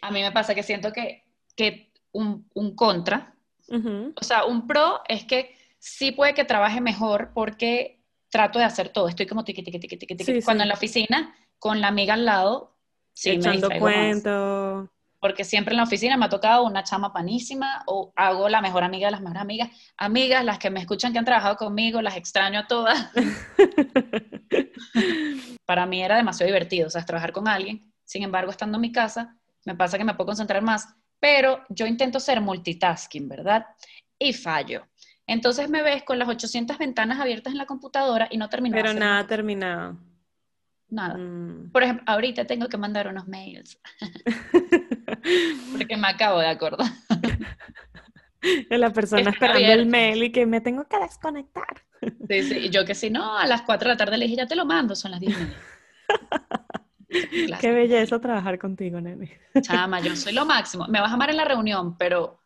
A 0.00 0.12
mí 0.12 0.22
me 0.22 0.30
pasa 0.30 0.54
que 0.54 0.62
siento 0.62 0.92
que, 0.92 1.24
que 1.56 1.90
un, 2.12 2.48
un 2.54 2.76
contra, 2.76 3.34
o 3.68 4.22
sea, 4.22 4.44
un 4.44 4.68
pro 4.68 5.00
es 5.08 5.24
que 5.24 5.56
sí 5.80 6.12
puede 6.12 6.34
que 6.34 6.44
trabaje 6.44 6.80
mejor 6.80 7.32
porque 7.34 8.01
trato 8.32 8.58
de 8.58 8.64
hacer 8.64 8.88
todo. 8.88 9.08
Estoy 9.08 9.26
como 9.26 9.44
tiqui, 9.44 9.62
tiqui, 9.62 9.78
tiqui, 9.78 9.96
tiqui, 9.98 10.16
tiqui. 10.16 10.40
Sí, 10.40 10.42
Cuando 10.42 10.62
sí. 10.62 10.64
en 10.64 10.68
la 10.68 10.74
oficina, 10.74 11.36
con 11.58 11.82
la 11.82 11.88
amiga 11.88 12.14
al 12.14 12.24
lado, 12.24 12.74
sí 13.12 13.28
me 13.28 13.36
Echando 13.36 13.68
distraigo 13.68 13.84
más. 13.86 13.94
cuentos. 13.94 14.88
Porque 15.20 15.44
siempre 15.44 15.74
en 15.74 15.76
la 15.76 15.82
oficina 15.84 16.16
me 16.16 16.24
ha 16.24 16.28
tocado 16.30 16.64
una 16.64 16.82
chama 16.82 17.12
panísima 17.12 17.84
o 17.86 18.10
hago 18.16 18.48
la 18.48 18.62
mejor 18.62 18.82
amiga 18.84 19.06
de 19.06 19.12
las 19.12 19.20
mejores 19.20 19.42
amigas. 19.42 19.68
Amigas, 19.98 20.44
las 20.44 20.58
que 20.58 20.70
me 20.70 20.80
escuchan 20.80 21.12
que 21.12 21.18
han 21.18 21.24
trabajado 21.26 21.56
conmigo, 21.56 22.00
las 22.02 22.16
extraño 22.16 22.60
a 22.60 22.66
todas. 22.66 23.10
Para 25.66 25.86
mí 25.86 26.02
era 26.02 26.16
demasiado 26.16 26.48
divertido, 26.48 26.88
o 26.88 26.90
sea, 26.90 27.04
trabajar 27.04 27.32
con 27.32 27.46
alguien. 27.46 27.92
Sin 28.04 28.22
embargo, 28.22 28.50
estando 28.50 28.78
en 28.78 28.82
mi 28.82 28.92
casa, 28.92 29.36
me 29.64 29.76
pasa 29.76 29.98
que 29.98 30.04
me 30.04 30.14
puedo 30.14 30.26
concentrar 30.28 30.62
más. 30.62 30.88
Pero 31.20 31.62
yo 31.68 31.86
intento 31.86 32.18
ser 32.18 32.40
multitasking, 32.40 33.28
¿verdad? 33.28 33.66
Y 34.18 34.32
fallo. 34.32 34.86
Entonces 35.26 35.68
me 35.68 35.82
ves 35.82 36.02
con 36.02 36.18
las 36.18 36.28
800 36.28 36.78
ventanas 36.78 37.20
abiertas 37.20 37.52
en 37.52 37.58
la 37.58 37.66
computadora 37.66 38.28
y 38.30 38.36
no 38.36 38.48
termino 38.48 38.76
de 38.76 38.82
Pero 38.82 38.94
nada 38.94 39.26
terminado. 39.26 39.96
nada. 40.88 41.16
Mm. 41.16 41.70
Por 41.70 41.82
ejemplo, 41.82 42.04
ahorita 42.06 42.46
tengo 42.46 42.68
que 42.68 42.76
mandar 42.76 43.08
unos 43.08 43.28
mails 43.28 43.80
porque 45.72 45.96
me 45.96 46.08
acabo 46.08 46.40
de 46.40 46.48
acordar. 46.48 46.86
La 48.70 48.90
persona 48.90 49.30
esperando 49.30 49.72
el 49.72 49.86
mail 49.86 50.24
y 50.24 50.32
que 50.32 50.46
me 50.46 50.60
tengo 50.60 50.86
que 50.88 50.98
desconectar. 50.98 51.82
Sí, 52.28 52.42
sí, 52.42 52.70
yo 52.70 52.84
que 52.84 52.94
si 52.94 53.08
no, 53.08 53.38
a 53.38 53.46
las 53.46 53.62
4 53.62 53.88
de 53.88 53.94
la 53.94 53.96
tarde 53.96 54.18
le 54.18 54.24
dije, 54.24 54.36
ya 54.36 54.46
te 54.46 54.56
lo 54.56 54.66
mando, 54.66 54.96
son 54.96 55.12
las 55.12 55.20
10 55.20 55.32
y 55.32 55.40
media. 55.40 55.56
Clase. 57.46 57.60
Qué 57.60 57.72
belleza 57.72 58.20
trabajar 58.20 58.58
contigo, 58.58 59.00
nene. 59.00 59.38
Chama, 59.60 60.00
yo 60.00 60.16
soy 60.16 60.32
lo 60.32 60.46
máximo. 60.46 60.86
Me 60.88 60.98
vas 60.98 61.10
a 61.10 61.14
amar 61.14 61.30
en 61.30 61.36
la 61.36 61.44
reunión, 61.44 61.96
pero 61.98 62.40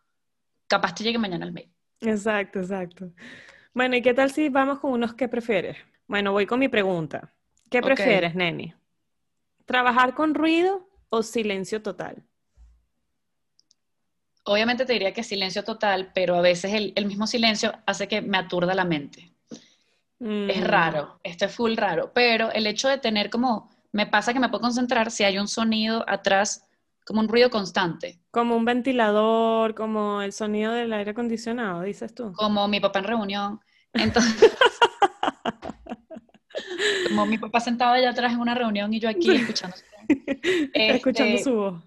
capaz 0.67 0.95
te 0.95 1.05
llegue 1.05 1.19
mañana 1.19 1.47
el 1.47 1.53
mail. 1.53 1.71
Exacto, 2.01 2.61
exacto. 2.61 3.13
Bueno, 3.75 3.97
¿y 3.97 4.03
qué 4.03 4.15
tal 4.15 4.31
si 4.33 4.49
vamos 4.49 4.81
con 4.81 4.93
unos 4.93 5.15
qué 5.15 5.29
prefieres? 5.29 5.79
Bueno, 6.09 6.33
voy 6.33 6.47
con 6.47 6.61
mi 6.61 6.69
pregunta. 6.69 7.35
¿Qué 7.71 7.83
prefieres, 7.83 8.35
neni? 8.35 8.75
¿Trabajar 9.67 10.15
con 10.15 10.35
ruido 10.35 10.89
o 11.11 11.23
silencio 11.23 11.83
total? 11.83 12.25
Obviamente 14.45 14.87
te 14.87 14.95
diría 14.95 15.13
que 15.13 15.23
silencio 15.23 15.63
total, 15.63 16.11
pero 16.15 16.37
a 16.37 16.41
veces 16.41 16.73
el, 16.73 16.95
el 16.97 17.05
mismo 17.05 17.27
silencio 17.27 17.75
hace 17.85 18.09
que 18.09 18.23
me 18.23 18.39
aturda 18.39 18.75
la 18.75 18.87
mente. 18.87 19.35
Es 20.47 20.65
Mm, 20.65 20.67
raro, 20.67 21.21
esto 21.25 21.45
es 21.45 21.55
full 21.55 21.77
raro, 21.77 22.13
pero 22.15 22.51
el 22.53 22.67
hecho 22.67 22.89
de 22.89 22.99
tener 22.99 23.31
como, 23.31 23.69
me 23.93 24.07
pasa 24.07 24.33
que 24.33 24.39
me 24.41 24.49
puedo 24.49 24.63
concentrar 24.63 25.11
si 25.11 25.25
hay 25.25 25.39
un 25.39 25.49
sonido 25.49 26.05
atrás, 26.09 26.66
como 27.07 27.21
un 27.21 27.29
ruido 27.29 27.51
constante, 27.51 28.19
Como 28.33 28.57
un 28.57 28.65
ventilador, 28.65 29.75
como 29.75 30.21
el 30.23 30.33
sonido 30.33 30.73
del 30.73 30.93
aire 30.93 31.13
acondicionado, 31.13 31.83
dices 31.83 32.15
tú. 32.15 32.33
como 32.33 32.67
mi 32.69 32.81
papá 32.81 32.99
en 32.99 33.05
reunión. 33.05 33.61
Entonces, 33.95 34.57
como 37.09 37.27
mi 37.27 37.39
papá 37.39 37.61
sentado 37.61 37.93
allá 37.95 38.11
atrás 38.11 38.33
en 38.33 38.41
una 38.41 38.55
reunión 38.55 38.93
y 38.93 39.01
yo 39.01 39.09
aquí 39.09 39.35
escuchando. 39.37 39.77
su- 39.77 39.85
Escuchando 40.75 41.37
Este, 41.37 41.45
su 41.51 41.57
voz. 41.57 41.83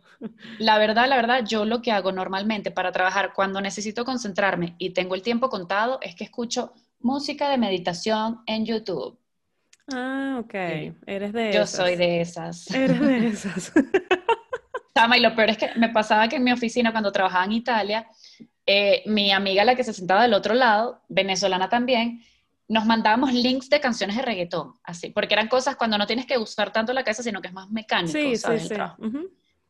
La 0.57 0.77
verdad, 0.77 1.07
la 1.07 1.15
verdad, 1.15 1.45
yo 1.45 1.65
lo 1.65 1.81
que 1.81 1.91
hago 1.91 2.11
normalmente 2.11 2.71
para 2.71 2.91
trabajar 2.91 3.33
cuando 3.33 3.61
necesito 3.61 4.03
concentrarme 4.05 4.75
y 4.77 4.91
tengo 4.91 5.15
el 5.15 5.21
tiempo 5.21 5.49
contado 5.49 5.99
es 6.01 6.15
que 6.15 6.25
escucho 6.25 6.73
música 6.99 7.49
de 7.49 7.57
meditación 7.57 8.41
en 8.45 8.65
YouTube. 8.65 9.17
Ah, 9.93 10.41
ok. 10.43 10.51
Sí. 10.51 10.93
Eres 11.07 11.33
de 11.33 11.53
Yo 11.53 11.61
esas. 11.61 11.71
soy 11.71 11.95
de 11.95 12.21
esas. 12.21 12.69
Eres 12.73 12.99
de 12.99 13.27
esas. 13.27 13.71
Chama, 14.99 15.17
y 15.17 15.21
lo 15.21 15.33
peor 15.33 15.49
es 15.51 15.57
que 15.57 15.69
me 15.75 15.89
pasaba 15.89 16.27
que 16.27 16.35
en 16.35 16.43
mi 16.43 16.51
oficina, 16.51 16.91
cuando 16.91 17.11
trabajaba 17.11 17.45
en 17.45 17.53
Italia, 17.53 18.07
eh, 18.65 19.01
mi 19.05 19.31
amiga, 19.31 19.63
la 19.63 19.73
que 19.75 19.83
se 19.85 19.93
sentaba 19.93 20.23
del 20.23 20.33
otro 20.33 20.53
lado, 20.53 21.03
venezolana 21.07 21.69
también, 21.69 22.21
nos 22.67 22.85
mandábamos 22.85 23.33
links 23.33 23.69
de 23.69 23.79
canciones 23.79 24.17
de 24.17 24.23
reggaetón, 24.23 24.73
así, 24.83 25.09
porque 25.11 25.33
eran 25.33 25.47
cosas 25.47 25.77
cuando 25.77 25.97
no 25.97 26.05
tienes 26.05 26.25
que 26.25 26.37
usar 26.37 26.73
tanto 26.73 26.91
la 26.91 27.03
cabeza, 27.03 27.23
sino 27.23 27.41
que 27.41 27.47
es 27.47 27.53
más 27.53 27.69
mecánico, 27.69 28.11
Sí, 28.11 28.35
¿sabes? 28.35 28.67
sí, 28.67 28.73
El 28.73 29.11
sí. 29.11 29.27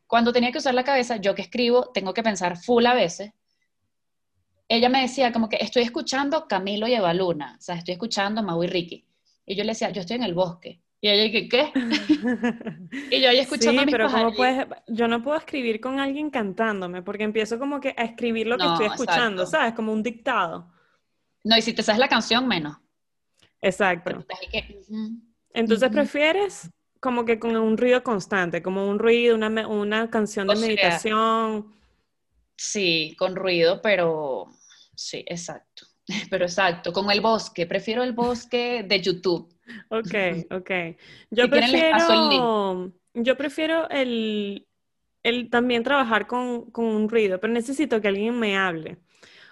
Cuando 0.07 0.33
tenía 0.33 0.51
que 0.51 0.57
usar 0.57 0.73
la 0.73 0.83
cabeza, 0.83 1.17
yo 1.17 1.35
que 1.35 1.43
escribo, 1.43 1.91
tengo 1.93 2.11
que 2.11 2.23
pensar 2.23 2.57
full 2.57 2.87
a 2.87 2.95
veces. 2.95 3.31
Ella 4.67 4.89
me 4.89 5.01
decía 5.01 5.31
como 5.31 5.47
que 5.47 5.57
estoy 5.61 5.83
escuchando 5.83 6.47
Camilo 6.47 6.87
y 6.87 6.95
Eva 6.95 7.13
Luna, 7.13 7.55
o 7.59 7.61
sea, 7.61 7.75
estoy 7.75 7.93
escuchando 7.93 8.41
Mau 8.41 8.63
y 8.63 8.67
Ricky. 8.67 9.05
Y 9.45 9.55
yo 9.55 9.63
le 9.63 9.73
decía, 9.73 9.91
yo 9.91 10.01
estoy 10.01 10.15
en 10.15 10.23
el 10.23 10.33
bosque. 10.33 10.81
Y 11.01 11.07
ella 11.09 11.23
dije, 11.23 11.47
¿qué? 11.47 11.71
Y 13.11 13.21
yo 13.21 13.29
ahí 13.29 13.39
escuchando 13.39 13.71
Sí, 13.71 13.83
a 13.83 13.85
mis 13.85 13.91
pero 13.91 14.07
¿cómo 14.07 14.33
pajaritos. 14.33 14.67
puedes? 14.67 14.83
Yo 14.87 15.07
no 15.07 15.23
puedo 15.23 15.37
escribir 15.37 15.79
con 15.79 15.99
alguien 15.99 16.29
cantándome, 16.29 17.01
porque 17.01 17.23
empiezo 17.23 17.57
como 17.57 17.79
que 17.79 17.93
a 17.97 18.03
escribir 18.03 18.47
lo 18.47 18.57
que 18.57 18.65
No, 18.65 18.73
estoy 18.73 18.87
escuchando, 18.87 19.43
exacto. 19.43 19.57
¿sabes? 19.57 19.73
Como 19.75 19.93
un 19.93 20.03
dictado. 20.03 20.71
No, 21.43 21.57
y 21.57 21.61
si 21.61 21.73
te 21.73 21.83
sabes 21.83 21.99
la 21.99 22.09
canción, 22.09 22.47
menos. 22.47 22.77
Exacto. 23.61 24.25
Que. 24.51 24.81
Entonces 25.53 25.89
prefieres 25.89 26.69
como 26.99 27.23
que 27.23 27.39
con 27.39 27.55
un 27.55 27.77
ruido 27.77 28.03
constante, 28.03 28.61
como 28.61 28.87
un 28.89 28.99
ruido, 28.99 29.35
una, 29.35 29.67
una 29.67 30.09
canción 30.09 30.47
de 30.47 30.53
O 30.53 30.57
sea, 30.57 30.67
meditación. 30.67 31.73
Sí, 32.57 33.15
con 33.17 33.37
ruido, 33.37 33.81
pero 33.81 34.47
sí, 34.95 35.23
exacto. 35.27 35.85
Pero 36.31 36.45
exacto, 36.45 36.91
con 36.91 37.09
el 37.11 37.21
bosque, 37.21 37.67
prefiero 37.67 38.03
el 38.03 38.13
bosque 38.13 38.83
de 38.83 38.99
YouTube. 38.99 39.53
Ok, 39.89 40.13
ok. 40.51 40.71
Yo 41.31 41.45
Si 41.45 41.49
prefiero, 41.49 42.91
yo 43.13 43.37
prefiero 43.37 43.89
el, 43.89 44.67
el 45.23 45.49
también 45.49 45.83
trabajar 45.83 46.27
con, 46.27 46.71
con 46.71 46.85
un 46.85 47.09
ruido, 47.09 47.39
pero 47.39 47.53
necesito 47.53 48.01
que 48.01 48.07
alguien 48.07 48.37
me 48.39 48.57
hable. 48.57 48.97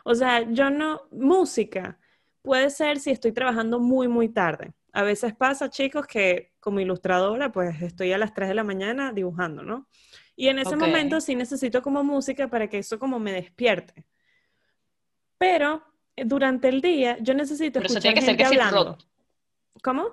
O 0.04 0.16
sea, 0.16 0.50
yo 0.50 0.70
no, 0.70 1.02
música 1.12 2.00
puede 2.42 2.70
ser 2.70 3.00
si 3.00 3.12
estoy 3.12 3.34
trabajando 3.34 3.80
muy, 3.80 4.08
muy 4.08 4.30
tarde. 4.30 4.74
A 4.94 5.04
veces 5.04 5.36
pasa, 5.36 5.70
chicos, 5.70 6.08
que 6.08 6.54
como 6.60 6.80
ilustradora, 6.80 7.52
pues 7.52 7.82
estoy 7.82 8.14
a 8.14 8.18
las 8.18 8.34
3 8.34 8.48
de 8.48 8.56
la 8.56 8.64
mañana 8.64 9.12
dibujando, 9.12 9.64
¿no? 9.64 9.88
Y 10.36 10.48
en 10.48 10.60
ese 10.60 10.76
momento 10.76 11.20
sí 11.20 11.36
necesito 11.36 11.82
como 11.82 12.04
música 12.04 12.48
para 12.48 12.70
que 12.70 12.78
eso 12.78 12.98
como 13.00 13.20
me 13.20 13.34
despierte. 13.34 14.06
Pero 15.38 15.84
eh, 16.16 16.24
durante 16.26 16.70
el 16.70 16.82
día 16.82 17.18
yo 17.20 17.34
necesito 17.34 17.80
Por 17.80 17.86
eso 17.88 18.00
escuchar 18.00 18.14
tiene 18.14 18.20
que 18.20 18.26
ser 18.26 18.38
que 18.38 18.46
hablando. 18.46 18.98
¿Cómo? 19.84 20.04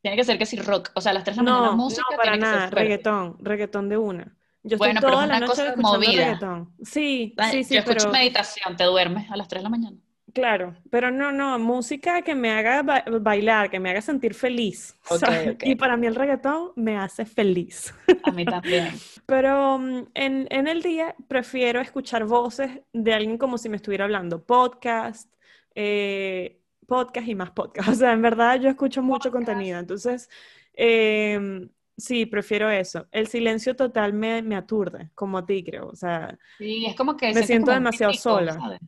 Tiene 0.00 0.16
que 0.16 0.24
ser 0.24 0.38
que 0.38 0.46
sí 0.46 0.56
rock. 0.58 0.90
O 0.94 1.00
sea, 1.00 1.10
a 1.12 1.14
las 1.14 1.24
3 1.24 1.36
de 1.36 1.40
la 1.40 1.44
mañana 1.44 1.70
No, 1.70 1.76
música 1.76 2.02
no, 2.10 2.16
para 2.16 2.32
tiene 2.32 2.38
que 2.38 2.46
ser 2.46 2.60
nada, 2.60 2.70
fuerte. 2.70 2.80
reggaetón, 2.80 3.36
reggaetón 3.40 3.88
de 3.88 3.96
una. 3.96 4.36
Yo 4.62 4.76
estoy 4.76 4.78
Bueno, 4.78 5.00
pero 5.04 5.12
toda 5.12 5.24
es 5.24 5.28
la 5.28 5.36
una 5.36 5.46
noche 5.46 5.62
cosa 5.62 5.76
movida. 5.76 6.12
reggaetón. 6.14 6.76
Sí, 6.84 7.34
sí, 7.40 7.64
sí, 7.64 7.74
yo 7.74 7.80
escucho 7.80 8.08
pero 8.08 8.12
meditación, 8.12 8.76
te 8.76 8.84
duermes 8.84 9.30
a 9.30 9.36
las 9.36 9.48
3 9.48 9.60
de 9.60 9.64
la 9.64 9.70
mañana. 9.70 9.96
claro, 10.32 10.76
pero 10.90 11.10
no, 11.10 11.32
no, 11.32 11.58
música 11.58 12.22
que 12.22 12.34
me 12.34 12.50
haga 12.52 12.82
ba- 12.82 13.04
bailar, 13.20 13.70
que 13.70 13.80
me 13.80 13.90
haga 13.90 14.00
sentir 14.02 14.34
feliz, 14.34 14.98
Ok, 15.08 15.20
¿sabes? 15.20 15.46
ok. 15.52 15.62
Y 15.62 15.76
para 15.76 15.96
mí 15.96 16.06
el 16.06 16.14
reggaetón 16.14 16.72
me 16.76 16.96
hace 16.98 17.24
feliz. 17.26 17.94
A 18.22 18.32
mí 18.32 18.46
también. 18.48 19.06
Pero 19.26 19.78
mm, 19.78 20.08
en, 20.14 20.46
en 20.50 20.68
el 20.68 20.82
día 20.82 21.14
prefiero 21.28 21.80
escuchar 21.80 22.24
voces 22.24 22.80
de 22.92 23.14
alguien 23.14 23.38
como 23.38 23.58
si 23.58 23.68
me 23.68 23.76
estuviera 23.76 24.04
hablando, 24.04 24.44
podcast, 24.44 25.32
eh, 25.74 26.61
podcast 26.92 27.26
y 27.28 27.34
más 27.34 27.50
podcast. 27.52 27.88
O 27.92 27.94
sea, 27.94 28.12
en 28.12 28.22
verdad 28.22 28.60
yo 28.60 28.68
escucho 28.68 29.02
mucho 29.02 29.30
Podcast. 29.30 29.46
contenido, 29.46 29.78
entonces 29.78 30.28
em, 30.74 31.68
sí, 31.96 32.26
prefiero 32.26 32.70
eso. 32.70 33.06
El 33.10 33.26
silencio 33.28 33.74
total 33.74 34.12
me, 34.12 34.42
me 34.42 34.56
aturde, 34.56 35.10
como 35.14 35.38
a 35.38 35.46
ti 35.46 35.64
creo. 35.64 35.88
O 35.88 35.96
sea, 35.96 36.38
Sí, 36.58 36.84
es 36.86 36.94
como 36.96 37.16
que 37.16 37.32
Me 37.32 37.42
siento 37.44 37.66
como 37.66 37.76
demasiado 37.76 38.12
sola. 38.14 38.52
¿sabes? 38.54 38.80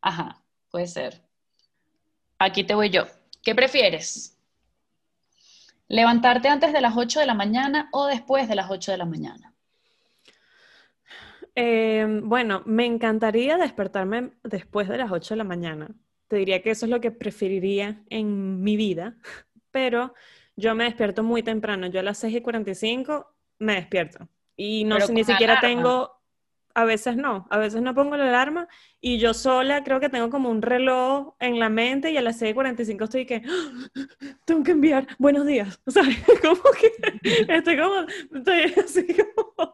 Ajá, 0.00 0.42
puede 0.70 0.86
ser. 0.86 1.22
Aquí 2.38 2.64
te 2.64 2.74
voy 2.74 2.90
yo. 2.90 3.04
¿Qué 3.42 3.54
prefieres? 3.54 4.32
¿Levantarte 5.88 6.48
antes 6.48 6.72
de 6.72 6.80
las 6.80 6.96
8 6.96 7.20
de 7.20 7.26
la 7.26 7.34
mañana 7.34 7.88
o 7.92 8.06
después 8.06 8.48
de 8.48 8.54
las 8.56 8.70
8 8.70 8.92
de 8.92 8.98
la 8.98 9.04
mañana? 9.06 9.52
em, 11.54 12.28
bueno, 12.28 12.62
me 12.66 12.84
encantaría 12.84 13.56
despertarme 13.56 14.32
después 14.42 14.88
de 14.88 14.98
las 14.98 15.10
8 15.10 15.34
de 15.34 15.38
la 15.38 15.44
mañana. 15.44 15.88
Te 16.28 16.36
diría 16.36 16.62
que 16.62 16.70
eso 16.70 16.86
es 16.86 16.90
lo 16.90 17.00
que 17.00 17.10
preferiría 17.10 18.02
en 18.10 18.62
mi 18.62 18.76
vida, 18.76 19.16
pero 19.70 20.14
yo 20.56 20.74
me 20.74 20.84
despierto 20.84 21.22
muy 21.22 21.42
temprano. 21.42 21.86
Yo 21.86 22.00
a 22.00 22.02
las 22.02 22.18
6 22.18 22.36
y 22.36 22.40
45 22.40 23.34
me 23.58 23.74
despierto. 23.74 24.28
Y 24.56 24.84
no 24.84 25.00
sé, 25.00 25.12
ni 25.12 25.24
siquiera 25.24 25.58
alarma. 25.58 25.68
tengo, 25.68 26.15
a 26.76 26.84
veces 26.84 27.16
no, 27.16 27.46
a 27.48 27.56
veces 27.56 27.80
no 27.80 27.94
pongo 27.94 28.16
la 28.18 28.28
alarma 28.28 28.68
y 29.00 29.16
yo 29.18 29.32
sola 29.32 29.82
creo 29.82 29.98
que 29.98 30.10
tengo 30.10 30.28
como 30.28 30.50
un 30.50 30.60
reloj 30.60 31.34
en 31.40 31.58
la 31.58 31.70
mente 31.70 32.10
y 32.10 32.18
a 32.18 32.22
las 32.22 32.38
6 32.38 32.50
y 32.50 32.54
45 32.54 33.04
estoy 33.04 33.24
que 33.24 33.42
"Ah, 33.46 34.00
tengo 34.44 34.62
que 34.62 34.72
enviar 34.72 35.06
buenos 35.18 35.46
días. 35.46 35.80
O 35.86 35.90
sea, 35.90 36.02
como 36.42 36.60
que 36.78 36.92
estoy 37.48 37.78
como, 37.78 38.06
estoy 38.34 38.74
así 38.84 39.06
como, 39.06 39.72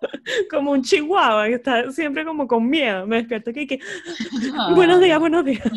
como 0.48 0.70
un 0.70 0.82
chihuahua 0.82 1.48
que 1.48 1.54
está 1.54 1.90
siempre 1.90 2.24
como 2.24 2.46
con 2.46 2.68
miedo. 2.68 3.04
Me 3.06 3.16
despierto 3.16 3.50
aquí 3.50 3.66
que 3.66 3.80
buenos 4.76 5.00
días, 5.00 5.18
buenos 5.18 5.44
días. 5.44 5.68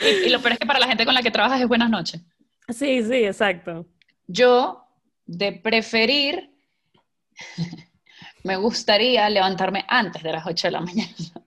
Y, 0.00 0.26
y 0.26 0.30
lo 0.30 0.40
peor 0.40 0.52
es 0.54 0.58
que 0.60 0.66
para 0.66 0.78
la 0.78 0.86
gente 0.86 1.04
con 1.04 1.12
la 1.14 1.22
que 1.22 1.30
trabajas 1.30 1.60
es 1.60 1.68
buenas 1.68 1.90
noches. 1.90 2.22
Sí, 2.68 3.02
sí, 3.02 3.24
exacto. 3.24 3.86
Yo, 4.26 4.82
de 5.26 5.52
preferir, 5.52 6.50
me 8.44 8.56
gustaría 8.56 9.28
levantarme 9.28 9.84
antes 9.88 10.22
de 10.22 10.32
las 10.32 10.46
8 10.46 10.68
de 10.68 10.72
la 10.72 10.80
mañana. 10.80 11.10
¿Te- 11.16 11.32
¿Te 11.32 11.44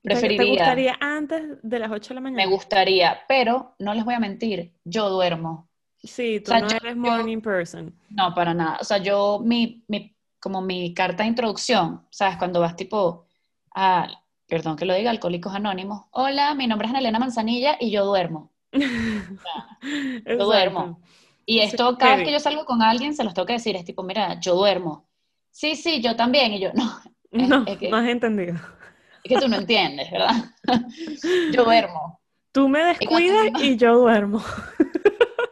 Preferiría, 0.02 0.46
gustaría 0.46 0.96
antes 1.00 1.42
de 1.62 1.78
las 1.78 1.90
8 1.90 2.08
de 2.10 2.14
la 2.16 2.20
me 2.22 2.30
mañana? 2.30 2.50
gustaría, 2.50 3.20
pero 3.28 3.74
no 3.78 3.94
les 3.94 4.04
voy 4.04 4.14
a 4.14 4.20
mentir, 4.20 4.72
yo 4.84 5.08
duermo. 5.10 5.68
Sí, 6.02 6.40
tú 6.40 6.52
O 6.52 6.54
sea, 6.54 6.60
no 6.60 6.68
yo- 6.70 6.76
eres 6.76 6.94
yo- 6.94 7.00
morning 7.00 7.40
person. 7.40 7.94
No, 8.08 8.34
para 8.34 8.54
nada. 8.54 8.78
O 8.80 8.84
sea, 8.84 8.98
yo, 8.98 9.40
mi, 9.44 9.84
mi, 9.88 10.16
como 10.40 10.62
mi 10.62 10.94
carta 10.94 11.22
de 11.24 11.28
introducción, 11.28 12.06
¿sabes? 12.10 12.38
Cuando 12.38 12.60
vas 12.60 12.74
tipo 12.76 13.26
a, 13.74 14.08
perdón 14.46 14.76
que 14.76 14.86
lo 14.86 14.94
diga, 14.94 15.10
Alcohólicos 15.10 15.54
Anónimos. 15.54 16.06
Hola, 16.12 16.54
mi 16.54 16.66
nombre 16.66 16.86
es 16.86 16.90
Ana 16.90 17.00
Elena 17.00 17.18
Manzanilla 17.18 17.76
y 17.78 17.90
yo 17.90 18.04
duermo. 18.06 18.50
Exacto. 18.72 20.44
duermo. 20.44 21.00
Y 21.44 21.58
esto, 21.60 21.98
cada 21.98 22.16
vez 22.16 22.24
que 22.26 22.32
yo 22.32 22.40
salgo 22.40 22.64
con 22.64 22.80
alguien, 22.82 23.14
se 23.14 23.24
los 23.24 23.34
tengo 23.34 23.46
que 23.46 23.54
decir, 23.54 23.76
es 23.76 23.84
tipo, 23.84 24.02
mira, 24.02 24.38
yo 24.40 24.54
duermo. 24.54 25.09
Sí, 25.50 25.76
sí, 25.76 26.00
yo 26.00 26.16
también. 26.16 26.52
Y 26.54 26.60
yo, 26.60 26.72
no, 26.74 27.00
es- 27.32 27.48
No, 27.48 27.64
es 27.66 27.78
que- 27.78 27.90
no 27.90 27.96
has 27.96 28.08
entendido. 28.08 28.54
es 29.24 29.28
que 29.34 29.38
tú 29.38 29.48
no 29.48 29.56
entiendes, 29.56 30.10
¿verdad? 30.10 30.30
yo 31.52 31.64
duermo. 31.64 32.20
Tú 32.52 32.68
me 32.68 32.80
descuidas 32.84 33.46
y 33.62 33.76
yo 33.76 33.96
duermo. 33.98 34.42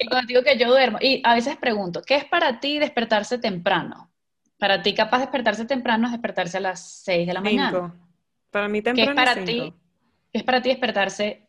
Y 0.00 0.06
cuando 0.06 0.28
digo 0.28 0.44
que 0.44 0.56
yo 0.56 0.68
duermo, 0.68 0.98
y 1.00 1.20
a 1.24 1.34
veces 1.34 1.56
pregunto, 1.56 2.02
¿qué 2.06 2.14
es 2.14 2.24
para 2.24 2.60
ti 2.60 2.78
despertarse 2.78 3.36
temprano? 3.38 4.12
Para 4.56 4.80
ti 4.80 4.94
capaz 4.94 5.18
despertarse 5.18 5.64
temprano 5.64 6.06
es 6.06 6.12
despertarse 6.12 6.58
a 6.58 6.60
las 6.60 7.02
6 7.02 7.26
de 7.26 7.32
la 7.34 7.40
mañana. 7.40 7.70
Cinco. 7.70 7.94
Para 8.52 8.68
mí 8.68 8.80
¿Qué 8.80 8.90
es 8.90 8.94
temprano 8.96 9.16
para 9.16 9.44
ti? 9.44 9.74
¿Qué 10.32 10.38
es 10.38 10.44
para 10.44 10.62
ti 10.62 10.68
despertarse 10.68 11.48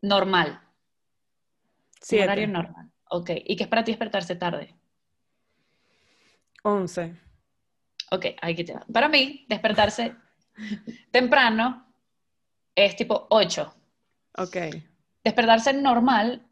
normal? 0.00 0.58
Un 0.62 1.98
Siete. 2.00 2.24
horario 2.24 2.48
normal. 2.48 2.90
Ok. 3.10 3.30
¿Y 3.44 3.56
qué 3.56 3.64
es 3.64 3.68
para 3.68 3.84
ti 3.84 3.92
despertarse 3.92 4.36
tarde? 4.36 4.74
Once. 6.62 7.14
Ok, 8.10 8.26
aquí 8.40 8.64
te 8.64 8.74
va. 8.74 8.84
Para 8.92 9.08
mí, 9.08 9.44
despertarse 9.48 10.14
temprano 11.10 11.86
es 12.74 12.96
tipo 12.96 13.26
8. 13.30 13.74
Ok. 14.38 14.56
Despertarse 15.24 15.72
normal, 15.72 16.46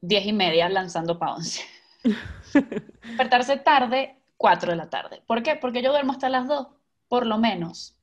10 0.00 0.26
y 0.26 0.32
media 0.32 0.68
lanzando 0.68 1.18
pa' 1.18 1.34
11. 1.34 1.62
despertarse 3.02 3.58
tarde, 3.58 4.16
4 4.36 4.70
de 4.70 4.76
la 4.76 4.88
tarde. 4.88 5.22
¿Por 5.26 5.42
qué? 5.42 5.56
Porque 5.56 5.82
yo 5.82 5.90
duermo 5.90 6.12
hasta 6.12 6.28
las 6.28 6.46
2, 6.46 6.68
por 7.08 7.26
lo 7.26 7.38
menos. 7.38 7.98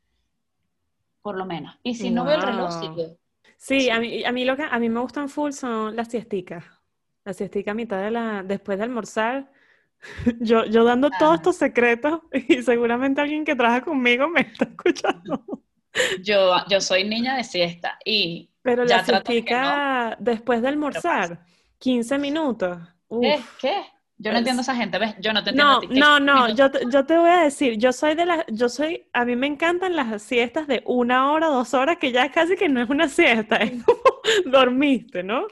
Por 1.21 1.37
lo 1.37 1.45
menos. 1.45 1.77
Y 1.83 1.95
si 1.95 2.11
no 2.11 2.25
veo 2.25 2.35
el 2.35 2.41
reloj, 2.41 2.79
sí 2.79 2.89
veo. 2.95 3.17
Sí, 3.57 3.89
a 3.89 3.97
mí, 3.97 4.25
a 4.25 4.31
mí 4.33 4.43
lo 4.43 4.57
que 4.57 4.63
a 4.63 4.77
mí 4.77 4.89
me 4.89 4.99
gustan 4.99 5.29
full 5.29 5.51
son 5.51 5.95
las 5.95 6.09
siesticas. 6.09 6.65
La 7.23 7.33
siestica 7.33 7.71
a 7.71 7.73
mitad 7.73 8.01
de 8.01 8.11
la, 8.11 8.43
después 8.43 8.77
de 8.77 8.83
almorzar. 8.83 9.52
Yo, 10.39 10.65
yo 10.65 10.83
dando 10.83 11.09
todos 11.17 11.31
Ah. 11.33 11.35
estos 11.35 11.55
secretos 11.57 12.19
y 12.49 12.61
seguramente 12.61 13.21
alguien 13.21 13.45
que 13.45 13.55
trabaja 13.55 13.81
conmigo 13.81 14.27
me 14.27 14.41
está 14.53 14.65
escuchando. 14.65 15.43
Yo, 16.23 16.55
yo 16.69 16.81
soy 16.81 17.03
niña 17.03 17.37
de 17.37 17.43
siesta 17.43 17.97
y 18.03 18.49
Pero 18.63 18.85
Ya 18.85 18.97
la 18.97 19.03
siestica 19.05 20.17
después 20.19 20.61
de 20.61 20.67
almorzar, 20.69 21.45
15 21.79 22.17
minutos. 22.17 22.77
¿qué? 23.09 23.35
Uf. 23.37 23.57
¿Qué? 23.61 23.73
Yo 24.17 24.31
no 24.31 24.37
Es- 24.37 24.39
entiendo 24.39 24.61
a 24.61 24.63
esa 24.63 24.75
gente, 24.75 24.97
¿ves? 24.99 25.15
Yo 25.19 25.33
no 25.33 25.43
te 25.43 25.49
entiendo 25.51 25.71
No, 25.71 25.77
a 25.77 25.81
ti. 25.81 25.87
¿Qué 25.89 25.99
no, 25.99 26.19
no, 26.19 26.49
yo 26.55 26.71
te, 26.71 26.79
yo 26.89 27.05
te 27.05 27.17
voy 27.17 27.29
a 27.29 27.41
decir, 27.43 27.77
yo 27.77 27.91
soy 27.91 28.15
de 28.15 28.25
las, 28.25 28.45
yo 28.47 28.69
soy, 28.69 29.07
a 29.13 29.25
mí 29.25 29.35
me 29.35 29.47
encantan 29.47 29.95
las 29.95 30.21
siestas 30.21 30.67
de 30.67 30.81
una 30.85 31.31
hora, 31.31 31.47
dos 31.47 31.73
horas, 31.73 31.97
que 31.97 32.11
ya 32.11 32.31
casi 32.31 32.55
que 32.55 32.69
no 32.69 32.81
es 32.81 32.89
una 32.89 33.07
siesta, 33.09 33.57
es 33.57 33.83
como 33.83 33.99
dormiste, 34.45 35.23
¿no? 35.23 35.47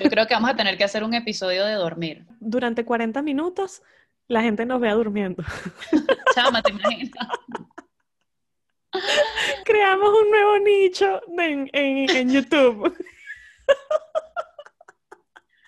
Yo 0.00 0.08
creo 0.10 0.26
que 0.26 0.34
vamos 0.34 0.50
a 0.50 0.56
tener 0.56 0.76
que 0.78 0.84
hacer 0.84 1.04
un 1.04 1.14
episodio 1.14 1.64
de 1.64 1.74
dormir. 1.74 2.24
Durante 2.40 2.84
40 2.84 3.22
minutos 3.22 3.82
la 4.28 4.42
gente 4.42 4.64
nos 4.64 4.80
vea 4.80 4.94
durmiendo. 4.94 5.42
Chama, 6.34 6.62
¿te 6.62 6.70
imaginas? 6.72 7.28
Creamos 9.64 10.08
un 10.22 10.30
nuevo 10.30 10.58
nicho 10.58 11.20
en, 11.38 11.68
en- 11.72 12.10
en 12.10 12.30
YouTube. 12.30 12.94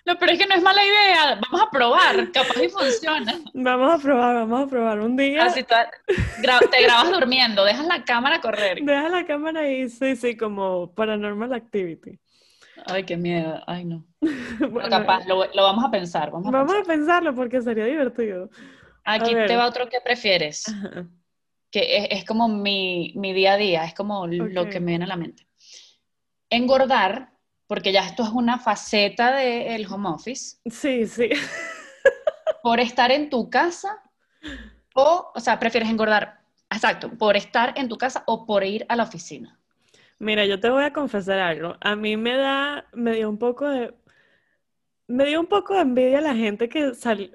No, 0.05 0.15
pero 0.19 0.33
es 0.33 0.37
que 0.39 0.45
no 0.45 0.53
es 0.53 0.61
mala 0.61 0.85
idea. 0.85 1.39
Vamos 1.49 1.67
a 1.67 1.71
probar. 1.71 2.31
Capaz 2.31 2.61
y 2.63 2.69
funciona. 2.69 3.33
Vamos 3.55 3.91
a 3.95 3.97
probar, 4.03 4.35
vamos 4.35 4.63
a 4.63 4.67
probar 4.69 4.99
un 4.99 5.17
día. 5.17 5.45
Así 5.45 5.63
te, 5.63 5.75
te 6.71 6.83
grabas 6.83 7.11
durmiendo, 7.11 7.65
dejas 7.65 7.87
la 7.87 8.03
cámara 8.03 8.39
correr. 8.39 8.79
Dejas 8.83 9.09
la 9.11 9.25
cámara 9.25 9.61
ahí, 9.61 9.89
sí, 9.89 10.15
sí, 10.15 10.37
como 10.37 10.93
Paranormal 10.93 11.51
Activity. 11.53 12.19
Ay, 12.85 13.03
qué 13.03 13.17
miedo. 13.17 13.63
Ay, 13.65 13.85
no. 13.85 14.05
bueno, 14.71 14.89
capaz, 14.89 15.25
lo, 15.27 15.45
lo, 15.53 15.63
vamos 15.63 15.83
a 15.83 15.91
pensar. 15.91 16.31
Vamos, 16.31 16.47
a, 16.47 16.51
vamos 16.51 16.75
a, 16.75 16.83
pensarlo 16.83 17.33
porque 17.35 17.61
sería 17.61 17.85
divertido. 17.85 18.49
Aquí 19.03 19.33
te 19.33 19.55
va 19.55 19.67
otro 19.67 19.87
que 19.87 20.01
prefieres. 20.01 20.65
Que 21.71 21.97
es, 21.97 22.07
es, 22.11 22.25
como 22.25 22.47
mi, 22.47 23.13
mi, 23.15 23.33
día 23.33 23.53
a 23.53 23.57
día, 23.57 23.85
es 23.85 23.93
como 23.93 24.27
lo 24.27 24.69
que 24.69 24.79
me 24.79 24.93
viene 24.93 25.05
a 25.05 25.09
la 25.09 25.17
mente. 25.17 25.47
Engordar 26.49 27.35
porque 27.67 27.91
ya 27.91 28.05
esto 28.05 28.23
es 28.23 28.29
una 28.29 28.59
faceta 28.59 29.35
del 29.35 29.85
home 29.91 30.09
office. 30.09 30.57
Sí, 30.69 31.05
sí. 31.07 31.29
por 32.63 32.79
estar 32.79 33.11
en 33.11 33.29
tu 33.29 33.49
casa 33.49 34.01
o, 34.93 35.31
o 35.33 35.39
sea, 35.39 35.59
prefieres 35.59 35.89
engordar, 35.89 36.39
exacto, 36.69 37.09
por 37.09 37.35
estar 37.35 37.73
en 37.77 37.89
tu 37.89 37.97
casa 37.97 38.23
o 38.27 38.45
por 38.45 38.63
ir 38.63 38.85
a 38.89 38.95
la 38.95 39.03
oficina. 39.03 39.59
Mira, 40.19 40.45
yo 40.45 40.59
te 40.59 40.69
voy 40.69 40.83
a 40.83 40.93
confesar 40.93 41.39
algo. 41.39 41.75
A 41.81 41.95
mí 41.95 42.15
me 42.15 42.37
da, 42.37 42.85
me 42.93 43.13
dio 43.13 43.29
un 43.29 43.37
poco 43.37 43.67
de, 43.67 43.93
me 45.07 45.25
dio 45.25 45.39
un 45.39 45.47
poco 45.47 45.73
de 45.75 45.81
envidia 45.81 46.21
la 46.21 46.35
gente 46.35 46.69
que 46.69 46.91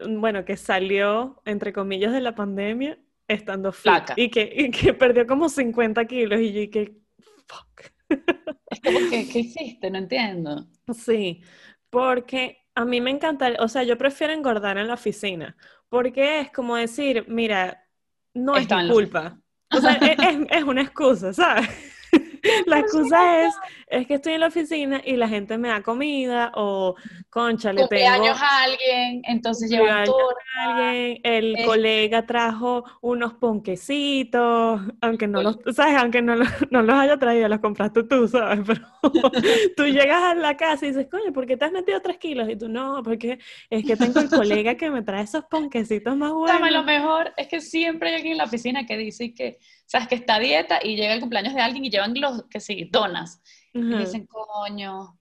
bueno, 0.09 0.45
que 0.45 0.57
salió, 0.57 1.41
entre 1.45 1.73
comillas, 1.73 2.13
de 2.13 2.21
la 2.21 2.35
pandemia 2.35 2.99
estando 3.29 3.73
flaca 3.73 4.15
y 4.17 4.29
que, 4.29 4.53
y 4.53 4.71
que 4.71 4.93
perdió 4.93 5.27
como 5.27 5.49
50 5.49 6.05
kilos 6.07 6.41
y 6.41 6.53
yo 6.53 6.61
y 6.63 6.69
que, 6.69 6.97
fuck. 7.47 7.83
Es 8.71 8.81
como 8.81 8.99
que, 9.11 9.29
¿qué 9.29 9.39
hiciste? 9.41 9.91
No 9.91 9.99
entiendo. 9.99 10.67
Sí, 10.93 11.43
porque 11.91 12.65
a 12.75 12.85
mí 12.85 13.01
me 13.01 13.11
encanta, 13.11 13.53
o 13.61 13.69
sea, 13.69 13.85
yo 13.85 13.97
prefiero 13.97 14.33
engordar 14.33 14.79
en 14.79 14.89
la 14.89 14.95
oficina, 14.95 15.57
porque 15.89 16.41
es 16.41 16.51
como 16.51 16.77
decir, 16.77 17.25
mira, 17.29 17.87
no 18.35 18.57
es 18.57 18.69
mi 18.69 18.89
culpa. 18.89 19.41
O 19.73 19.81
sea, 19.81 19.93
es, 19.93 20.17
es, 20.51 20.65
una 20.65 20.83
excusa, 20.83 21.33
¿sabes? 21.33 21.69
la 22.67 22.79
excusa 22.81 23.47
es, 23.47 23.55
es 23.89 24.07
que 24.07 24.15
estoy 24.15 24.35
en 24.35 24.41
la 24.41 24.47
oficina 24.47 25.01
y 25.05 25.17
la 25.17 25.29
gente 25.29 25.59
me 25.59 25.69
da 25.69 25.83
comida 25.83 26.53
o, 26.55 26.95
concha, 27.29 27.73
le 27.73 27.87
tengo... 27.89 28.09
años 28.09 28.39
a 28.41 28.65
alguien, 28.65 29.23
entonces 29.25 29.71
llevan 29.71 30.09
a 30.59 30.77
alguien, 30.79 31.21
el 31.23 31.57
colega 31.65 32.27
trajo 32.27 32.85
unos 33.01 33.35
ponquecitos, 33.35 34.81
aunque 35.01 35.27
no 35.27 35.43
los, 35.43 35.59
¿sabes? 35.75 35.97
Aunque 35.97 36.23
no, 36.23 36.35
no 36.71 36.83
los 36.83 36.97
haya 36.97 37.17
traído, 37.19 37.49
los 37.49 37.61
compraste 37.61 38.05
tú, 38.05 38.29
¿sabes? 38.29 38.61
Pero 38.67 39.31
tú 39.77 39.85
llegas 39.85 40.23
a 40.23 40.35
la 40.35 40.57
casa 40.57 40.87
y 40.87 40.89
dices, 40.89 41.09
coño, 41.11 41.33
¿por 41.33 41.47
qué 41.47 41.57
te 41.57 41.65
has 41.65 41.73
metido 41.73 42.01
tres 42.01 42.19
kilos? 42.19 42.49
Y 42.49 42.57
tú, 42.57 42.69
no, 42.69 43.03
porque 43.03 43.39
es 43.69 43.85
que 43.85 43.97
tengo 43.97 44.21
el 44.21 44.29
colega 44.29 44.75
que 44.77 44.91
me 44.91 45.03
trae 45.03 45.25
esos 45.25 45.45
ponquecitos 45.45 46.17
más 46.17 46.33
buenos. 46.33 46.59
Dame 46.59 46.71
lo 46.71 46.83
mejor 46.83 47.33
es 47.37 47.49
que 47.49 47.61
siempre 47.61 48.11
hay 48.11 48.17
alguien 48.17 48.33
en 48.33 48.39
la 48.39 48.45
oficina 48.45 48.87
que 48.87 48.97
dice 48.97 49.35
que 49.35 49.59
sabes 49.91 50.07
que 50.07 50.15
está 50.15 50.39
dieta 50.39 50.79
y 50.81 50.95
llega 50.95 51.15
el 51.15 51.21
cumpleaños 51.21 51.53
de 51.53 51.61
alguien 51.61 51.85
y 51.85 51.91
llevan 51.91 52.15
los, 52.15 52.45
que 52.45 52.61
sí, 52.61 52.89
donas. 52.93 53.43
Y 53.73 53.97
dicen, 53.97 54.25
coño, 54.27 55.19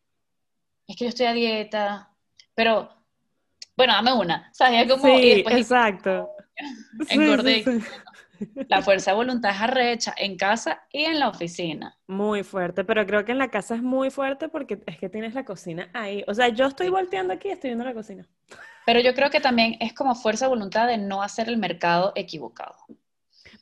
es 0.87 0.95
que 0.95 1.05
yo 1.05 1.09
estoy 1.09 1.25
a 1.25 1.33
dieta, 1.33 2.11
pero, 2.53 2.87
bueno, 3.75 3.93
dame 3.93 4.13
una, 4.13 4.47
¿sabes? 4.53 4.87
Como, 4.87 5.17
sí, 5.17 5.43
exacto. 5.47 6.29
Engordé. 7.09 7.65
La 8.67 8.83
fuerza 8.83 9.09
de 9.11 9.17
voluntad 9.17 9.55
es 9.55 9.59
arrecha 9.59 10.13
en 10.15 10.37
casa 10.37 10.83
y 10.91 11.03
en 11.05 11.17
la 11.17 11.29
oficina. 11.29 11.97
Muy 12.05 12.43
fuerte, 12.43 12.83
pero 12.83 13.07
creo 13.07 13.25
que 13.25 13.31
en 13.31 13.39
la 13.39 13.49
casa 13.49 13.73
es 13.73 13.81
muy 13.81 14.11
fuerte 14.11 14.49
porque 14.49 14.83
es 14.85 14.99
que 14.99 15.09
tienes 15.09 15.33
la 15.33 15.45
cocina 15.45 15.89
ahí. 15.93 16.23
O 16.27 16.33
sea, 16.35 16.49
yo 16.49 16.67
estoy 16.67 16.89
volteando 16.89 17.33
aquí 17.33 17.47
y 17.47 17.51
estoy 17.51 17.71
viendo 17.71 17.85
la 17.85 17.95
cocina. 17.95 18.27
Pero 18.85 18.99
yo 18.99 19.15
creo 19.15 19.31
que 19.31 19.41
también 19.41 19.77
es 19.79 19.93
como 19.93 20.13
fuerza 20.13 20.45
de 20.45 20.49
voluntad 20.49 20.87
de 20.87 20.99
no 20.99 21.23
hacer 21.23 21.49
el 21.49 21.57
mercado 21.57 22.13
equivocado. 22.15 22.75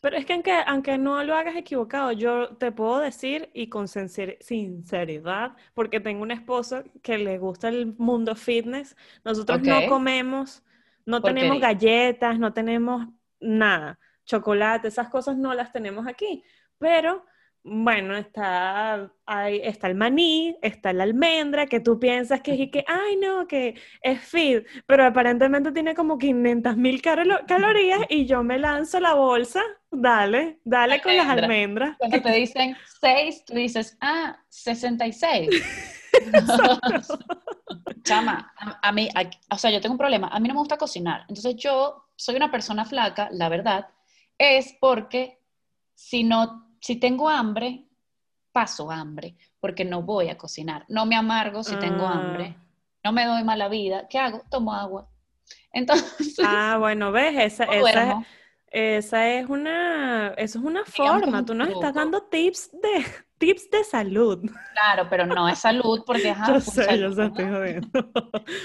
Pero 0.01 0.15
es 0.17 0.25
que 0.25 0.33
aunque, 0.33 0.53
aunque 0.67 0.97
no 0.97 1.23
lo 1.23 1.35
hagas 1.35 1.55
equivocado, 1.55 2.11
yo 2.11 2.55
te 2.57 2.71
puedo 2.71 2.99
decir 2.99 3.49
y 3.53 3.67
con 3.69 3.87
sinceridad, 3.87 5.55
porque 5.73 5.99
tengo 5.99 6.21
un 6.23 6.31
esposo 6.31 6.83
que 7.01 7.17
le 7.17 7.37
gusta 7.39 7.69
el 7.69 7.95
mundo 7.97 8.35
fitness, 8.35 8.95
nosotros 9.25 9.61
no 9.61 9.85
comemos, 9.87 10.63
no 11.05 11.21
tenemos 11.21 11.59
galletas, 11.59 12.37
no 12.39 12.53
tenemos 12.53 13.07
nada, 13.39 13.99
chocolate, 14.25 14.87
esas 14.89 15.09
cosas 15.09 15.37
no 15.37 15.53
las 15.53 15.71
tenemos 15.71 16.05
aquí, 16.07 16.43
pero 16.77 17.25
bueno, 17.69 18.15
está, 18.15 19.11
ahí, 19.25 19.59
está 19.61 19.87
el 19.87 19.95
maní, 19.95 20.55
está 20.61 20.93
la 20.93 21.03
almendra, 21.03 21.67
que 21.67 21.81
tú 21.81 21.99
piensas 21.99 22.39
que 22.41 22.63
es 22.63 22.71
que, 22.71 22.85
ay, 22.87 23.17
no, 23.17 23.45
que 23.45 23.75
es 24.01 24.21
fit, 24.21 24.65
pero 24.85 25.05
aparentemente 25.05 25.73
tiene 25.73 25.93
como 25.93 26.17
500 26.17 26.77
mil 26.77 27.01
calorías 27.01 27.99
y 28.09 28.25
yo 28.25 28.41
me 28.43 28.57
lanzo 28.57 29.01
la 29.01 29.15
bolsa, 29.15 29.61
dale, 29.91 30.59
dale 30.63 31.01
con 31.01 31.17
las 31.17 31.27
almendras. 31.27 31.97
Cuando 31.97 32.21
te 32.21 32.31
dicen 32.31 32.77
6, 33.01 33.43
tú 33.45 33.55
dices, 33.55 33.97
ah, 33.99 34.39
66. 34.47 35.49
Chama, 38.03 38.53
a, 38.57 38.79
a 38.87 38.91
mí, 38.93 39.09
o 39.51 39.57
sea, 39.57 39.71
yo 39.71 39.81
tengo 39.81 39.93
un 39.93 39.99
problema, 39.99 40.29
a 40.29 40.39
mí 40.39 40.47
no 40.47 40.53
me 40.53 40.61
gusta 40.61 40.77
cocinar, 40.77 41.25
entonces 41.27 41.57
yo 41.57 42.05
soy 42.15 42.37
una 42.37 42.49
persona 42.49 42.85
flaca, 42.85 43.27
la 43.33 43.49
verdad, 43.49 43.89
es 44.37 44.73
porque 44.79 45.39
si 45.93 46.23
no 46.23 46.66
si 46.87 46.95
tengo 46.95 47.27
hambre, 47.27 47.83
paso 48.53 48.89
hambre, 48.89 49.35
porque 49.59 49.83
no 49.83 50.03
voy 50.03 50.29
a 50.29 50.37
cocinar. 50.37 50.85
No 50.87 51.05
me 51.05 51.17
amargo 51.17 51.61
si 51.61 51.75
tengo 51.75 52.07
ah. 52.07 52.13
hambre. 52.13 52.55
No 53.03 53.11
me 53.11 53.25
doy 53.25 53.43
mala 53.43 53.67
vida. 53.67 54.07
¿Qué 54.09 54.17
hago? 54.17 54.41
Tomo 54.49 54.73
agua. 54.73 55.09
Entonces. 55.73 56.37
Ah, 56.41 56.77
bueno, 56.79 57.11
ves, 57.11 57.35
esa, 57.37 57.65
esa, 57.65 58.25
esa, 58.71 59.27
es 59.27 59.49
una, 59.49 60.29
eso 60.37 60.59
es 60.59 60.63
una 60.63 60.85
forma. 60.85 61.43
Tú 61.43 61.53
nos 61.53 61.67
estás 61.67 61.93
dando 61.93 62.23
tips 62.23 62.71
de, 62.71 63.05
tips 63.37 63.69
de 63.69 63.83
salud. 63.83 64.49
Claro, 64.71 65.07
pero 65.09 65.25
no 65.25 65.49
es 65.49 65.59
salud 65.59 66.03
porque 66.05 66.29
es 66.29 66.37
yo 66.47 66.61
sé, 66.61 66.97
yo 66.97 67.11
sé, 67.11 67.25
estoy 67.25 67.45
jodiendo. 67.49 68.11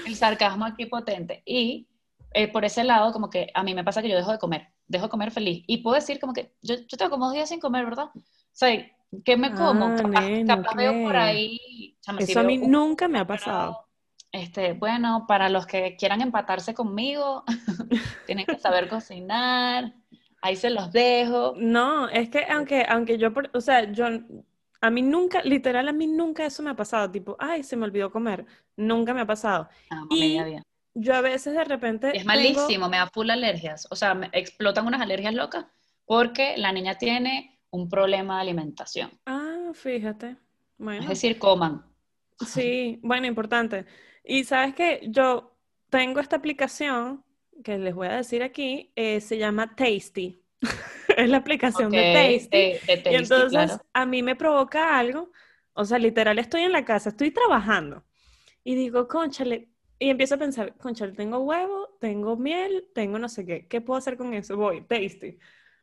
El 0.07 0.15
sarcasmo 0.15 0.63
aquí 0.63 0.85
potente. 0.85 1.43
Y 1.45 1.89
eh, 2.33 2.47
por 2.47 2.63
ese 2.63 2.85
lado, 2.85 3.11
como 3.11 3.29
que 3.29 3.51
a 3.53 3.63
mí 3.63 3.75
me 3.75 3.83
pasa 3.83 4.01
que 4.01 4.07
yo 4.07 4.15
dejo 4.15 4.31
de 4.31 4.39
comer 4.39 4.72
dejo 4.87 5.09
comer 5.09 5.31
feliz. 5.31 5.63
Y 5.67 5.77
puedo 5.77 5.95
decir 5.95 6.19
como 6.19 6.33
que 6.33 6.53
yo, 6.61 6.75
yo 6.75 6.97
tengo 6.97 7.11
como 7.11 7.25
dos 7.25 7.33
días 7.33 7.49
sin 7.49 7.59
comer, 7.59 7.85
¿verdad? 7.85 8.09
O 8.13 8.21
sea, 8.51 8.69
¿qué 9.23 9.37
me 9.37 9.53
como? 9.53 9.85
Ah, 9.85 10.43
capaz, 10.47 10.75
veo 10.75 11.03
por 11.03 11.15
ahí. 11.15 11.97
Eso 12.19 12.39
a 12.39 12.43
mí 12.43 12.57
nunca 12.57 13.07
me 13.07 13.19
ha 13.19 13.27
pasado. 13.27 13.87
Este, 14.31 14.73
bueno, 14.73 15.25
para 15.27 15.47
los 15.49 15.67
que 15.67 15.95
quieran 15.95 16.21
empatarse 16.21 16.73
conmigo, 16.73 17.43
tienen 18.25 18.45
que 18.45 18.57
saber 18.57 18.89
cocinar. 18.89 19.93
Ahí 20.41 20.55
se 20.55 20.71
los 20.71 20.91
dejo. 20.91 21.53
No, 21.55 22.09
es 22.09 22.29
que 22.29 22.45
aunque, 22.49 22.85
aunque 22.89 23.17
yo, 23.17 23.29
o 23.53 23.61
sea, 23.61 23.91
yo, 23.91 24.07
a 24.81 24.89
mí 24.89 25.01
nunca, 25.01 25.41
literal, 25.43 25.87
a 25.87 25.93
mí 25.93 26.07
nunca 26.07 26.45
eso 26.45 26.63
me 26.63 26.71
ha 26.71 26.75
pasado. 26.75 27.09
Tipo, 27.09 27.37
ay, 27.39 27.63
se 27.63 27.77
me 27.77 27.85
olvidó 27.85 28.11
comer. 28.11 28.45
Nunca 28.75 29.13
me 29.13 29.21
ha 29.21 29.25
pasado. 29.25 29.69
Ah, 29.89 30.03
y, 30.09 30.37
yo 30.93 31.15
a 31.15 31.21
veces 31.21 31.53
de 31.53 31.63
repente... 31.63 32.15
Es 32.15 32.25
malísimo, 32.25 32.89
me 32.89 32.97
da 32.97 33.07
full 33.07 33.29
alergias. 33.29 33.87
O 33.89 33.95
sea, 33.95 34.13
me 34.13 34.29
explotan 34.31 34.85
unas 34.87 35.01
alergias 35.01 35.33
locas 35.33 35.65
porque 36.05 36.55
la 36.57 36.71
niña 36.71 36.97
tiene 36.97 37.59
un 37.69 37.89
problema 37.89 38.35
de 38.35 38.41
alimentación. 38.41 39.11
Ah, 39.25 39.71
fíjate. 39.73 40.37
Bueno. 40.77 41.01
Es 41.01 41.09
decir, 41.09 41.39
coman. 41.39 41.85
Sí, 42.45 42.99
bueno, 43.01 43.25
importante. 43.25 43.85
Y 44.23 44.43
sabes 44.43 44.75
que 44.75 45.01
yo 45.07 45.57
tengo 45.89 46.19
esta 46.19 46.35
aplicación 46.35 47.23
que 47.63 47.77
les 47.77 47.93
voy 47.93 48.07
a 48.07 48.17
decir 48.17 48.43
aquí, 48.43 48.91
eh, 48.95 49.21
se 49.21 49.37
llama 49.37 49.75
Tasty. 49.75 50.41
es 51.17 51.29
la 51.29 51.37
aplicación 51.37 51.91
de, 51.91 52.39
Tasty. 52.47 53.09
Y 53.09 53.15
entonces 53.15 53.79
a 53.93 54.05
mí 54.05 54.23
me 54.23 54.35
provoca 54.35 54.97
algo, 54.97 55.31
o 55.73 55.85
sea, 55.85 55.99
literal 55.99 56.39
estoy 56.39 56.61
en 56.63 56.71
la 56.71 56.85
casa, 56.85 57.09
estoy 57.09 57.31
trabajando 57.31 58.03
y 58.63 58.75
digo, 58.75 59.07
conchale, 59.07 59.69
y 59.99 60.09
empiezo 60.09 60.35
a 60.35 60.37
pensar, 60.37 60.75
concha, 60.77 61.11
tengo 61.13 61.39
huevo, 61.39 61.89
tengo 61.99 62.35
miel, 62.35 62.85
tengo 62.93 63.19
no 63.19 63.29
sé 63.29 63.45
qué. 63.45 63.67
¿Qué 63.67 63.81
puedo 63.81 63.97
hacer 63.97 64.17
con 64.17 64.33
eso? 64.33 64.57
Voy, 64.57 64.81
tasty. 64.81 65.37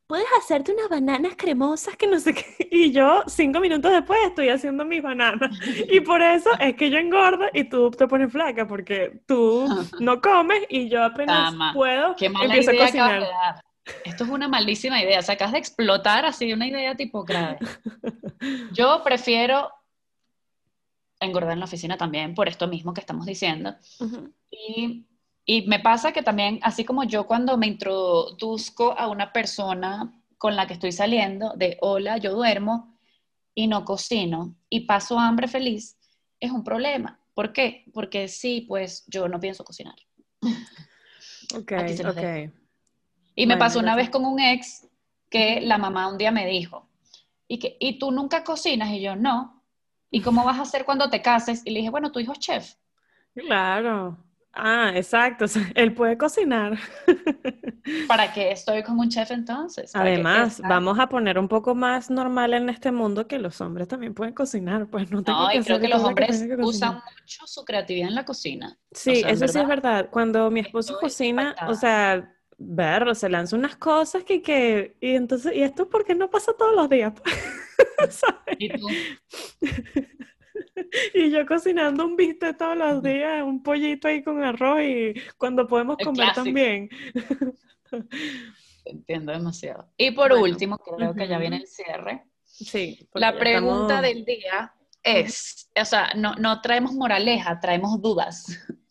Puedes 0.06 0.26
hacerte 0.38 0.72
unas 0.72 0.88
bananas 0.88 1.34
cremosas 1.36 1.96
que 1.96 2.06
no 2.06 2.18
sé 2.18 2.34
qué. 2.34 2.44
Y 2.72 2.92
yo, 2.92 3.22
cinco 3.26 3.60
minutos 3.60 3.92
después, 3.92 4.18
estoy 4.26 4.48
haciendo 4.48 4.84
mis 4.84 5.02
bananas. 5.02 5.50
Y 5.88 6.00
por 6.00 6.22
eso 6.22 6.50
es 6.58 6.74
que 6.74 6.90
yo 6.90 6.98
engordo 6.98 7.46
y 7.52 7.64
tú 7.64 7.90
te 7.90 8.06
pones 8.06 8.32
flaca, 8.32 8.66
porque 8.66 9.22
tú 9.26 9.68
no 10.00 10.20
comes 10.20 10.64
y 10.68 10.88
yo 10.88 11.02
apenas 11.02 11.54
puedo, 11.72 12.14
qué 12.16 12.26
empiezo 12.26 12.72
a 12.72 12.76
cocinar. 12.76 13.22
Esto 14.04 14.24
es 14.24 14.30
una 14.30 14.48
malísima 14.48 15.02
idea. 15.02 15.20
O 15.20 15.22
sea, 15.22 15.34
acabas 15.34 15.52
de 15.52 15.58
explotar 15.58 16.24
así 16.24 16.52
una 16.52 16.66
idea 16.66 16.94
tipo 16.94 17.24
grave. 17.24 17.58
Yo 18.72 19.02
prefiero 19.02 19.70
engordar 21.20 21.52
en 21.52 21.60
la 21.60 21.66
oficina 21.66 21.96
también 21.96 22.34
por 22.34 22.48
esto 22.48 22.66
mismo 22.66 22.94
que 22.94 23.00
estamos 23.00 23.26
diciendo. 23.26 23.74
y, 24.50 25.06
y, 25.44 25.66
me 25.68 25.80
pasa 25.80 26.12
que 26.12 26.22
también, 26.22 26.58
así 26.62 26.84
como 26.84 27.04
yo 27.04 27.26
cuando 27.26 27.56
me 27.56 27.66
introduzco 27.66 28.98
a 28.98 29.08
una 29.08 29.32
persona 29.32 30.20
con 30.38 30.56
la 30.56 30.66
que 30.66 30.72
estoy 30.72 30.92
saliendo, 30.92 31.52
de 31.56 31.76
hola, 31.80 32.16
yo 32.16 32.34
duermo 32.34 32.98
y 33.54 33.66
no 33.66 33.84
cocino 33.84 34.56
y 34.68 34.80
paso 34.80 35.18
hambre 35.18 35.48
feliz, 35.48 35.98
es 36.40 36.50
un 36.50 36.64
problema. 36.64 37.20
¿Por 37.34 37.52
qué? 37.52 37.84
Porque 37.92 38.28
sí, 38.28 38.62
pues 38.66 39.04
yo 39.06 39.28
no 39.28 39.40
pienso 39.40 39.64
cocinar. 39.64 39.96
Ok, 41.52 41.72
ok. 41.72 42.14
dejo. 42.14 42.52
Y 43.34 43.46
me 43.46 43.56
pasó 43.56 43.80
una 43.80 43.96
vez 43.96 44.08
con 44.08 44.24
un 44.24 44.38
ex 44.38 44.86
que 45.28 45.60
la 45.60 45.78
mamá 45.78 46.06
un 46.06 46.16
día 46.16 46.30
me 46.30 46.46
dijo, 46.46 46.88
¿y, 47.48 47.58
que, 47.58 47.76
¿y 47.80 47.98
tú 47.98 48.12
nunca 48.12 48.44
cocinas? 48.44 48.90
Y 48.90 49.00
yo, 49.00 49.16
no. 49.16 49.59
¿Y 50.10 50.22
cómo 50.22 50.44
vas 50.44 50.58
a 50.58 50.62
hacer 50.62 50.84
cuando 50.84 51.10
te 51.10 51.22
cases? 51.22 51.62
Y 51.64 51.70
le 51.70 51.78
dije, 51.80 51.90
bueno, 51.90 52.12
tu 52.12 52.20
hijo 52.20 52.32
es 52.32 52.38
chef. 52.40 52.74
Claro. 53.34 54.18
Ah, 54.52 54.92
exacto. 54.96 55.44
o 55.46 55.48
él 55.74 55.94
puede 55.94 56.18
cocinar. 56.18 56.78
¿Para 58.06 58.32
qué 58.32 58.50
estoy 58.52 58.82
con 58.82 58.98
un 58.98 59.08
chef 59.08 59.30
entonces? 59.30 59.90
Además, 59.94 60.60
vamos 60.64 60.98
a 60.98 61.08
poner 61.08 61.38
un 61.38 61.48
poco 61.48 61.74
más 61.74 62.10
normal 62.10 62.54
en 62.54 62.68
este 62.68 62.92
mundo 62.92 63.26
que 63.26 63.38
los 63.38 63.60
hombres 63.60 63.88
también 63.88 64.14
pueden 64.14 64.34
cocinar, 64.34 64.88
pues 64.88 65.10
no 65.10 65.22
tengo 65.24 65.40
No, 65.40 65.48
que 65.48 65.58
y 65.58 65.64
creo 65.64 65.80
que 65.80 65.88
los 65.88 66.02
hombres 66.02 66.40
tenga 66.40 66.56
que 66.56 66.62
usan 66.62 66.94
mucho 66.94 67.46
su 67.46 67.64
creatividad 67.64 68.08
en 68.08 68.14
la 68.16 68.24
cocina. 68.24 68.78
Sí, 68.92 69.10
o 69.10 69.14
sea, 69.14 69.30
eso 69.30 69.46
sí 69.48 69.58
es 69.58 69.66
verdad. 69.68 70.08
Cuando 70.10 70.50
mi 70.50 70.60
esposo 70.60 70.94
estoy 70.94 70.98
cocina, 70.98 71.58
o 71.64 71.74
impactada. 71.74 71.74
sea, 71.74 72.34
berro, 72.58 73.14
se 73.14 73.28
lanza 73.28 73.56
unas 73.56 73.76
cosas 73.76 74.24
que, 74.24 74.42
que, 74.42 74.96
y 75.00 75.14
entonces, 75.14 75.54
¿y 75.54 75.62
esto 75.62 75.88
por 75.88 76.04
qué 76.04 76.14
no 76.14 76.28
pasa 76.30 76.52
todos 76.58 76.74
los 76.74 76.88
días? 76.88 77.12
¿Y 78.58 78.68
tú? 78.78 78.88
Y 81.14 81.30
yo 81.30 81.46
cocinando 81.46 82.04
un 82.06 82.16
bistec 82.16 82.56
todos 82.56 82.76
los 82.76 83.02
días, 83.02 83.42
un 83.44 83.62
pollito 83.62 84.08
ahí 84.08 84.22
con 84.22 84.42
arroz 84.42 84.80
y 84.82 85.14
cuando 85.36 85.66
podemos 85.66 85.96
El 85.98 86.06
comer 86.06 86.24
clásico. 86.32 86.44
también. 86.44 86.88
Entiendo 88.84 89.32
demasiado. 89.32 89.92
Y 89.96 90.10
por 90.12 90.30
Bueno, 90.30 90.44
último, 90.44 90.78
creo 90.78 91.14
que 91.14 91.28
ya 91.28 91.38
viene 91.38 91.58
el 91.58 91.66
cierre. 91.66 92.24
Sí, 92.44 93.08
La 93.14 93.38
pregunta 93.38 93.96
estamos- 93.96 94.02
del 94.02 94.24
día 94.24 94.72
es, 95.02 95.70
o 95.80 95.84
sea, 95.84 96.12
no, 96.16 96.34
no 96.36 96.60
traemos 96.60 96.92
moraleja, 96.92 97.58
traemos 97.60 98.00
dudas. 98.00 98.46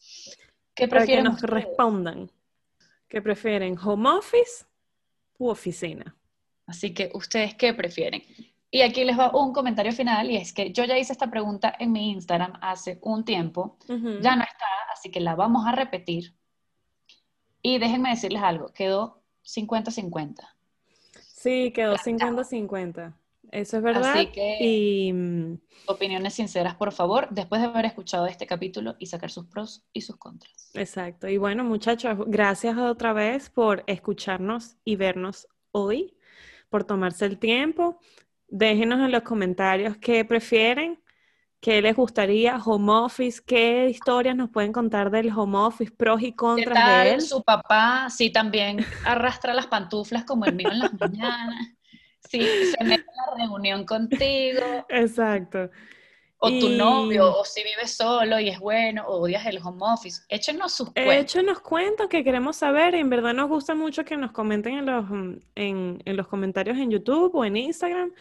¿Qué 0.75 0.87
para 0.87 1.01
que 1.01 1.05
prefieren 1.07 1.25
nos 1.25 1.35
ustedes? 1.35 1.65
respondan. 1.65 2.31
¿Qué 3.07 3.21
prefieren, 3.21 3.77
home 3.77 4.09
office 4.09 4.65
u 5.37 5.49
oficina? 5.49 6.15
Así 6.65 6.93
que, 6.93 7.09
¿ustedes 7.13 7.55
qué 7.55 7.73
prefieren? 7.73 8.21
Y 8.71 8.81
aquí 8.81 9.03
les 9.03 9.17
va 9.17 9.31
un 9.35 9.51
comentario 9.51 9.91
final 9.91 10.29
y 10.29 10.37
es 10.37 10.53
que 10.53 10.71
yo 10.71 10.83
ya 10.85 10.97
hice 10.97 11.11
esta 11.13 11.29
pregunta 11.31 11.73
en 11.79 11.91
mi 11.91 12.11
Instagram 12.11 12.53
hace 12.61 12.99
un 13.01 13.25
tiempo, 13.25 13.77
ya 13.87 14.35
no 14.35 14.43
está, 14.43 14.65
así 14.93 15.09
que 15.09 15.19
la 15.19 15.35
vamos 15.35 15.65
a 15.65 15.71
repetir. 15.71 16.35
Y 17.61 17.79
déjenme 17.79 18.11
decirles 18.11 18.41
algo, 18.43 18.67
quedó 18.73 19.21
50-50. 19.43 20.35
Sí, 21.21 21.71
quedó 21.73 21.95
Planchado. 21.95 22.43
50-50. 22.43 23.13
Eso 23.51 23.77
es 23.77 23.83
verdad. 23.83 24.11
Así 24.13 24.27
que- 24.27 24.57
Y 24.61 25.13
Opiniones 25.87 26.35
sinceras, 26.35 26.75
por 26.75 26.91
favor, 26.91 27.27
después 27.31 27.61
de 27.61 27.67
haber 27.67 27.85
escuchado 27.85 28.27
este 28.27 28.45
capítulo 28.45 28.95
y 28.99 29.07
sacar 29.07 29.31
sus 29.31 29.47
pros 29.47 29.83
y 29.91 30.01
sus 30.01 30.17
contras. 30.17 30.69
exacto. 30.75 31.27
Y 31.27 31.37
bueno, 31.37 31.63
muchachos, 31.63 32.15
gracias 32.27 32.77
otra 32.77 33.13
vez 33.13 33.49
por 33.49 33.83
escucharnos 33.87 34.75
y 34.85 34.95
vernos 34.97 35.47
hoy, 35.71 36.15
por 36.69 36.83
tomarse 36.83 37.25
el 37.25 37.39
tiempo. 37.39 37.99
Déjenos 38.49 38.99
en 38.99 39.11
los 39.11 39.23
comentarios 39.23 39.97
qué 39.97 40.25
prefieren, 40.25 41.01
qué 41.59 41.81
les 41.81 41.95
gustaría, 41.95 42.57
home 42.57 42.91
office, 42.91 43.41
qué 43.45 43.89
historias 43.89 44.35
nos 44.35 44.49
pueden 44.49 44.71
contar 44.71 45.11
del 45.11 45.31
home 45.31 45.57
office, 45.57 45.91
pros 45.91 46.21
y 46.21 46.31
¿Qué 46.31 46.35
contras 46.35 47.03
de 47.03 47.13
él. 47.13 47.21
su 47.21 47.43
papá? 47.43 48.09
Si 48.09 48.31
también 48.31 48.85
arrastra 49.05 49.53
las 49.53 49.67
pantuflas 49.67 50.23
como 50.23 50.45
el 50.45 50.55
mío 50.55 50.71
en 50.71 50.79
las 50.79 50.93
mañanas. 50.93 51.67
Si 52.29 52.41
se 52.41 52.83
mete 52.83 53.05
a 53.09 53.31
la 53.31 53.45
reunión 53.45 53.85
contigo. 53.85 54.61
Exacto. 54.89 55.69
O 56.41 56.49
tu 56.49 56.69
novio, 56.69 57.37
o 57.37 57.43
si 57.43 57.61
vives 57.63 57.95
solo 57.97 58.39
y 58.39 58.47
es 58.47 58.59
bueno, 58.59 59.05
o 59.07 59.21
odias 59.21 59.45
el 59.45 59.59
home 59.61 59.81
office. 59.81 60.21
Échenos 60.29 60.73
sus 60.73 60.91
cuentos. 60.91 61.15
Échenos 61.15 61.59
cuentos 61.59 62.07
que 62.07 62.23
queremos 62.23 62.55
saber. 62.55 62.95
En 62.95 63.09
verdad 63.09 63.33
nos 63.33 63.49
gusta 63.49 63.75
mucho 63.75 64.05
que 64.05 64.15
nos 64.15 64.31
comenten 64.31 64.75
en 64.75 64.85
los, 64.85 65.09
mm, 65.09 65.33
en, 65.55 66.01
en 66.05 66.15
los 66.15 66.27
comentarios 66.27 66.77
en 66.77 66.91
YouTube 66.91 67.35
o 67.35 67.43
en 67.43 67.57
Instagram. 67.57 68.13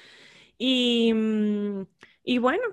Y, 0.59 1.13
mm, 1.15 1.87
y 2.25 2.39
bueno, 2.39 2.65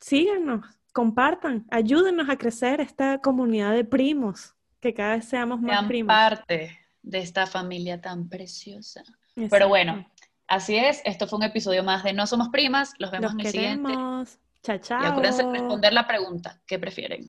síganos, 0.00 0.64
compartan, 0.94 1.66
ayúdenos 1.70 2.30
a 2.30 2.38
crecer 2.38 2.80
esta 2.80 3.20
comunidad 3.20 3.74
de 3.74 3.84
primos, 3.84 4.54
que 4.80 4.94
cada 4.94 5.16
vez 5.16 5.26
seamos 5.26 5.60
más 5.60 5.72
Sean 5.72 5.88
primos. 5.88 6.08
parte 6.08 6.78
de 7.02 7.18
esta 7.18 7.46
familia 7.46 8.00
tan 8.00 8.30
preciosa. 8.30 9.02
Pero 9.50 9.68
bueno, 9.68 10.10
así 10.48 10.76
es. 10.76 11.02
Esto 11.04 11.26
fue 11.26 11.36
un 11.36 11.44
episodio 11.44 11.84
más 11.84 12.02
de 12.02 12.14
No 12.14 12.26
Somos 12.26 12.48
Primas. 12.48 12.94
Los 12.98 13.10
vemos 13.10 13.34
Los 13.34 13.40
en 13.40 13.46
el 13.46 13.52
siguiente. 13.52 13.92
Queremos. 14.66 14.88
Chao, 14.88 14.98
Y 14.98 15.04
acuérdense 15.06 15.42
de 15.42 15.48
chao. 15.48 15.52
responder 15.52 15.92
la 15.92 16.06
pregunta. 16.06 16.60
¿Qué 16.66 16.78
prefieren? 16.78 17.24